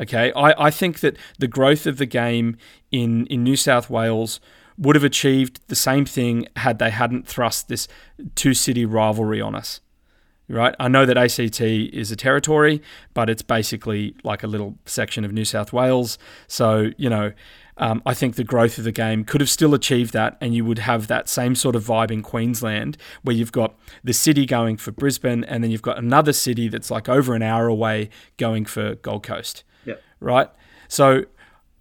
Okay, 0.00 0.32
I, 0.32 0.66
I 0.66 0.70
think 0.70 1.00
that 1.00 1.16
the 1.38 1.48
growth 1.48 1.86
of 1.86 1.98
the 1.98 2.06
game 2.06 2.56
in, 2.90 3.26
in 3.26 3.42
New 3.42 3.56
South 3.56 3.90
Wales 3.90 4.40
would 4.76 4.94
have 4.94 5.04
achieved 5.04 5.60
the 5.66 5.74
same 5.74 6.04
thing 6.04 6.46
had 6.56 6.78
they 6.78 6.90
hadn't 6.90 7.26
thrust 7.26 7.68
this 7.68 7.88
two 8.36 8.54
city 8.54 8.84
rivalry 8.84 9.40
on 9.40 9.54
us. 9.54 9.80
Right? 10.50 10.74
I 10.80 10.88
know 10.88 11.04
that 11.04 11.18
ACT 11.18 11.60
is 11.60 12.10
a 12.10 12.16
territory, 12.16 12.80
but 13.12 13.28
it's 13.28 13.42
basically 13.42 14.14
like 14.22 14.42
a 14.42 14.46
little 14.46 14.78
section 14.86 15.24
of 15.24 15.32
New 15.32 15.44
South 15.44 15.74
Wales. 15.74 16.16
So, 16.46 16.92
you 16.96 17.10
know, 17.10 17.32
um, 17.76 18.00
I 18.06 18.14
think 18.14 18.36
the 18.36 18.44
growth 18.44 18.78
of 18.78 18.84
the 18.84 18.92
game 18.92 19.24
could 19.24 19.42
have 19.42 19.50
still 19.50 19.74
achieved 19.74 20.14
that, 20.14 20.38
and 20.40 20.54
you 20.54 20.64
would 20.64 20.78
have 20.78 21.06
that 21.08 21.28
same 21.28 21.54
sort 21.54 21.76
of 21.76 21.84
vibe 21.84 22.10
in 22.10 22.22
Queensland, 22.22 22.96
where 23.22 23.36
you've 23.36 23.52
got 23.52 23.76
the 24.02 24.14
city 24.14 24.46
going 24.46 24.78
for 24.78 24.90
Brisbane, 24.90 25.44
and 25.44 25.62
then 25.62 25.70
you've 25.70 25.82
got 25.82 25.98
another 25.98 26.32
city 26.32 26.66
that's 26.68 26.90
like 26.90 27.10
over 27.10 27.34
an 27.34 27.42
hour 27.42 27.68
away 27.68 28.08
going 28.38 28.64
for 28.64 28.94
Gold 28.94 29.24
Coast 29.24 29.64
right? 30.20 30.48
So 30.88 31.24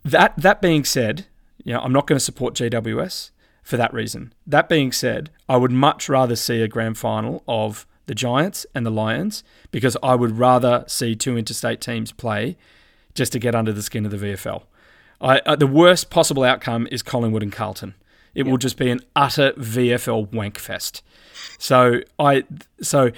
that 0.03 0.33
that 0.37 0.61
being 0.61 0.83
said, 0.83 1.25
you 1.63 1.73
know, 1.73 1.79
I'm 1.79 1.93
not 1.93 2.07
going 2.07 2.17
to 2.17 2.23
support 2.23 2.53
GWS 2.55 3.31
for 3.63 3.77
that 3.77 3.93
reason. 3.93 4.33
That 4.45 4.69
being 4.69 4.91
said, 4.91 5.29
I 5.49 5.57
would 5.57 5.71
much 5.71 6.07
rather 6.07 6.35
see 6.35 6.61
a 6.61 6.67
grand 6.67 6.97
final 6.97 7.43
of 7.47 7.85
the 8.05 8.15
Giants 8.15 8.65
and 8.73 8.85
the 8.85 8.89
Lions 8.89 9.43
because 9.71 9.97
I 10.01 10.15
would 10.15 10.37
rather 10.37 10.85
see 10.87 11.15
two 11.15 11.37
interstate 11.37 11.81
teams 11.81 12.11
play 12.11 12.57
just 13.13 13.33
to 13.33 13.39
get 13.39 13.55
under 13.55 13.73
the 13.73 13.81
skin 13.81 14.05
of 14.05 14.11
the 14.11 14.17
VFL. 14.17 14.63
I, 15.19 15.39
uh, 15.39 15.55
the 15.55 15.67
worst 15.67 16.09
possible 16.09 16.43
outcome 16.43 16.87
is 16.91 17.03
Collingwood 17.03 17.43
and 17.43 17.51
Carlton. 17.51 17.95
It 18.33 18.45
yep. 18.45 18.51
will 18.51 18.57
just 18.57 18.77
be 18.77 18.89
an 18.89 19.01
utter 19.15 19.51
VFL 19.53 20.31
wank 20.31 20.59
fest. 20.59 21.03
So 21.57 22.01
I 22.19 22.43
so 22.81 23.11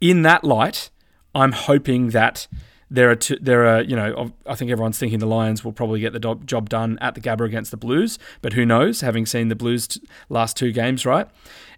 in 0.00 0.22
that 0.22 0.44
light, 0.44 0.90
I'm 1.34 1.52
hoping 1.52 2.10
that 2.10 2.46
there 2.90 3.10
are 3.10 3.16
two, 3.16 3.36
there 3.40 3.66
are 3.66 3.82
you 3.82 3.96
know 3.96 4.32
I 4.46 4.54
think 4.54 4.70
everyone's 4.70 4.98
thinking 4.98 5.18
the 5.18 5.26
Lions 5.26 5.64
will 5.64 5.72
probably 5.72 6.00
get 6.00 6.12
the 6.12 6.36
job 6.44 6.68
done 6.68 6.98
at 7.00 7.14
the 7.14 7.20
Gabba 7.20 7.44
against 7.44 7.70
the 7.70 7.76
Blues, 7.76 8.18
but 8.42 8.52
who 8.52 8.64
knows? 8.64 9.00
Having 9.00 9.26
seen 9.26 9.48
the 9.48 9.56
Blues 9.56 9.98
last 10.28 10.56
two 10.56 10.72
games, 10.72 11.04
right? 11.04 11.28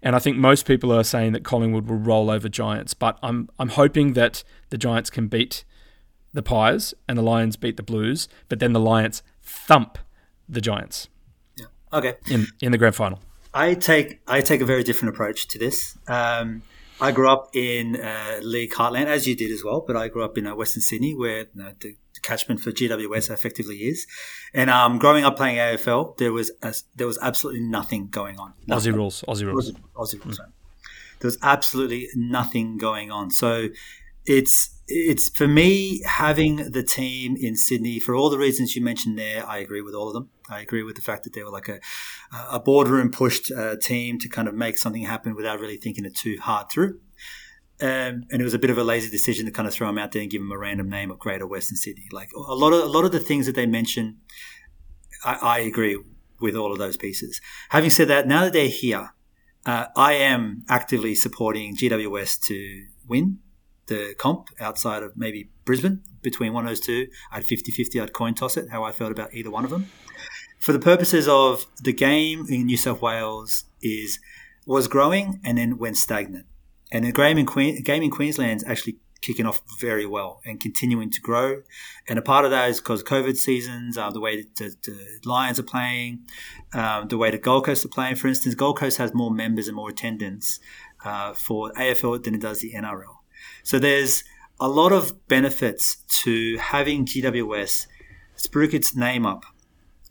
And 0.01 0.15
I 0.15 0.19
think 0.19 0.37
most 0.37 0.65
people 0.65 0.93
are 0.93 1.03
saying 1.03 1.33
that 1.33 1.43
Collingwood 1.43 1.87
will 1.87 1.97
roll 1.97 2.29
over 2.29 2.47
Giants, 2.47 2.93
but 2.93 3.17
I'm 3.23 3.49
I'm 3.57 3.69
hoping 3.69 4.13
that 4.13 4.43
the 4.69 4.77
Giants 4.77 5.09
can 5.09 5.27
beat 5.27 5.63
the 6.33 6.43
Pies 6.43 6.93
and 7.07 7.17
the 7.17 7.23
Lions 7.23 7.57
beat 7.57 7.77
the 7.77 7.83
Blues, 7.83 8.27
but 8.47 8.59
then 8.59 8.73
the 8.73 8.79
Lions 8.79 9.23
thump 9.41 9.97
the 10.47 10.61
Giants. 10.61 11.09
Yeah. 11.57 11.65
Okay. 11.91 12.15
In 12.29 12.47
in 12.61 12.71
the 12.71 12.77
grand 12.77 12.95
final. 12.95 13.19
I 13.53 13.73
take 13.73 14.19
I 14.27 14.41
take 14.41 14.61
a 14.61 14.65
very 14.65 14.83
different 14.83 15.13
approach 15.13 15.47
to 15.49 15.59
this. 15.59 15.97
Um, 16.07 16.61
I 17.01 17.11
grew 17.11 17.29
up 17.29 17.55
in 17.55 17.95
uh, 17.95 18.39
League 18.41 18.71
Heartland, 18.71 19.05
as 19.05 19.27
you 19.27 19.35
did 19.35 19.51
as 19.51 19.63
well, 19.63 19.83
but 19.85 19.95
I 19.95 20.07
grew 20.07 20.23
up 20.23 20.37
in 20.37 20.45
uh, 20.45 20.55
Western 20.55 20.81
Sydney, 20.81 21.15
where 21.15 21.39
you 21.39 21.47
know, 21.55 21.73
the, 21.79 21.95
catchment 22.21 22.59
for 22.59 22.71
GWS 22.71 23.31
effectively 23.31 23.77
is. 23.77 24.05
And 24.53 24.69
um, 24.69 24.99
growing 24.99 25.23
up 25.23 25.37
playing 25.37 25.57
AFL, 25.57 26.17
there 26.17 26.33
was 26.33 26.51
a, 26.61 26.73
there 26.95 27.07
was 27.07 27.17
absolutely 27.21 27.61
nothing 27.61 28.07
going 28.07 28.37
on. 28.37 28.53
Nothing. 28.67 28.93
Aussie 28.93 28.95
rules, 28.95 29.23
Aussie 29.27 29.45
rules, 29.45 29.71
Aussie, 29.71 29.79
Aussie 29.95 30.25
rules. 30.25 30.39
Mm. 30.39 30.51
There 31.19 31.27
was 31.27 31.37
absolutely 31.41 32.07
nothing 32.15 32.77
going 32.77 33.11
on. 33.11 33.31
So 33.31 33.69
it's 34.25 34.75
it's 34.87 35.29
for 35.29 35.47
me 35.47 36.01
having 36.03 36.71
the 36.71 36.83
team 36.83 37.35
in 37.39 37.55
Sydney 37.55 37.99
for 37.99 38.15
all 38.15 38.29
the 38.29 38.37
reasons 38.37 38.75
you 38.75 38.83
mentioned 38.83 39.17
there. 39.17 39.47
I 39.47 39.57
agree 39.59 39.81
with 39.81 39.93
all 39.93 40.07
of 40.07 40.13
them. 40.13 40.29
I 40.49 40.61
agree 40.61 40.83
with 40.83 40.95
the 40.95 41.01
fact 41.01 41.23
that 41.23 41.33
they 41.33 41.43
were 41.43 41.51
like 41.51 41.69
a 41.69 41.79
a 42.51 42.59
boardroom 42.59 43.11
pushed 43.11 43.51
uh, 43.51 43.75
team 43.77 44.19
to 44.19 44.29
kind 44.29 44.47
of 44.47 44.53
make 44.53 44.77
something 44.77 45.03
happen 45.03 45.35
without 45.35 45.59
really 45.59 45.77
thinking 45.77 46.05
it 46.05 46.15
too 46.15 46.37
hard 46.41 46.69
through. 46.69 46.99
Um, 47.81 48.25
and 48.29 48.41
it 48.41 48.43
was 48.43 48.53
a 48.53 48.59
bit 48.59 48.69
of 48.69 48.77
a 48.77 48.83
lazy 48.83 49.09
decision 49.09 49.45
to 49.45 49.51
kind 49.51 49.67
of 49.67 49.73
throw 49.73 49.87
them 49.87 49.97
out 49.97 50.11
there 50.11 50.21
and 50.21 50.29
give 50.29 50.41
them 50.41 50.51
a 50.51 50.57
random 50.57 50.89
name 50.89 51.11
of 51.11 51.19
Greater 51.19 51.47
Western 51.47 51.77
Sydney. 51.77 52.07
Like 52.11 52.29
a 52.35 52.55
lot 52.55 52.73
of 52.73 52.83
a 52.83 52.91
lot 52.91 53.05
of 53.05 53.11
the 53.11 53.19
things 53.19 53.45
that 53.45 53.55
they 53.55 53.65
mention, 53.65 54.17
I, 55.23 55.35
I 55.35 55.59
agree 55.59 55.97
with 56.41 56.55
all 56.55 56.71
of 56.71 56.77
those 56.77 56.97
pieces. 56.97 57.39
Having 57.69 57.89
said 57.91 58.07
that, 58.09 58.27
now 58.27 58.43
that 58.43 58.53
they're 58.53 58.67
here, 58.67 59.13
uh, 59.65 59.85
I 59.95 60.13
am 60.13 60.63
actively 60.69 61.15
supporting 61.15 61.75
GWS 61.75 62.41
to 62.47 62.85
win 63.07 63.39
the 63.87 64.15
comp 64.17 64.47
outside 64.59 65.03
of 65.03 65.17
maybe 65.17 65.49
Brisbane 65.65 66.01
between 66.21 66.53
one 66.53 66.63
of 66.63 66.69
those 66.69 66.79
two. 66.79 67.07
I'd 67.31 67.45
50 67.45 67.71
50, 67.71 67.99
I'd 67.99 68.13
coin 68.13 68.35
toss 68.35 68.55
it, 68.57 68.69
how 68.69 68.83
I 68.83 68.91
felt 68.91 69.11
about 69.11 69.33
either 69.33 69.51
one 69.51 69.65
of 69.65 69.71
them. 69.71 69.87
For 70.59 70.73
the 70.73 70.79
purposes 70.79 71.27
of 71.27 71.65
the 71.81 71.93
game 71.93 72.45
in 72.49 72.65
New 72.65 72.77
South 72.77 73.01
Wales 73.01 73.63
is 73.81 74.19
was 74.65 74.87
growing 74.87 75.39
and 75.43 75.57
then 75.57 75.77
went 75.77 75.97
stagnant. 75.97 76.45
And 76.91 77.05
the 77.05 77.11
game 77.11 77.37
in, 77.37 77.45
Queen, 77.45 77.81
game 77.81 78.03
in 78.03 78.11
Queensland 78.11 78.57
is 78.57 78.63
actually 78.67 78.97
kicking 79.21 79.45
off 79.45 79.61
very 79.79 80.05
well 80.05 80.41
and 80.45 80.59
continuing 80.59 81.09
to 81.11 81.21
grow. 81.21 81.61
And 82.07 82.19
a 82.19 82.21
part 82.21 82.45
of 82.45 82.51
that 82.51 82.69
is 82.69 82.79
because 82.79 83.03
COVID 83.03 83.35
seasons, 83.35 83.97
uh, 83.97 84.09
the 84.11 84.19
way 84.19 84.45
the, 84.57 84.75
the 84.83 85.19
Lions 85.25 85.59
are 85.59 85.63
playing, 85.63 86.19
um, 86.73 87.07
the 87.07 87.17
way 87.17 87.31
the 87.31 87.37
Gold 87.37 87.65
Coast 87.65 87.85
are 87.85 87.89
playing. 87.89 88.15
For 88.15 88.27
instance, 88.27 88.55
Gold 88.55 88.77
Coast 88.77 88.97
has 88.97 89.13
more 89.13 89.31
members 89.31 89.67
and 89.67 89.75
more 89.75 89.89
attendance 89.89 90.59
uh, 91.03 91.33
for 91.33 91.71
AFL 91.73 92.23
than 92.23 92.35
it 92.35 92.41
does 92.41 92.61
the 92.61 92.73
NRL. 92.73 93.17
So 93.63 93.79
there's 93.79 94.23
a 94.59 94.67
lot 94.67 94.91
of 94.91 95.27
benefits 95.27 95.97
to 96.23 96.57
having 96.57 97.05
GWS 97.05 97.87
spruik 98.37 98.73
its 98.73 98.95
name 98.95 99.25
up 99.25 99.45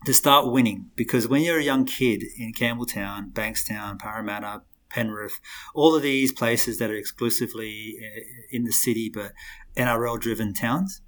to 0.04 0.14
start 0.14 0.50
winning 0.50 0.90
because 0.96 1.26
when 1.26 1.42
you're 1.42 1.58
a 1.58 1.62
young 1.62 1.84
kid 1.84 2.22
in 2.36 2.52
Campbelltown, 2.52 3.32
Bankstown, 3.32 3.98
Parramatta, 3.98 4.62
Penrith, 4.88 5.40
all 5.74 5.94
of 5.94 6.02
these 6.02 6.32
places 6.32 6.78
that 6.78 6.90
are 6.90 6.96
exclusively 6.96 7.96
eh, 8.00 8.20
in 8.50 8.64
the 8.64 8.72
city 8.72 9.10
but 9.12 9.32
NRL 9.76 10.18
driven 10.20 10.54
towns, 10.54 11.02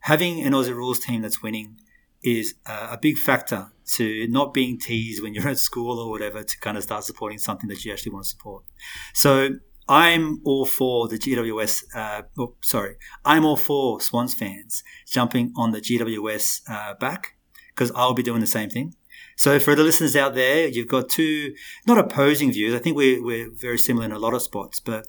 having 0.00 0.40
an 0.40 0.52
Aussie 0.52 0.74
rules 0.74 0.98
team 0.98 1.22
that's 1.22 1.42
winning 1.42 1.78
is 2.22 2.54
a 2.66 2.96
big 2.96 3.18
factor 3.18 3.72
to 3.84 4.26
not 4.28 4.54
being 4.54 4.78
teased 4.78 5.22
when 5.22 5.34
you're 5.34 5.48
at 5.48 5.58
school 5.58 5.98
or 5.98 6.08
whatever 6.08 6.44
to 6.44 6.60
kind 6.60 6.76
of 6.76 6.82
start 6.84 7.02
supporting 7.02 7.38
something 7.38 7.68
that 7.68 7.84
you 7.84 7.92
actually 7.92 8.12
want 8.12 8.24
to 8.24 8.30
support. 8.30 8.62
So 9.12 9.56
I'm 9.88 10.40
all 10.44 10.64
for 10.64 11.08
the 11.08 11.18
GWS. 11.18 11.82
Uh, 11.94 12.22
oh, 12.38 12.54
sorry, 12.60 12.96
I'm 13.24 13.44
all 13.44 13.56
for 13.56 14.00
Swans 14.00 14.34
fans 14.34 14.84
jumping 15.06 15.52
on 15.56 15.72
the 15.72 15.80
GWS 15.80 16.60
uh, 16.70 16.94
back 16.94 17.34
because 17.74 17.90
I'll 17.94 18.14
be 18.14 18.22
doing 18.22 18.40
the 18.40 18.46
same 18.46 18.70
thing. 18.70 18.94
So 19.36 19.58
for 19.58 19.74
the 19.74 19.82
listeners 19.82 20.14
out 20.14 20.34
there, 20.34 20.68
you've 20.68 20.88
got 20.88 21.08
two 21.08 21.54
not 21.86 21.98
opposing 21.98 22.52
views. 22.52 22.74
I 22.74 22.78
think 22.78 22.96
we're 22.96 23.22
we're 23.22 23.50
very 23.50 23.78
similar 23.78 24.04
in 24.04 24.12
a 24.12 24.18
lot 24.18 24.34
of 24.34 24.42
spots, 24.42 24.80
but 24.80 25.06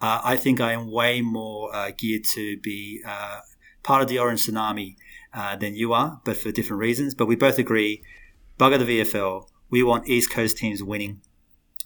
uh, 0.00 0.20
I 0.24 0.36
think 0.36 0.60
I 0.60 0.72
am 0.72 0.90
way 0.90 1.20
more 1.20 1.74
uh, 1.74 1.90
geared 1.96 2.24
to 2.34 2.58
be 2.58 3.02
uh, 3.06 3.40
part 3.82 4.02
of 4.02 4.08
the 4.08 4.18
Orange 4.18 4.46
Tsunami 4.46 4.96
uh, 5.34 5.56
than 5.56 5.74
you 5.74 5.92
are, 5.92 6.20
but 6.24 6.36
for 6.36 6.52
different 6.52 6.80
reasons. 6.80 7.14
But 7.14 7.26
we 7.26 7.36
both 7.36 7.58
agree, 7.58 8.02
bugger 8.58 8.78
the 8.78 9.00
VFL. 9.00 9.48
We 9.70 9.82
want 9.82 10.08
East 10.08 10.30
Coast 10.30 10.56
teams 10.56 10.82
winning. 10.82 11.20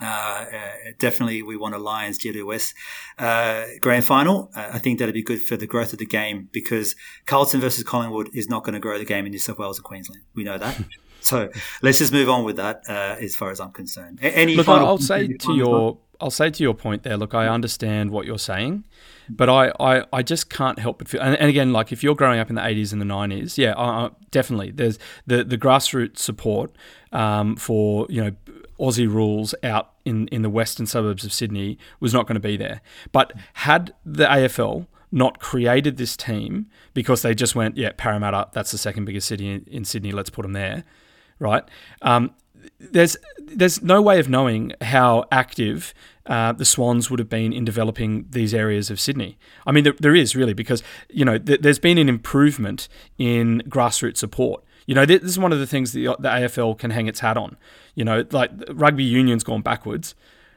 Uh, 0.01 0.05
uh, 0.05 0.71
definitely, 0.99 1.43
we 1.43 1.57
want 1.57 1.75
a 1.75 1.79
Lions 1.79 2.19
GWS 2.19 2.75
uh, 3.19 3.65
grand 3.81 4.05
final. 4.05 4.51
Uh, 4.55 4.71
I 4.73 4.79
think 4.79 4.99
that'd 4.99 5.15
be 5.15 5.23
good 5.23 5.43
for 5.43 5.57
the 5.57 5.67
growth 5.67 5.93
of 5.93 5.99
the 5.99 6.07
game 6.07 6.49
because 6.51 6.97
Carlton 7.27 7.61
versus 7.61 7.85
Collingwood 7.85 8.31
is 8.33 8.49
not 8.49 8.65
going 8.65 8.75
to 8.75 8.81
grow 8.81 8.99
the 8.99 9.05
game 9.05 9.27
in 9.27 9.33
New 9.33 9.39
South 9.39 9.59
Wales 9.59 9.79
and 9.79 9.85
Queensland. 9.85 10.23
We 10.35 10.45
know 10.45 10.57
that. 10.59 10.83
so 11.21 11.51
let's 11.83 11.99
just 11.99 12.13
move 12.13 12.31
on 12.31 12.45
with 12.45 12.57
that, 12.57 12.83
uh, 12.89 13.17
as 13.21 13.37
far 13.37 13.51
as 13.51 13.61
I'm 13.61 13.71
concerned. 13.71 14.19
Any 14.23 14.57
look, 14.57 14.69
I'll 14.69 14.97
say 14.97 15.29
to 15.29 15.55
your, 15.55 15.99
I'll 16.21 16.31
say 16.31 16.51
to 16.51 16.63
your 16.63 16.75
point 16.75 17.03
there. 17.03 17.19
Look, 17.19 17.35
I 17.35 17.47
understand 17.47 18.11
what 18.11 18.25
you're 18.25 18.39
saying, 18.39 18.85
but 19.29 19.51
I, 19.51 19.73
I, 19.79 20.05
I 20.11 20.23
just 20.23 20.49
can't 20.49 20.79
help 20.79 20.99
but 20.99 21.09
feel. 21.09 21.21
And, 21.21 21.37
and, 21.37 21.51
again, 21.51 21.73
like 21.73 21.93
if 21.93 22.03
you're 22.03 22.15
growing 22.15 22.41
up 22.41 22.49
in 22.49 22.57
the 22.57 22.63
80s 22.63 22.93
and 22.93 23.01
the 23.01 23.07
90s, 23.07 23.59
yeah, 23.59 23.73
uh, 23.73 24.09
definitely. 24.31 24.71
There's 24.71 24.99
the 25.27 25.45
the 25.45 25.59
grassroots 25.59 26.19
support 26.19 26.73
um, 27.13 27.57
for 27.57 28.07
you 28.09 28.25
know 28.25 28.33
Aussie 28.83 29.09
rules 29.09 29.55
out 29.63 29.93
in, 30.05 30.27
in 30.29 30.43
the 30.43 30.51
western 30.51 30.87
suburbs 30.87 31.25
of 31.25 31.33
Sydney 31.33 31.79
was 32.01 32.13
not 32.13 32.27
going 32.27 32.35
to 32.35 32.41
be 32.41 32.57
there. 32.57 32.81
But 33.13 33.33
had 33.55 33.95
the 34.05 34.25
AFL 34.25 34.89
not 35.13 35.39
created 35.39 35.99
this 35.99 36.17
team 36.17 36.67
because 36.93 37.23
they 37.23 37.35
just 37.35 37.55
went, 37.55 37.77
yeah, 37.77 37.93
Parramatta, 37.97 38.49
that's 38.53 38.73
the 38.73 38.79
second 38.79 39.05
biggest 39.05 39.29
city 39.29 39.49
in, 39.49 39.65
in 39.71 39.85
Sydney, 39.85 40.11
let's 40.11 40.31
put 40.31 40.43
them 40.43 40.53
there, 40.53 40.85
right? 41.39 41.63
Um, 42.01 42.35
there's 42.79 43.17
there's 43.39 43.83
no 43.83 44.01
way 44.01 44.19
of 44.19 44.29
knowing 44.29 44.73
how 44.81 45.25
active 45.31 45.93
uh, 46.27 46.53
the 46.53 46.65
Swans 46.65 47.11
would 47.11 47.19
have 47.19 47.29
been 47.29 47.53
in 47.53 47.65
developing 47.65 48.27
these 48.31 48.55
areas 48.55 48.91
of 48.91 49.01
Sydney. 49.01 49.37
I 49.67 49.73
mean, 49.73 49.85
there, 49.85 49.95
there 49.99 50.15
is 50.15 50.37
really 50.37 50.55
because 50.55 50.83
you 51.11 51.25
know 51.25 51.39
th- 51.39 51.61
there's 51.61 51.79
been 51.79 51.99
an 51.99 52.09
improvement 52.09 52.89
in 53.19 53.63
grassroots 53.67 54.19
support. 54.19 54.63
You 54.87 54.95
know, 54.95 55.07
this 55.07 55.23
is 55.23 55.39
one 55.39 55.53
of 55.53 55.59
the 55.59 55.67
things 55.67 55.93
that 55.93 56.01
the 56.01 56.29
AFL 56.29 56.79
can 56.79 56.91
hang 56.91 57.07
its 57.07 57.21
hat 57.21 57.37
on. 57.37 57.57
You 57.95 58.05
know, 58.05 58.25
like 58.31 58.51
rugby 58.71 59.05
union's 59.05 59.45
gone 59.45 59.63
backwards, 59.63 60.15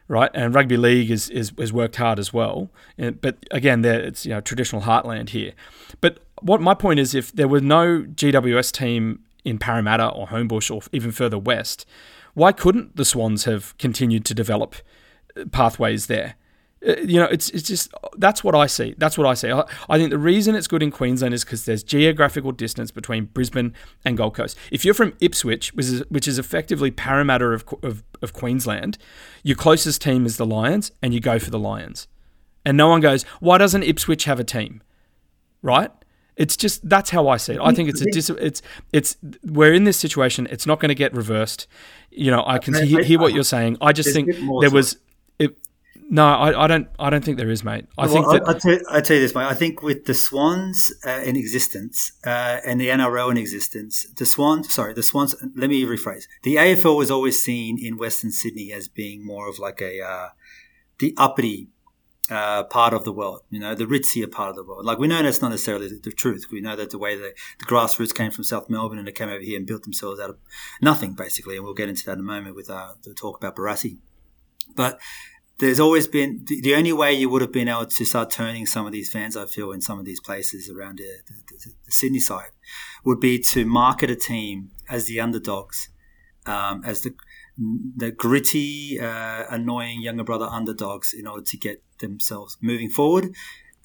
right? 0.08 0.32
And 0.34 0.54
rugby 0.54 0.78
league 0.78 1.12
is, 1.12 1.30
is 1.30 1.52
has 1.58 1.72
worked 1.72 1.98
hard 1.98 2.20
as 2.20 2.34
well. 2.34 2.70
But 2.98 3.38
again, 3.52 3.84
it's 3.86 4.26
you 4.26 4.32
know 4.32 4.42
traditional 4.42 4.84
heartland 4.84 5.30
here. 5.30 5.54
But 6.02 6.20
what 6.42 6.62
my 6.62 6.74
point 6.74 7.00
is, 7.00 7.16
if 7.16 7.32
there 7.32 7.48
was 7.48 7.62
no 7.62 8.02
GWS 8.04 8.72
team 8.72 9.20
in 9.44 9.58
Parramatta 9.58 10.10
or 10.10 10.28
Homebush 10.28 10.74
or 10.74 10.82
even 10.92 11.12
further 11.12 11.38
west, 11.38 11.86
why 12.34 12.52
couldn't 12.52 12.96
the 12.96 13.06
Swans 13.06 13.46
have 13.46 13.78
continued 13.78 14.26
to 14.26 14.34
develop 14.34 14.76
uh, 15.38 15.46
pathways 15.52 16.08
there? 16.08 16.36
Uh, 16.88 16.96
you 17.02 17.20
know, 17.20 17.26
it's 17.26 17.50
it's 17.50 17.68
just 17.68 17.94
that's 18.18 18.44
what 18.44 18.56
I 18.56 18.68
see. 18.68 18.96
That's 18.98 19.18
what 19.18 19.28
I 19.28 19.34
see. 19.34 19.52
I, 19.52 19.66
I 19.90 19.98
think 19.98 20.12
the 20.12 20.18
reason 20.18 20.56
it's 20.56 20.68
good 20.68 20.84
in 20.84 20.92
Queensland 20.92 21.34
is 21.34 21.44
because 21.44 21.66
there's 21.66 21.84
geographical 21.84 22.52
distance 22.52 22.92
between 22.92 23.26
Brisbane 23.26 23.74
and 24.04 24.18
Gold 24.18 24.36
Coast. 24.36 24.58
If 24.72 24.86
you're 24.86 24.94
from 24.94 25.14
Ipswich, 25.20 25.74
which 25.74 25.86
is 25.86 26.04
which 26.10 26.28
is 26.28 26.38
effectively 26.38 26.92
Parramatta 26.92 27.46
of, 27.46 27.66
of 27.82 28.04
of 28.22 28.34
Queensland, 28.34 28.98
your 29.44 29.56
closest 29.56 30.02
team 30.02 30.26
is 30.26 30.38
the 30.38 30.46
Lions, 30.46 30.92
and 31.02 31.14
you 31.14 31.20
go 31.20 31.40
for 31.40 31.50
the 31.50 31.60
Lions. 31.60 32.08
And 32.66 32.78
no 32.78 32.90
one 32.90 33.00
goes, 33.00 33.24
why 33.40 33.60
doesn't 33.60 33.84
Ipswich 33.84 34.26
have 34.26 34.40
a 34.40 34.44
team? 34.44 34.82
Right? 35.62 35.92
It's 36.36 36.58
just 36.58 36.88
that's 36.88 37.12
how 37.12 37.30
I 37.30 37.38
see 37.38 37.54
it. 37.54 37.62
I 37.62 37.72
think 37.74 37.88
it's 37.88 38.02
a 38.02 38.06
dis- 38.12 38.30
it's 38.30 38.62
it's 38.92 39.16
we're 39.44 39.74
in 39.74 39.86
this 39.86 39.98
situation. 39.98 40.48
It's 40.52 40.68
not 40.68 40.82
going 40.82 40.90
to 40.90 40.96
get 40.96 41.14
reversed. 41.14 41.66
You 42.12 42.30
know, 42.30 42.44
I 42.46 42.60
can 42.60 42.74
hear, 42.74 43.04
hear 43.04 43.20
what 43.20 43.34
you're 43.34 43.44
saying. 43.44 43.78
I 43.80 43.94
just 43.94 44.14
think 44.14 44.30
there 44.60 44.70
was 44.70 44.98
No, 46.08 46.28
I, 46.28 46.66
I, 46.66 46.68
don't. 46.68 46.88
I 47.00 47.10
don't 47.10 47.26
think 47.26 47.38
there 47.38 47.50
is, 47.50 47.64
mate. 47.64 47.88
I 47.98 48.06
well, 48.06 48.14
think 48.14 48.28
that. 48.28 48.48
I, 48.48 48.52
I, 48.52 48.60
tell, 48.60 48.96
I 48.98 49.02
tell 49.02 49.16
you 49.16 49.24
this, 49.24 49.34
mate. 49.34 49.46
I 49.46 49.56
think 49.56 49.82
with 49.82 50.06
the 50.06 50.14
Swans 50.14 50.94
uh, 51.06 51.22
in 51.26 51.36
existence 51.36 52.12
uh, 52.26 52.60
and 52.66 52.80
the 52.80 52.90
NRL 52.90 53.32
in 53.32 53.38
existence, 53.38 54.06
the 54.16 54.26
Swans. 54.26 54.72
Sorry, 54.74 54.94
the 54.94 55.02
Swans. 55.02 55.36
Let 55.56 55.70
me 55.70 55.84
rephrase. 55.84 56.26
The 56.44 56.58
AFL 56.58 56.96
was 56.96 57.10
always 57.10 57.44
seen 57.44 57.80
in 57.84 57.98
Western 57.98 58.32
Sydney 58.32 58.72
as 58.72 58.88
being 58.88 59.26
more 59.26 59.50
of 59.50 59.58
like 59.58 59.82
a 59.82 60.02
uh, 60.02 60.30
the 61.00 61.16
uppity 61.18 61.70
uh, 62.30 62.64
part 62.64 62.94
of 62.94 63.04
the 63.04 63.12
world, 63.12 63.42
you 63.50 63.60
know, 63.60 63.76
the 63.76 63.86
ritzier 63.86 64.32
part 64.32 64.50
of 64.50 64.56
the 64.56 64.64
world. 64.64 64.86
Like 64.86 64.98
we 64.98 65.08
know 65.08 65.22
that's 65.22 65.42
not 65.42 65.50
necessarily 65.50 65.88
the, 65.88 66.00
the 66.04 66.12
truth. 66.12 66.46
We 66.52 66.62
know 66.62 66.76
that 66.76 66.90
the 66.90 66.98
way 66.98 67.16
the, 67.16 67.34
the, 67.60 67.66
grassroots 67.66 68.16
came 68.16 68.32
from 68.32 68.44
South 68.44 68.70
Melbourne 68.70 68.98
and 68.98 69.08
they 69.08 69.12
came 69.12 69.30
over 69.30 69.44
here 69.44 69.58
and 69.58 69.68
built 69.68 69.84
themselves 69.84 70.20
out 70.20 70.32
of 70.32 70.38
nothing, 70.82 71.14
basically. 71.14 71.56
And 71.56 71.66
we'll 71.66 71.74
get 71.74 71.90
into 71.90 72.06
that 72.06 72.14
in 72.14 72.20
a 72.20 72.24
moment 72.24 72.56
with 72.56 72.70
uh, 72.70 72.94
the 73.04 73.14
talk 73.14 73.38
about 73.38 73.56
Barassi. 73.56 73.98
But 74.76 75.00
there's 75.60 75.80
always 75.80 76.08
been 76.08 76.44
the, 76.46 76.62
the, 76.62 76.76
only 76.76 76.92
way 76.92 77.14
you 77.14 77.30
would 77.30 77.42
have 77.42 77.52
been 77.52 77.68
able 77.68 77.86
to 77.86 78.06
start 78.06 78.30
turning 78.30 78.66
some 78.66 78.86
of 78.86 78.92
these 78.92 79.10
fans, 79.10 79.38
I 79.38 79.46
feel, 79.46 79.72
in 79.72 79.82
some 79.82 80.00
of 80.00 80.06
these 80.06 80.20
places 80.20 80.70
around 80.70 81.00
the, 81.00 81.10
the, 81.28 81.74
the 81.86 81.92
Sydney 81.92 82.20
side, 82.20 82.52
would 83.04 83.20
be 83.20 83.40
to 83.40 83.66
market 83.66 84.10
a 84.10 84.16
team 84.16 84.72
as 84.90 85.06
the 85.06 85.20
underdogs, 85.20 85.90
um, 86.46 86.84
as 86.86 87.02
the 87.02 87.16
the 87.58 88.12
gritty, 88.12 89.00
uh, 89.00 89.46
annoying 89.50 90.02
younger 90.02 90.26
brother 90.26 90.46
underdogs 90.46 91.14
in 91.14 91.26
order 91.26 91.44
to 91.44 91.58
get 91.58 91.82
themselves 92.00 92.58
moving 92.62 92.90
forward. 92.90 93.34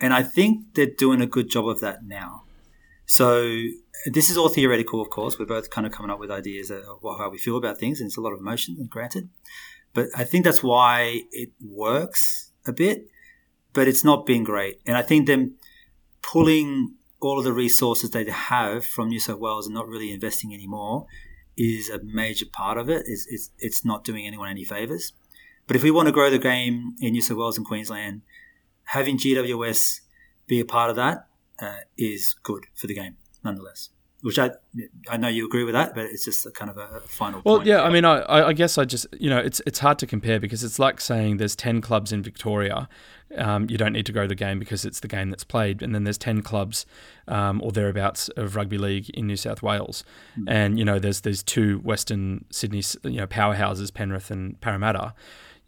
And 0.01 0.12
I 0.12 0.23
think 0.25 0.75
they're 0.75 0.87
doing 0.87 1.21
a 1.21 1.27
good 1.27 1.49
job 1.49 1.68
of 1.68 1.81
that 1.81 2.05
now. 2.05 2.43
So 3.07 3.49
this 4.07 4.31
is 4.31 4.37
all 4.37 4.49
theoretical, 4.49 5.01
of 5.01 5.11
course. 5.11 5.39
We're 5.39 5.47
both 5.47 5.71
kind 5.71 5.87
of 5.87 5.93
coming 5.93 6.11
up 6.11 6.18
with 6.18 6.31
ideas 6.31 6.71
of 6.71 7.01
how 7.03 7.29
we 7.31 7.39
feel 7.39 7.57
about 7.57 7.79
things, 7.79 8.01
and 8.01 8.09
it's 8.09 8.16
a 8.16 8.21
lot 8.21 8.33
of 8.33 8.41
emotion, 8.41 8.77
granted. 8.89 9.29
But 9.93 10.07
I 10.16 10.24
think 10.24 10.45
that's 10.45 10.62
why 10.62 11.22
it 11.32 11.51
works 11.61 12.53
a 12.66 12.72
bit, 12.72 13.09
but 13.72 13.88
it's 13.88 14.05
not 14.05 14.26
been 14.26 14.45
great. 14.45 14.80
And 14.86 14.97
I 14.97 15.03
think 15.03 15.26
them 15.26 15.57
pulling 16.22 16.95
all 17.20 17.38
of 17.38 17.45
the 17.45 17.53
resources 17.53 18.11
they 18.11 18.24
have 18.24 18.84
from 18.84 19.09
New 19.09 19.20
South 19.20 19.41
Wales 19.41 19.66
and 19.66 19.74
not 19.74 19.88
really 19.88 20.12
investing 20.12 20.55
anymore 20.55 21.07
is 21.57 21.91
a 21.91 22.01
major 22.03 22.47
part 22.51 22.78
of 22.78 22.88
it. 22.88 23.03
It's, 23.07 23.26
it's, 23.28 23.51
it's 23.59 23.84
not 23.84 24.05
doing 24.05 24.26
anyone 24.26 24.49
any 24.49 24.64
favors. 24.64 25.12
But 25.66 25.76
if 25.76 25.82
we 25.82 25.91
want 25.91 26.07
to 26.07 26.12
grow 26.12 26.30
the 26.30 26.38
game 26.38 26.97
in 27.01 27.12
New 27.12 27.22
South 27.22 27.36
Wales 27.36 27.59
and 27.59 27.66
Queensland, 27.66 28.22
having 28.84 29.18
GWS 29.18 30.01
be 30.47 30.61
a 30.61 30.64
part 30.64 30.91
of 30.91 30.97
that 30.97 31.26
uh, 31.61 31.80
is 31.97 32.34
good 32.43 32.66
for 32.74 32.86
the 32.86 32.95
game, 32.95 33.16
nonetheless 33.45 33.91
which 34.23 34.39
I 34.39 34.51
I 35.09 35.16
know 35.16 35.29
you 35.29 35.47
agree 35.47 35.64
with 35.64 35.75
that, 35.75 35.95
but 35.95 36.05
it's 36.05 36.25
just 36.25 36.45
a 36.47 36.51
kind 36.51 36.71
of 36.71 36.79
a 36.79 37.01
final. 37.01 37.43
Well, 37.45 37.57
point. 37.57 37.68
yeah, 37.68 37.83
I 37.83 37.91
mean, 37.91 38.05
I, 38.05 38.23
I 38.49 38.53
guess 38.53 38.79
I 38.79 38.85
just 38.85 39.07
you 39.18 39.31
know 39.31 39.39
it's 39.39 39.61
it's 39.66 39.79
hard 39.79 39.99
to 40.01 40.07
compare 40.07 40.39
because 40.39 40.62
it's 40.62 40.79
like 40.79 41.01
saying 41.01 41.39
there's 41.39 41.57
ten 41.57 41.81
clubs 41.81 42.12
in 42.12 42.23
Victoria, 42.23 42.89
um, 43.37 43.66
you 43.71 43.79
don't 43.79 43.93
need 43.93 44.07
to 44.07 44.12
go 44.12 44.23
to 44.23 44.29
the 44.29 44.35
game 44.35 44.59
because 44.59 44.85
it's 44.85 45.01
the 45.01 45.09
game 45.09 45.31
that's 45.31 45.45
played, 45.45 45.83
and 45.83 45.95
then 45.95 46.05
there's 46.05 46.18
ten 46.18 46.43
clubs 46.43 46.87
um, 47.29 47.62
or 47.62 47.73
thereabouts 47.73 48.29
of 48.31 48.57
rugby 48.57 48.79
league 48.79 49.09
in 49.11 49.27
New 49.27 49.37
South 49.37 49.62
Wales, 49.62 50.05
mm. 50.39 50.45
and 50.49 50.79
you 50.79 50.85
know 50.85 50.99
there's 50.99 51.21
there's 51.23 51.43
two 51.43 51.79
Western 51.79 52.45
Sydney 52.51 52.83
you 53.05 53.18
know 53.18 53.27
powerhouses 53.27 53.93
Penrith 53.93 54.31
and 54.31 54.61
Parramatta 54.61 55.14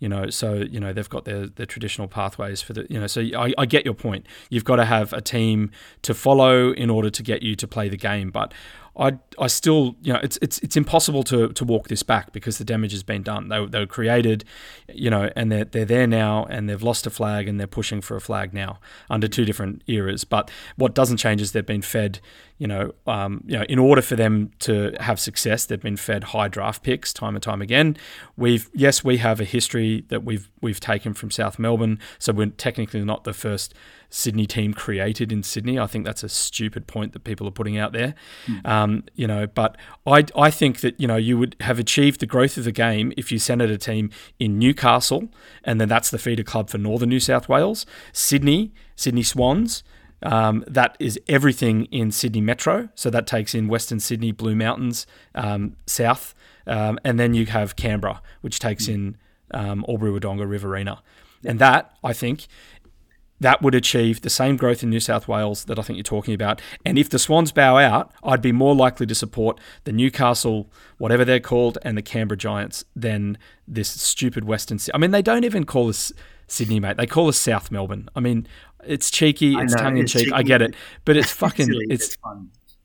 you 0.02 0.08
know 0.08 0.28
so 0.28 0.54
you 0.54 0.80
know 0.80 0.92
they've 0.92 1.08
got 1.08 1.24
their, 1.24 1.46
their 1.46 1.64
traditional 1.64 2.08
pathways 2.08 2.60
for 2.60 2.72
the 2.72 2.86
you 2.90 2.98
know 2.98 3.06
so 3.06 3.20
I, 3.20 3.54
I 3.56 3.66
get 3.66 3.84
your 3.84 3.94
point 3.94 4.26
you've 4.50 4.64
got 4.64 4.76
to 4.76 4.84
have 4.84 5.12
a 5.12 5.20
team 5.20 5.70
to 6.02 6.12
follow 6.12 6.72
in 6.72 6.90
order 6.90 7.08
to 7.08 7.22
get 7.22 7.42
you 7.42 7.54
to 7.54 7.68
play 7.68 7.88
the 7.88 7.96
game 7.96 8.30
but 8.30 8.52
I, 8.94 9.18
I 9.38 9.46
still, 9.46 9.96
you 10.02 10.12
know, 10.12 10.20
it's 10.22 10.38
it's 10.42 10.58
it's 10.58 10.76
impossible 10.76 11.22
to, 11.24 11.48
to 11.54 11.64
walk 11.64 11.88
this 11.88 12.02
back 12.02 12.32
because 12.32 12.58
the 12.58 12.64
damage 12.64 12.92
has 12.92 13.02
been 13.02 13.22
done. 13.22 13.48
They, 13.48 13.64
they 13.64 13.78
were 13.78 13.86
created, 13.86 14.44
you 14.92 15.08
know, 15.08 15.30
and 15.34 15.50
they're, 15.50 15.64
they're 15.64 15.86
there 15.86 16.06
now 16.06 16.44
and 16.44 16.68
they've 16.68 16.82
lost 16.82 17.06
a 17.06 17.10
flag 17.10 17.48
and 17.48 17.58
they're 17.58 17.66
pushing 17.66 18.02
for 18.02 18.16
a 18.16 18.20
flag 18.20 18.52
now 18.52 18.80
under 19.08 19.28
two 19.28 19.46
different 19.46 19.82
eras. 19.86 20.24
But 20.24 20.50
what 20.76 20.94
doesn't 20.94 21.16
change 21.16 21.40
is 21.40 21.52
they've 21.52 21.64
been 21.64 21.80
fed, 21.80 22.20
you 22.62 22.68
know, 22.68 22.92
um, 23.08 23.42
you 23.44 23.58
know, 23.58 23.64
in 23.64 23.80
order 23.80 24.00
for 24.00 24.14
them 24.14 24.52
to 24.60 24.94
have 25.00 25.18
success, 25.18 25.66
they've 25.66 25.82
been 25.82 25.96
fed 25.96 26.22
high 26.22 26.46
draft 26.46 26.84
picks 26.84 27.12
time 27.12 27.34
and 27.34 27.42
time 27.42 27.60
again. 27.60 27.96
We've 28.36 28.70
yes, 28.72 29.02
we 29.02 29.16
have 29.16 29.40
a 29.40 29.44
history 29.44 30.04
that 30.10 30.22
we've 30.22 30.48
we've 30.60 30.78
taken 30.78 31.12
from 31.12 31.32
South 31.32 31.58
Melbourne, 31.58 31.98
so 32.20 32.32
we're 32.32 32.50
technically 32.50 33.04
not 33.04 33.24
the 33.24 33.32
first 33.32 33.74
Sydney 34.10 34.46
team 34.46 34.74
created 34.74 35.32
in 35.32 35.42
Sydney. 35.42 35.76
I 35.76 35.88
think 35.88 36.04
that's 36.04 36.22
a 36.22 36.28
stupid 36.28 36.86
point 36.86 37.14
that 37.14 37.24
people 37.24 37.48
are 37.48 37.50
putting 37.50 37.78
out 37.78 37.92
there. 37.92 38.14
Mm. 38.46 38.64
Um, 38.64 39.04
you 39.16 39.26
know, 39.26 39.48
but 39.48 39.76
I, 40.06 40.24
I 40.36 40.52
think 40.52 40.82
that 40.82 41.00
you 41.00 41.08
know 41.08 41.16
you 41.16 41.36
would 41.38 41.56
have 41.62 41.80
achieved 41.80 42.20
the 42.20 42.26
growth 42.26 42.56
of 42.56 42.62
the 42.62 42.70
game 42.70 43.12
if 43.16 43.32
you 43.32 43.40
centred 43.40 43.70
a 43.70 43.78
team 43.78 44.10
in 44.38 44.60
Newcastle, 44.60 45.30
and 45.64 45.80
then 45.80 45.88
that's 45.88 46.10
the 46.10 46.18
feeder 46.18 46.44
club 46.44 46.70
for 46.70 46.78
Northern 46.78 47.08
New 47.08 47.18
South 47.18 47.48
Wales, 47.48 47.86
Sydney, 48.12 48.72
Sydney 48.94 49.24
Swans. 49.24 49.82
Um, 50.22 50.64
that 50.68 50.96
is 51.00 51.18
everything 51.28 51.86
in 51.86 52.10
Sydney 52.12 52.40
Metro. 52.40 52.88
So 52.94 53.10
that 53.10 53.26
takes 53.26 53.54
in 53.54 53.68
Western 53.68 54.00
Sydney, 54.00 54.32
Blue 54.32 54.54
Mountains, 54.54 55.06
um, 55.34 55.76
South, 55.86 56.34
um, 56.66 56.98
and 57.04 57.18
then 57.18 57.34
you 57.34 57.46
have 57.46 57.74
Canberra, 57.76 58.22
which 58.40 58.58
takes 58.58 58.88
in 58.88 59.16
um, 59.52 59.84
Albury 59.88 60.18
Wodonga, 60.18 60.48
Riverina. 60.48 61.02
And 61.44 61.58
that, 61.58 61.96
I 62.04 62.12
think, 62.12 62.46
that 63.40 63.60
would 63.60 63.74
achieve 63.74 64.20
the 64.20 64.30
same 64.30 64.56
growth 64.56 64.84
in 64.84 64.90
New 64.90 65.00
South 65.00 65.26
Wales 65.26 65.64
that 65.64 65.78
I 65.78 65.82
think 65.82 65.96
you're 65.96 66.04
talking 66.04 66.32
about. 66.32 66.62
And 66.84 66.96
if 66.96 67.10
the 67.10 67.18
Swans 67.18 67.50
bow 67.50 67.76
out, 67.76 68.12
I'd 68.22 68.40
be 68.40 68.52
more 68.52 68.74
likely 68.74 69.06
to 69.06 69.14
support 69.16 69.58
the 69.82 69.90
Newcastle, 69.90 70.70
whatever 70.98 71.24
they're 71.24 71.40
called, 71.40 71.78
and 71.82 71.98
the 71.98 72.02
Canberra 72.02 72.38
Giants 72.38 72.84
than 72.94 73.36
this 73.66 73.88
stupid 73.88 74.44
Western. 74.44 74.78
I 74.94 74.98
mean, 74.98 75.10
they 75.10 75.22
don't 75.22 75.42
even 75.44 75.64
call 75.64 75.88
us 75.88 76.12
Sydney, 76.52 76.80
mate. 76.80 76.96
They 76.96 77.06
call 77.06 77.28
us 77.28 77.38
South 77.38 77.70
Melbourne. 77.70 78.08
I 78.14 78.20
mean, 78.20 78.46
it's 78.84 79.10
cheeky, 79.10 79.54
it's 79.56 79.74
tongue 79.74 79.96
in 79.96 80.06
cheek. 80.06 80.32
I 80.32 80.42
get 80.42 80.62
it, 80.62 80.74
but 81.04 81.16
it's 81.16 81.30
fucking, 81.42 81.68
it's, 81.88 82.16
it's, 82.16 82.16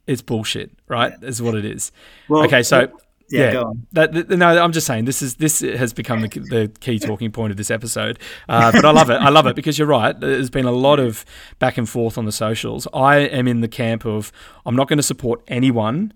it's 0.07 0.22
bullshit, 0.22 0.72
right? 0.88 1.13
Yeah. 1.22 1.28
Is 1.28 1.41
what 1.41 1.55
it 1.55 1.65
is. 1.65 1.91
Well, 2.30 2.45
okay, 2.45 2.63
so 2.63 2.91
yeah, 3.30 3.51
yeah 3.51 3.63
that, 3.91 4.30
no, 4.30 4.63
I'm 4.63 4.72
just 4.72 4.88
saying 4.88 5.05
this 5.05 5.22
is 5.22 5.36
this 5.36 5.59
has 5.59 5.91
become 5.91 6.22
the, 6.22 6.28
the 6.28 6.72
key 6.80 6.97
talking 6.97 7.32
point 7.32 7.51
of 7.51 7.57
this 7.57 7.70
episode. 7.70 8.20
Uh, 8.47 8.72
but 8.72 8.86
I 8.86 8.91
love 8.91 9.09
it. 9.09 9.15
I 9.15 9.30
love 9.30 9.47
it 9.47 9.55
because 9.55 9.78
you're 9.78 9.88
right. 9.88 10.18
There's 10.18 10.49
been 10.49 10.65
a 10.65 10.72
lot 10.72 10.99
of 10.99 11.26
back 11.59 11.78
and 11.78 11.89
forth 11.89 12.18
on 12.18 12.26
the 12.26 12.32
socials. 12.32 12.88
I 12.93 13.18
am 13.18 13.47
in 13.47 13.59
the 13.59 13.68
camp 13.68 14.05
of 14.05 14.32
I'm 14.65 14.76
not 14.76 14.88
going 14.88 14.97
to 14.97 15.03
support 15.03 15.41
anyone 15.47 16.13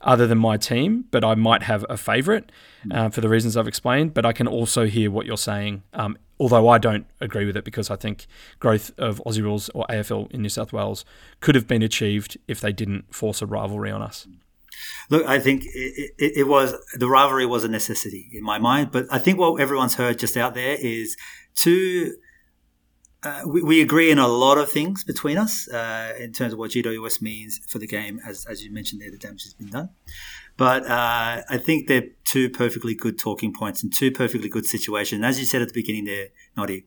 other 0.00 0.26
than 0.26 0.38
my 0.38 0.56
team, 0.56 1.06
but 1.10 1.24
I 1.24 1.34
might 1.34 1.62
have 1.62 1.84
a 1.88 1.96
favourite 1.96 2.50
uh, 2.90 3.08
for 3.08 3.20
the 3.20 3.28
reasons 3.28 3.56
I've 3.56 3.68
explained. 3.68 4.14
But 4.14 4.26
I 4.26 4.32
can 4.32 4.46
also 4.46 4.86
hear 4.86 5.10
what 5.10 5.26
you're 5.26 5.36
saying, 5.36 5.82
um, 5.92 6.18
although 6.38 6.68
I 6.68 6.78
don't 6.78 7.06
agree 7.20 7.46
with 7.46 7.56
it 7.56 7.64
because 7.64 7.90
I 7.90 7.96
think 7.96 8.26
growth 8.60 8.92
of 8.98 9.22
Aussie 9.26 9.42
rules 9.42 9.70
or 9.70 9.86
AFL 9.88 10.30
in 10.30 10.42
New 10.42 10.48
South 10.48 10.72
Wales 10.72 11.04
could 11.40 11.54
have 11.54 11.66
been 11.66 11.82
achieved 11.82 12.36
if 12.46 12.60
they 12.60 12.72
didn't 12.72 13.14
force 13.14 13.40
a 13.40 13.46
rivalry 13.46 13.90
on 13.90 14.02
us. 14.02 14.26
Look, 15.10 15.26
I 15.26 15.38
think 15.38 15.64
it, 15.66 16.12
it, 16.18 16.32
it, 16.38 16.48
was 16.48 16.74
the 16.94 17.08
rivalry 17.08 17.46
was 17.46 17.64
a 17.64 17.68
necessity 17.68 18.28
in 18.32 18.42
my 18.42 18.58
mind, 18.58 18.90
but 18.90 19.06
I 19.10 19.18
think 19.18 19.38
what 19.38 19.60
everyone's 19.60 19.94
heard 19.94 20.18
just 20.18 20.36
out 20.36 20.54
there 20.54 20.76
is 20.80 21.16
to 21.56 22.16
uh, 23.24 23.42
we, 23.46 23.62
we, 23.62 23.80
agree 23.80 24.10
in 24.10 24.18
a 24.18 24.28
lot 24.28 24.58
of 24.58 24.70
things 24.70 25.02
between 25.02 25.38
us 25.38 25.66
uh, 25.68 26.12
in 26.18 26.32
terms 26.32 26.52
of 26.52 26.58
what 26.58 26.70
GWS 26.72 27.22
means 27.22 27.58
for 27.66 27.78
the 27.78 27.86
game, 27.86 28.20
as 28.26 28.44
as 28.46 28.62
you 28.62 28.70
mentioned 28.70 29.00
there, 29.00 29.10
the 29.10 29.18
damage 29.18 29.44
has 29.44 29.54
been 29.54 29.68
done. 29.68 29.88
But 30.56 30.84
uh, 30.86 31.42
I 31.48 31.58
think 31.58 31.88
they're 31.88 32.08
two 32.24 32.48
perfectly 32.50 32.94
good 32.94 33.18
talking 33.18 33.52
points 33.52 33.82
and 33.82 33.92
two 33.92 34.12
perfectly 34.12 34.48
good 34.48 34.66
situations. 34.66 35.24
As 35.24 35.40
you 35.40 35.46
said 35.46 35.62
at 35.62 35.68
the 35.68 35.74
beginning 35.74 36.04
there, 36.04 36.28
Noddy, 36.56 36.86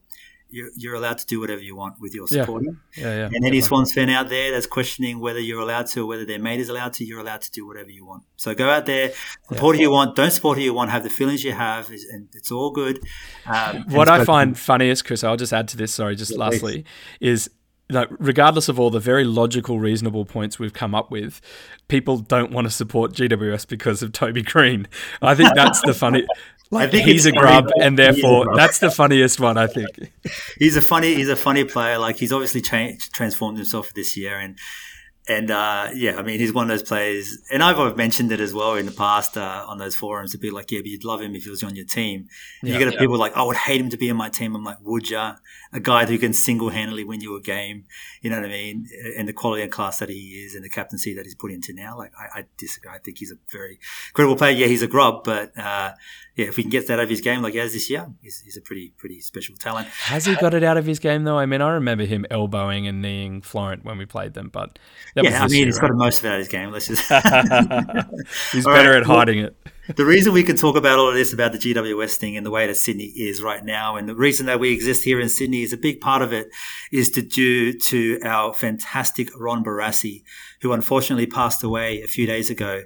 you're, 0.49 0.69
you're 0.75 0.95
allowed 0.95 1.17
to 1.19 1.25
do 1.25 1.39
whatever 1.39 1.61
you 1.61 1.75
want 1.75 1.99
with 1.99 2.13
your 2.13 2.27
supporting. 2.27 2.79
Yeah, 2.95 3.03
yeah. 3.03 3.15
yeah 3.15 3.29
and 3.33 3.45
any 3.45 3.61
Swans 3.61 3.93
fan 3.93 4.09
out 4.09 4.29
there 4.29 4.51
that's 4.51 4.65
questioning 4.65 5.19
whether 5.19 5.39
you're 5.39 5.59
allowed 5.59 5.87
to 5.87 6.03
or 6.03 6.07
whether 6.07 6.25
their 6.25 6.39
mate 6.39 6.59
is 6.59 6.69
allowed 6.69 6.93
to, 6.93 7.05
you're 7.05 7.19
allowed 7.19 7.41
to 7.41 7.51
do 7.51 7.65
whatever 7.65 7.89
you 7.89 8.05
want. 8.05 8.23
So 8.35 8.53
go 8.53 8.69
out 8.69 8.85
there, 8.85 9.11
support 9.49 9.75
yeah. 9.75 9.79
who 9.79 9.83
you 9.83 9.91
want, 9.91 10.15
don't 10.15 10.31
support 10.31 10.57
who 10.57 10.63
you 10.63 10.73
want, 10.73 10.91
have 10.91 11.03
the 11.03 11.09
feelings 11.09 11.43
you 11.43 11.53
have, 11.53 11.89
and 11.89 12.29
it's 12.33 12.51
all 12.51 12.71
good. 12.71 12.99
Um, 13.45 13.85
what 13.89 14.09
I 14.09 14.23
find 14.23 14.57
funniest, 14.57 15.05
Chris, 15.05 15.23
I'll 15.23 15.37
just 15.37 15.53
add 15.53 15.67
to 15.69 15.77
this, 15.77 15.93
sorry, 15.93 16.15
just 16.15 16.31
yeah, 16.31 16.37
lastly, 16.37 16.85
please. 17.19 17.31
is 17.31 17.49
like 17.89 18.09
regardless 18.19 18.67
of 18.67 18.79
all 18.79 18.89
the 18.89 18.99
very 18.99 19.23
logical, 19.23 19.79
reasonable 19.79 20.25
points 20.25 20.59
we've 20.59 20.73
come 20.73 20.93
up 20.93 21.09
with, 21.09 21.39
people 21.87 22.17
don't 22.17 22.51
want 22.51 22.65
to 22.65 22.71
support 22.71 23.13
GWS 23.13 23.67
because 23.67 24.03
of 24.03 24.11
Toby 24.11 24.41
Greene. 24.41 24.87
I 25.21 25.35
think 25.35 25.53
that's 25.55 25.81
the 25.81 25.93
funny. 25.93 26.25
Like 26.69 26.89
I 26.89 26.91
think 26.91 27.07
he's 27.07 27.25
a 27.25 27.31
grub, 27.31 27.69
and 27.81 27.97
therefore 27.97 28.45
grub. 28.45 28.57
that's 28.57 28.79
the 28.79 28.91
funniest 28.91 29.39
one. 29.39 29.57
I 29.57 29.67
think 29.67 29.87
he's 30.59 30.75
a 30.75 30.81
funny 30.81 31.15
he's 31.15 31.29
a 31.29 31.35
funny 31.35 31.63
player. 31.63 31.97
Like 31.97 32.17
he's 32.17 32.33
obviously 32.33 32.61
changed, 32.61 33.13
transformed 33.13 33.57
himself 33.57 33.93
this 33.93 34.17
year, 34.17 34.37
and 34.37 34.57
and 35.29 35.49
uh, 35.49 35.89
yeah, 35.93 36.17
I 36.17 36.23
mean 36.23 36.39
he's 36.39 36.53
one 36.53 36.63
of 36.63 36.69
those 36.69 36.87
players. 36.87 37.37
And 37.51 37.63
I've 37.63 37.79
I've 37.79 37.95
mentioned 37.95 38.31
it 38.31 38.39
as 38.39 38.53
well 38.53 38.75
in 38.75 38.85
the 38.85 38.91
past 38.91 39.37
uh, 39.37 39.65
on 39.67 39.77
those 39.77 39.95
forums 39.95 40.31
to 40.33 40.37
be 40.37 40.51
like, 40.51 40.71
yeah, 40.71 40.79
but 40.79 40.87
you'd 40.87 41.05
love 41.05 41.21
him 41.21 41.35
if 41.35 41.43
he 41.43 41.49
was 41.49 41.63
on 41.63 41.75
your 41.75 41.85
team. 41.85 42.27
Yeah, 42.61 42.73
you 42.73 42.79
get 42.79 42.93
yeah. 42.93 42.99
people 42.99 43.17
like, 43.17 43.35
I 43.35 43.43
would 43.43 43.57
hate 43.57 43.79
him 43.79 43.89
to 43.89 43.97
be 43.97 44.09
on 44.09 44.17
my 44.17 44.29
team. 44.29 44.55
I'm 44.55 44.63
like, 44.63 44.77
would 44.81 45.09
ya? 45.09 45.35
A 45.73 45.79
guy 45.79 46.05
who 46.05 46.17
can 46.17 46.33
single 46.33 46.69
handedly 46.69 47.03
win 47.03 47.21
you 47.21 47.35
a 47.35 47.41
game. 47.41 47.85
You 48.21 48.29
know 48.29 48.37
what 48.37 48.45
I 48.45 48.49
mean? 48.49 48.87
And 49.17 49.27
the 49.27 49.33
quality 49.33 49.63
and 49.63 49.71
class 49.71 49.99
that 49.99 50.09
he 50.09 50.43
is, 50.45 50.55
and 50.55 50.63
the 50.63 50.69
captaincy 50.69 51.13
that 51.15 51.25
he's 51.25 51.35
put 51.35 51.51
into 51.51 51.73
now. 51.73 51.97
Like 51.97 52.11
I, 52.19 52.39
I 52.39 52.45
disagree. 52.57 52.91
I 52.91 52.99
think 52.99 53.17
he's 53.17 53.31
a 53.31 53.37
very 53.51 53.79
credible 54.13 54.35
player. 54.35 54.51
Yeah, 54.51 54.67
he's 54.67 54.81
a 54.81 54.87
grub, 54.87 55.23
but. 55.23 55.57
Uh, 55.57 55.93
yeah, 56.37 56.45
if 56.45 56.55
we 56.55 56.61
can 56.61 56.69
get 56.69 56.87
that 56.87 56.99
out 56.99 57.03
of 57.05 57.09
his 57.09 57.19
game 57.19 57.41
like 57.41 57.53
he 57.53 57.59
has 57.59 57.73
this 57.73 57.89
year, 57.89 58.07
he's, 58.21 58.41
he's 58.41 58.55
a 58.55 58.61
pretty 58.61 58.93
pretty 58.95 59.21
special 59.21 59.55
talent. 59.55 59.87
Has 59.87 60.25
he 60.25 60.35
got 60.35 60.53
it 60.53 60.63
out 60.63 60.77
of 60.77 60.85
his 60.85 60.99
game 60.99 61.23
though? 61.23 61.39
I 61.39 61.47
mean, 61.47 61.61
I 61.61 61.71
remember 61.71 62.05
him 62.05 62.27
elbowing 62.29 62.87
and 62.87 63.01
kneeing 63.01 63.41
Florent 63.41 63.83
when 63.83 63.97
we 63.97 64.05
played 64.05 64.35
them, 64.35 64.49
but 64.53 64.77
yeah, 65.15 65.43
I 65.43 65.47
mean, 65.47 65.57
year, 65.57 65.65
he's 65.65 65.81
right? 65.81 65.89
got 65.89 65.97
most 65.97 66.19
of 66.19 66.25
it 66.25 66.27
out 66.27 66.33
of 66.35 66.39
his 66.41 66.47
game. 66.47 66.71
Let's 66.71 66.85
just 66.85 67.01
he's 68.51 68.65
better 68.65 68.91
right, 68.91 68.97
at 68.97 69.03
hiding 69.03 69.39
well, 69.39 69.47
it. 69.47 69.67
The 69.95 70.05
reason 70.05 70.33
we 70.33 70.43
can 70.43 70.55
talk 70.55 70.75
about 70.75 70.99
all 70.99 71.09
of 71.09 71.15
this 71.15 71.33
about 71.33 71.53
the 71.53 71.57
GWS 71.57 72.17
thing 72.17 72.35
and 72.35 72.45
the 72.45 72.51
way 72.51 72.67
that 72.67 72.75
Sydney 72.75 73.05
is 73.05 73.41
right 73.41 73.63
now, 73.63 73.95
and 73.95 74.07
the 74.07 74.15
reason 74.15 74.45
that 74.47 74.59
we 74.59 74.73
exist 74.73 75.03
here 75.03 75.19
in 75.19 75.29
Sydney 75.29 75.63
is 75.63 75.73
a 75.73 75.77
big 75.77 76.01
part 76.01 76.21
of 76.21 76.33
it 76.33 76.49
is 76.91 77.09
to 77.11 77.21
due 77.21 77.77
to 77.79 78.19
our 78.23 78.53
fantastic 78.53 79.29
Ron 79.37 79.63
Barassi, 79.63 80.23
who 80.61 80.73
unfortunately 80.73 81.27
passed 81.27 81.63
away 81.63 82.01
a 82.01 82.07
few 82.07 82.27
days 82.27 82.49
ago 82.49 82.83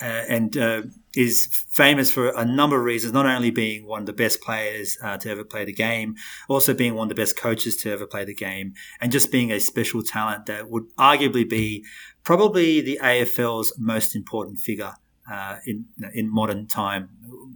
uh, 0.00 0.04
and 0.28 0.56
uh, 0.56 0.82
is 1.16 1.48
famous 1.70 2.10
for 2.10 2.28
a 2.28 2.44
number 2.44 2.78
of 2.78 2.84
reasons, 2.84 3.12
not 3.12 3.26
only 3.26 3.50
being 3.50 3.86
one 3.86 4.00
of 4.00 4.06
the 4.06 4.12
best 4.12 4.40
players 4.40 4.98
uh, 5.02 5.16
to 5.16 5.30
ever 5.30 5.44
play 5.44 5.64
the 5.64 5.72
game, 5.72 6.14
also 6.48 6.74
being 6.74 6.94
one 6.94 7.06
of 7.06 7.08
the 7.08 7.20
best 7.20 7.38
coaches 7.38 7.76
to 7.76 7.90
ever 7.90 8.06
play 8.06 8.24
the 8.24 8.34
game, 8.34 8.74
and 9.00 9.10
just 9.10 9.32
being 9.32 9.50
a 9.50 9.58
special 9.58 10.02
talent 10.02 10.46
that 10.46 10.68
would 10.68 10.84
arguably 10.96 11.48
be 11.48 11.84
probably 12.22 12.80
the 12.80 12.98
AFL's 13.02 13.72
most 13.78 14.14
important 14.14 14.58
figure. 14.58 14.92
Uh, 15.30 15.56
in 15.66 15.84
in 16.14 16.32
modern 16.32 16.66
time, 16.66 17.08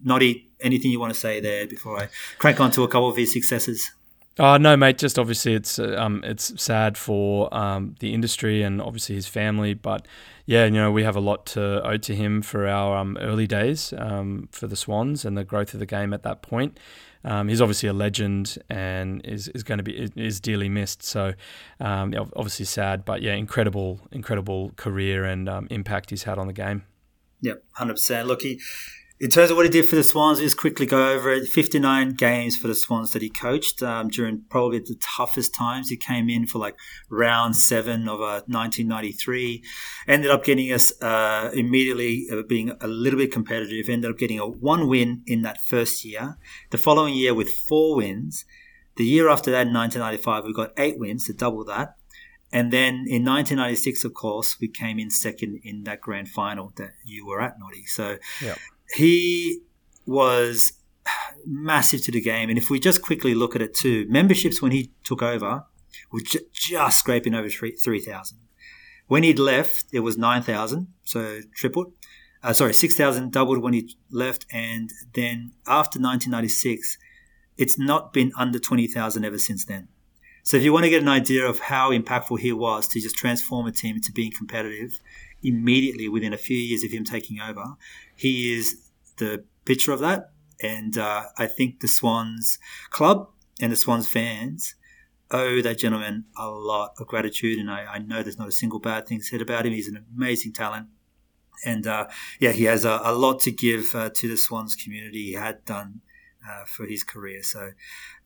Noddy, 0.05 0.49
anything 0.61 0.91
you 0.91 0.99
want 0.99 1.13
to 1.13 1.19
say 1.19 1.41
there 1.41 1.67
before 1.67 1.99
I 2.03 2.09
crank 2.39 2.61
on 2.61 2.71
to 2.73 2.83
a 2.83 2.89
couple 2.89 3.09
of 3.09 3.17
his 3.17 3.33
successes? 3.33 3.93
Oh 4.39 4.57
no, 4.57 4.77
mate. 4.77 4.97
Just 4.97 5.19
obviously, 5.19 5.55
it's 5.55 5.79
uh, 5.79 5.97
um, 5.99 6.23
it's 6.25 6.61
sad 6.61 6.97
for 6.97 7.53
um, 7.55 7.95
the 8.01 8.15
industry 8.15 8.63
and 8.63 8.81
obviously 8.81 9.15
his 9.15 9.27
family. 9.27 9.75
But 9.75 10.07
yeah, 10.47 10.65
you 10.65 10.71
know, 10.71 10.91
we 10.91 11.03
have 11.03 11.17
a 11.17 11.21
lot 11.21 11.47
to 11.47 11.87
owe 11.87 11.99
to 11.99 12.15
him 12.15 12.41
for 12.41 12.67
our 12.67 12.97
um, 12.97 13.19
early 13.21 13.47
days 13.47 13.93
um, 13.99 14.49
for 14.51 14.67
the 14.67 14.77
Swans 14.77 15.25
and 15.25 15.37
the 15.37 15.45
growth 15.45 15.75
of 15.75 15.81
the 15.81 15.87
game 15.87 16.15
at 16.15 16.23
that 16.23 16.43
point. 16.43 16.79
Um, 17.23 17.49
he's 17.49 17.61
obviously 17.61 17.91
a 17.91 17.93
legend 17.93 18.57
and 18.71 19.21
is, 19.27 19.49
is 19.49 19.63
going 19.63 19.77
to 19.77 19.85
be 19.85 20.11
is 20.17 20.41
dearly 20.41 20.71
missed. 20.71 21.03
So 21.03 21.35
um, 21.79 22.15
obviously 22.35 22.65
sad, 22.65 23.05
but 23.05 23.21
yeah, 23.21 23.35
incredible, 23.35 24.01
incredible 24.11 24.73
career 24.77 25.25
and 25.25 25.51
impact 25.71 26.09
he's 26.09 26.23
had 26.23 26.39
on 26.39 26.47
the 26.47 26.55
game. 26.55 26.85
Yep, 27.43 27.65
hundred 27.73 27.95
percent. 27.95 28.29
Look, 28.29 28.43
he 28.43 28.61
in 29.21 29.29
terms 29.29 29.51
of 29.51 29.59
what 29.59 29.67
he 29.67 29.71
did 29.71 29.87
for 29.87 29.97
the 29.97 30.03
Swans, 30.03 30.39
just 30.39 30.57
quickly 30.57 30.87
go 30.87 31.11
over 31.11 31.31
it. 31.31 31.47
59 31.47 32.15
games 32.15 32.57
for 32.57 32.69
the 32.69 32.75
Swans 32.75 33.13
that 33.13 33.21
he 33.21 33.29
coached 33.29 33.83
um, 33.83 34.09
during 34.09 34.45
probably 34.49 34.79
the 34.79 34.97
toughest 34.99 35.55
times. 35.55 35.91
He 35.91 35.97
came 35.99 36.31
in 36.31 36.47
for 36.47 36.59
like 36.59 36.75
round 37.11 37.55
seven 37.55 38.09
of 38.09 38.23
uh, 38.23 38.41
1993. 38.47 39.63
Ended 40.09 40.31
up 40.31 40.43
getting 40.43 40.73
us 40.73 40.91
uh, 41.03 41.51
immediately 41.53 42.29
uh, 42.33 42.41
being 42.49 42.73
a 42.81 42.87
little 42.87 43.19
bit 43.19 43.31
competitive. 43.31 43.91
Ended 43.91 44.11
up 44.11 44.17
getting 44.17 44.39
a 44.39 44.47
one 44.47 44.89
win 44.89 45.23
in 45.27 45.43
that 45.43 45.63
first 45.67 46.03
year. 46.03 46.39
The 46.71 46.79
following 46.79 47.13
year 47.13 47.35
with 47.35 47.51
four 47.51 47.97
wins. 47.97 48.47
The 48.97 49.05
year 49.05 49.29
after 49.29 49.51
that, 49.51 49.67
in 49.67 49.75
1995, 49.75 50.45
we 50.45 50.53
got 50.53 50.73
eight 50.79 50.99
wins, 50.99 51.27
to 51.27 51.33
double 51.33 51.65
that. 51.67 51.95
And 52.53 52.73
then 52.73 53.05
in 53.07 53.25
1996, 53.25 54.05
of 54.05 54.15
course, 54.15 54.59
we 54.61 54.69
came 54.69 54.99
in 54.99 55.11
second 55.11 55.61
in 55.63 55.85
that 55.85 56.01
grand 56.01 56.29
final 56.29 56.73
that 56.77 56.95
you 57.05 57.27
were 57.27 57.41
at, 57.41 57.59
Noddy. 57.61 57.87
So 57.87 58.17
yep 58.43 58.59
he 58.95 59.61
was 60.07 60.73
massive 61.47 62.03
to 62.05 62.13
the 62.13 62.21
game. 62.21 62.49
And 62.49 62.59
if 62.59 62.71
we 62.71 62.79
just 62.81 63.03
quickly 63.03 63.35
look 63.35 63.55
at 63.55 63.63
it 63.63 63.75
too, 63.75 64.07
memberships 64.09 64.61
when 64.61 64.73
he 64.73 64.93
took 65.05 65.23
over 65.23 65.65
were 66.13 66.21
j- 66.21 66.41
just 66.53 67.01
scraping 67.01 67.35
over 67.35 67.49
3,000. 67.49 68.39
when 69.07 69.23
he'd 69.23 69.39
left, 69.39 69.87
it 69.93 70.01
was 70.01 70.17
9,000, 70.17 70.89
so 71.03 71.41
tripled. 71.55 71.93
Uh, 72.43 72.53
sorry, 72.53 72.73
6,000 72.73 73.33
doubled 73.33 73.59
when 73.63 73.73
he 73.73 73.97
left. 74.11 74.47
And 74.53 74.91
then 75.15 75.53
after 75.67 75.99
1996, 75.99 76.97
it's 77.57 77.79
not 77.79 78.13
been 78.13 78.33
under 78.37 78.59
20,000 78.59 79.25
ever 79.25 79.39
since 79.39 79.65
then. 79.65 79.89
So 80.51 80.57
if 80.57 80.65
you 80.65 80.73
want 80.73 80.83
to 80.83 80.91
get 80.91 81.01
an 81.01 81.09
idea 81.09 81.47
of 81.47 81.61
how 81.61 81.93
impactful 81.93 82.41
he 82.41 82.53
was 82.53 82.89
to 82.89 83.01
just 83.01 83.15
transform 83.15 83.69
a 83.69 83.71
team 83.71 83.95
into 83.95 84.11
being 84.11 84.33
competitive 84.33 84.99
immediately 85.45 86.09
within 86.09 86.33
a 86.33 86.37
few 86.37 86.57
years 86.57 86.83
of 86.83 86.91
him 86.91 87.05
taking 87.05 87.41
over, 87.41 87.77
he 88.17 88.53
is 88.53 88.91
the 89.19 89.45
picture 89.65 89.93
of 89.93 90.01
that. 90.01 90.33
And 90.61 90.99
uh, 90.99 91.27
I 91.39 91.47
think 91.47 91.79
the 91.79 91.87
Swans 91.87 92.59
club 92.91 93.29
and 93.61 93.71
the 93.71 93.77
Swans 93.77 94.09
fans 94.09 94.75
owe 95.31 95.63
that 95.63 95.79
gentleman 95.79 96.25
a 96.37 96.51
lot 96.51 96.95
of 96.99 97.07
gratitude. 97.07 97.61
And 97.61 97.71
I, 97.71 97.85
I 97.85 97.99
know 97.99 98.25
there's 98.25 98.37
not 98.37 98.49
a 98.49 98.53
single 98.53 98.81
bad 98.81 99.07
thing 99.07 99.23
said 99.23 99.41
about 99.41 99.67
him. 99.67 99.73
He's 99.73 99.87
an 99.87 100.05
amazing 100.17 100.53
talent. 100.53 100.89
And 101.65 101.87
uh, 101.87 102.09
yeah, 102.41 102.51
he 102.51 102.65
has 102.65 102.85
a, 102.85 103.01
a 103.05 103.15
lot 103.15 103.39
to 103.43 103.53
give 103.53 103.95
uh, 103.95 104.11
to 104.17 104.27
the 104.27 104.37
Swans 104.37 104.75
community. 104.75 105.27
He 105.27 105.35
had 105.35 105.65
done 105.65 106.01
uh, 106.49 106.65
for 106.65 106.87
his 106.87 107.05
career. 107.05 107.43
So, 107.43 107.73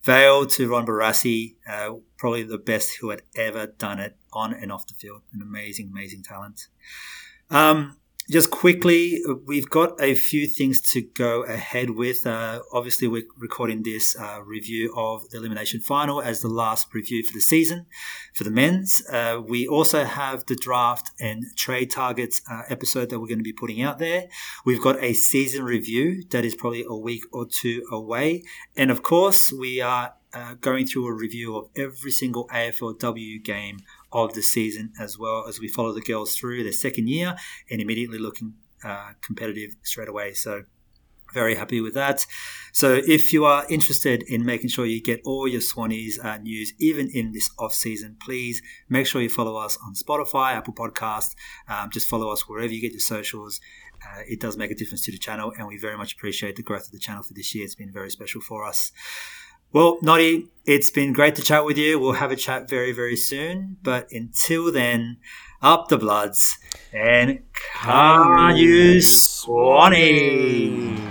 Vale 0.03 0.45
to 0.45 0.69
Ron 0.69 0.85
Barassi, 0.85 1.55
uh, 1.67 1.95
probably 2.17 2.43
the 2.43 2.57
best 2.57 2.97
who 2.99 3.09
had 3.09 3.23
ever 3.35 3.67
done 3.67 3.99
it 3.99 4.17
on 4.33 4.53
and 4.53 4.71
off 4.71 4.87
the 4.87 4.93
field. 4.93 5.21
An 5.33 5.41
amazing, 5.41 5.89
amazing 5.91 6.23
talent. 6.23 6.67
Um, 7.49 7.97
just 8.29 8.49
quickly, 8.49 9.21
we've 9.45 9.69
got 9.69 10.01
a 10.01 10.15
few 10.15 10.47
things 10.47 10.81
to 10.91 11.01
go 11.01 11.43
ahead 11.43 11.91
with. 11.91 12.25
Uh, 12.25 12.61
obviously, 12.73 13.07
we're 13.07 13.27
recording 13.37 13.83
this 13.83 14.15
uh, 14.17 14.41
review 14.43 14.91
of 14.97 15.29
the 15.29 15.37
elimination 15.37 15.79
final 15.79 16.21
as 16.21 16.41
the 16.41 16.47
last 16.47 16.87
review 16.93 17.23
for 17.23 17.33
the 17.33 17.41
season 17.41 17.85
for 18.33 18.43
the 18.43 18.49
men's. 18.49 19.01
Uh, 19.11 19.39
we 19.45 19.67
also 19.67 20.03
have 20.03 20.45
the 20.47 20.55
draft 20.55 21.11
and 21.19 21.43
trade 21.55 21.91
targets 21.91 22.41
uh, 22.49 22.63
episode 22.67 23.09
that 23.09 23.19
we're 23.19 23.27
going 23.27 23.37
to 23.37 23.43
be 23.43 23.53
putting 23.53 23.83
out 23.83 23.99
there. 23.99 24.27
We've 24.65 24.81
got 24.81 25.01
a 25.03 25.13
season 25.13 25.63
review 25.63 26.23
that 26.31 26.43
is 26.43 26.55
probably 26.55 26.83
a 26.87 26.95
week 26.95 27.23
or 27.31 27.45
two 27.45 27.85
away. 27.91 28.43
And 28.75 28.89
of 28.89 29.03
course, 29.03 29.51
we 29.51 29.81
are 29.81 30.15
uh, 30.33 30.55
going 30.55 30.85
through 30.85 31.07
a 31.07 31.13
review 31.13 31.55
of 31.55 31.69
every 31.77 32.11
single 32.11 32.47
AFLW 32.49 33.43
game 33.43 33.79
of 34.15 34.33
the 34.33 34.41
season 34.41 34.93
as 34.99 35.19
well 35.19 35.45
as 35.47 35.59
we 35.59 35.67
follow 35.67 35.93
the 35.93 36.01
girls 36.01 36.35
through 36.35 36.63
their 36.63 36.71
second 36.71 37.07
year 37.09 37.35
and 37.69 37.81
immediately 37.81 38.17
looking 38.17 38.53
uh, 38.83 39.11
competitive 39.21 39.75
straight 39.83 40.07
away. 40.07 40.33
So 40.33 40.63
very 41.33 41.55
happy 41.55 41.81
with 41.81 41.93
that. 41.95 42.25
So 42.71 43.01
if 43.05 43.33
you 43.33 43.45
are 43.45 43.65
interested 43.69 44.23
in 44.27 44.45
making 44.45 44.69
sure 44.69 44.85
you 44.85 45.01
get 45.01 45.21
all 45.25 45.47
your 45.47 45.61
Swannies 45.61 46.23
uh, 46.23 46.37
news, 46.37 46.73
even 46.79 47.09
in 47.13 47.33
this 47.33 47.49
off 47.59 47.73
season, 47.73 48.15
please 48.21 48.61
make 48.89 49.05
sure 49.05 49.21
you 49.21 49.29
follow 49.29 49.57
us 49.57 49.77
on 49.85 49.95
Spotify, 49.95 50.53
Apple 50.53 50.73
Podcast. 50.73 51.35
Um, 51.67 51.89
just 51.91 52.07
follow 52.07 52.29
us 52.29 52.47
wherever 52.47 52.71
you 52.71 52.79
get 52.79 52.91
your 52.91 53.01
socials. 53.01 53.59
Uh, 54.05 54.21
it 54.27 54.39
does 54.39 54.55
make 54.55 54.71
a 54.71 54.75
difference 54.75 55.03
to 55.05 55.11
the 55.11 55.17
channel, 55.17 55.51
and 55.57 55.67
we 55.67 55.77
very 55.77 55.97
much 55.97 56.13
appreciate 56.13 56.55
the 56.55 56.63
growth 56.63 56.85
of 56.85 56.91
the 56.91 56.99
channel 56.99 57.23
for 57.23 57.33
this 57.33 57.53
year. 57.55 57.65
It's 57.65 57.75
been 57.75 57.91
very 57.91 58.11
special 58.11 58.41
for 58.41 58.63
us. 58.63 58.91
Well, 59.71 59.97
Noddy, 60.01 60.47
it's 60.65 60.89
been 60.89 61.13
great 61.13 61.35
to 61.35 61.41
chat 61.41 61.65
with 61.65 61.77
you. 61.77 61.99
We'll 61.99 62.13
have 62.13 62.31
a 62.31 62.35
chat 62.35 62.69
very, 62.69 62.91
very 62.91 63.15
soon. 63.15 63.77
But 63.83 64.07
until 64.11 64.71
then, 64.71 65.17
up 65.61 65.89
the 65.89 65.97
bloods 65.97 66.57
and 66.93 67.41
come 67.73 68.55
you 68.55 69.01
Swanee. 69.01 71.04